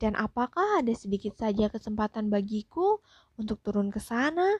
dan 0.03 0.19
apakah 0.19 0.83
ada 0.83 0.91
sedikit 0.91 1.31
saja 1.39 1.71
kesempatan 1.71 2.27
bagiku 2.27 2.99
untuk 3.39 3.63
turun 3.63 3.87
ke 3.87 4.03
sana 4.03 4.59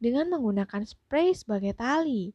dengan 0.00 0.32
menggunakan 0.32 0.88
spray 0.88 1.36
sebagai 1.36 1.76
tali? 1.76 2.32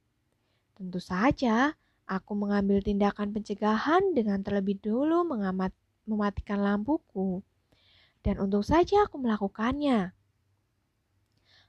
Tentu 0.78 1.01
saja, 1.01 1.74
aku 2.06 2.38
mengambil 2.38 2.78
tindakan 2.86 3.34
pencegahan 3.34 4.14
dengan 4.14 4.45
terlebih 4.45 4.78
dulu 4.78 5.26
mengamat, 5.26 5.74
mematikan 6.06 6.62
lampuku. 6.62 7.41
Dan 8.22 8.38
untung 8.38 8.62
saja 8.62 9.10
aku 9.10 9.18
melakukannya. 9.18 10.14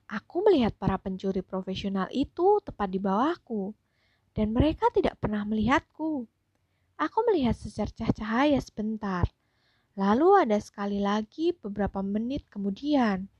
Aku 0.05 0.45
melihat 0.45 0.77
para 0.77 1.01
pencuri 1.01 1.41
profesional 1.41 2.13
itu 2.13 2.61
tepat 2.61 2.93
di 2.93 3.01
bawahku, 3.01 3.73
dan 4.37 4.53
mereka 4.53 4.93
tidak 4.93 5.17
pernah 5.17 5.49
melihatku. 5.49 6.29
Aku 7.01 7.19
melihat 7.33 7.57
secercah 7.57 8.13
cahaya 8.13 8.61
sebentar, 8.61 9.25
Lalu 9.95 10.43
ada 10.43 10.59
sekali 10.59 10.99
lagi 10.99 11.55
beberapa 11.55 12.03
menit 12.03 12.51
kemudian. 12.51 13.31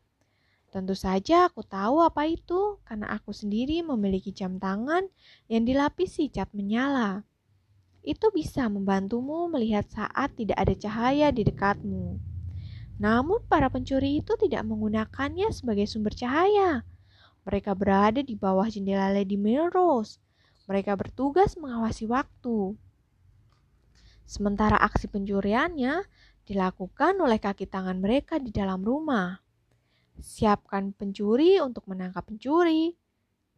Tentu 0.71 0.95
saja 0.95 1.51
aku 1.51 1.67
tahu 1.67 2.03
apa 2.03 2.27
itu 2.31 2.79
karena 2.87 3.11
aku 3.15 3.35
sendiri 3.35 3.83
memiliki 3.83 4.31
jam 4.31 4.63
tangan 4.63 5.07
yang 5.51 5.67
dilapisi 5.67 6.31
cat 6.31 6.51
menyala. 6.55 7.27
Itu 8.07 8.31
bisa 8.31 8.71
membantumu 8.71 9.51
melihat 9.51 9.87
saat 9.91 10.35
tidak 10.39 10.59
ada 10.59 10.75
cahaya 10.79 11.35
di 11.35 11.43
dekatmu. 11.43 12.19
Namun 13.03 13.43
para 13.51 13.67
pencuri 13.67 14.23
itu 14.23 14.39
tidak 14.39 14.63
menggunakannya 14.63 15.51
sebagai 15.51 15.91
sumber 15.91 16.15
cahaya. 16.15 16.87
Mereka 17.43 17.75
berada 17.75 18.23
di 18.23 18.39
bawah 18.39 18.71
jendela 18.71 19.11
Lady 19.11 19.35
Melrose. 19.35 20.23
Mereka 20.71 20.95
bertugas 20.95 21.59
mengawasi 21.59 22.07
waktu. 22.07 22.79
Sementara 24.25 24.81
aksi 24.81 25.07
pencuriannya 25.13 26.01
dilakukan 26.45 27.17
oleh 27.21 27.41
kaki 27.41 27.65
tangan 27.65 27.97
mereka 28.01 28.37
di 28.37 28.53
dalam 28.53 28.85
rumah. 28.85 29.41
Siapkan 30.21 30.93
pencuri 30.95 31.59
untuk 31.59 31.89
menangkap 31.89 32.25
pencuri. 32.29 32.95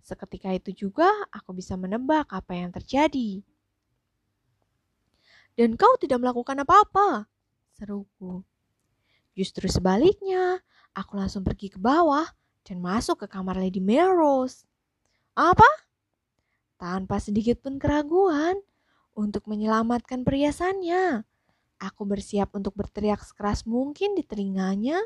Seketika 0.00 0.54
itu 0.54 0.86
juga 0.86 1.10
aku 1.34 1.50
bisa 1.50 1.74
menebak 1.74 2.30
apa 2.30 2.54
yang 2.54 2.70
terjadi. 2.70 3.42
Dan 5.56 5.74
kau 5.74 5.96
tidak 5.98 6.22
melakukan 6.22 6.62
apa-apa, 6.62 7.26
seruku. 7.74 8.44
Justru 9.36 9.66
sebaliknya, 9.68 10.60
aku 10.92 11.16
langsung 11.16 11.42
pergi 11.42 11.72
ke 11.72 11.80
bawah 11.80 12.28
dan 12.64 12.80
masuk 12.80 13.24
ke 13.24 13.26
kamar 13.28 13.56
Lady 13.58 13.80
Melrose. 13.80 14.68
Apa? 15.36 15.68
Tanpa 16.76 17.20
sedikit 17.20 17.60
pun 17.64 17.80
keraguan 17.80 18.60
untuk 19.16 19.48
menyelamatkan 19.48 20.24
perhiasannya. 20.24 21.24
Aku 21.76 22.08
bersiap 22.08 22.56
untuk 22.56 22.72
berteriak 22.72 23.20
sekeras 23.20 23.68
mungkin 23.68 24.16
di 24.16 24.24
telinganya 24.24 24.96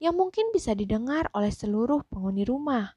yang 0.00 0.16
mungkin 0.16 0.48
bisa 0.52 0.72
didengar 0.72 1.28
oleh 1.36 1.52
seluruh 1.52 2.04
penghuni 2.08 2.44
rumah. 2.48 2.96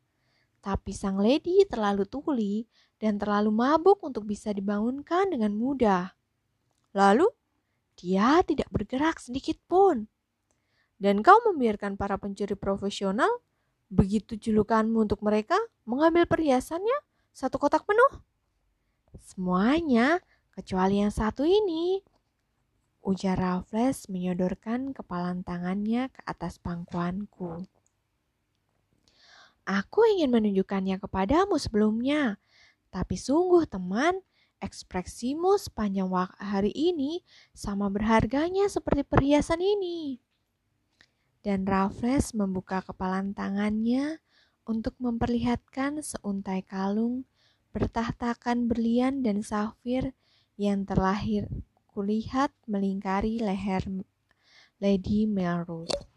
Tapi 0.60 0.92
sang 0.92 1.20
lady 1.20 1.64
terlalu 1.68 2.04
tuli 2.08 2.68
dan 3.00 3.16
terlalu 3.16 3.52
mabuk 3.52 4.04
untuk 4.04 4.28
bisa 4.28 4.52
dibangunkan 4.52 5.32
dengan 5.32 5.56
mudah. 5.56 6.12
Lalu, 6.92 7.28
dia 7.96 8.44
tidak 8.44 8.68
bergerak 8.72 9.20
sedikit 9.24 9.56
pun. 9.68 10.08
Dan 11.00 11.24
kau 11.24 11.40
membiarkan 11.48 11.96
para 11.96 12.20
pencuri 12.20 12.60
profesional 12.60 13.32
begitu 13.88 14.36
julukanmu 14.36 15.08
untuk 15.08 15.24
mereka 15.24 15.56
mengambil 15.88 16.28
perhiasannya 16.28 16.98
satu 17.32 17.56
kotak 17.56 17.88
penuh? 17.88 18.20
Semuanya 19.24 20.20
kecuali 20.52 21.00
yang 21.00 21.12
satu 21.12 21.48
ini. 21.48 22.04
Ujar 23.00 23.40
Raffles 23.40 24.12
menyodorkan 24.12 24.92
kepalan 24.92 25.40
tangannya 25.48 26.12
ke 26.12 26.20
atas 26.28 26.60
pangkuanku. 26.60 27.64
Aku 29.64 30.02
ingin 30.04 30.36
menunjukkannya 30.36 31.00
kepadamu 31.00 31.56
sebelumnya, 31.56 32.44
tapi 32.92 33.16
sungguh 33.16 33.64
teman, 33.72 34.20
ekspresimu 34.60 35.56
sepanjang 35.56 36.12
hari 36.44 36.76
ini 36.76 37.24
sama 37.56 37.88
berharganya 37.88 38.68
seperti 38.68 39.08
perhiasan 39.08 39.64
ini. 39.64 40.20
Dan 41.40 41.64
Raffles 41.64 42.36
membuka 42.36 42.84
kepalan 42.84 43.32
tangannya 43.32 44.20
untuk 44.68 45.00
memperlihatkan 45.00 46.04
seuntai 46.04 46.68
kalung 46.68 47.24
bertahtakan 47.72 48.68
berlian 48.68 49.24
dan 49.24 49.40
safir 49.40 50.12
yang 50.60 50.84
terlahir 50.84 51.48
kulihat 52.00 52.56
melingkari 52.64 53.44
leher 53.44 53.84
Lady 54.80 55.28
Melrose. 55.28 56.09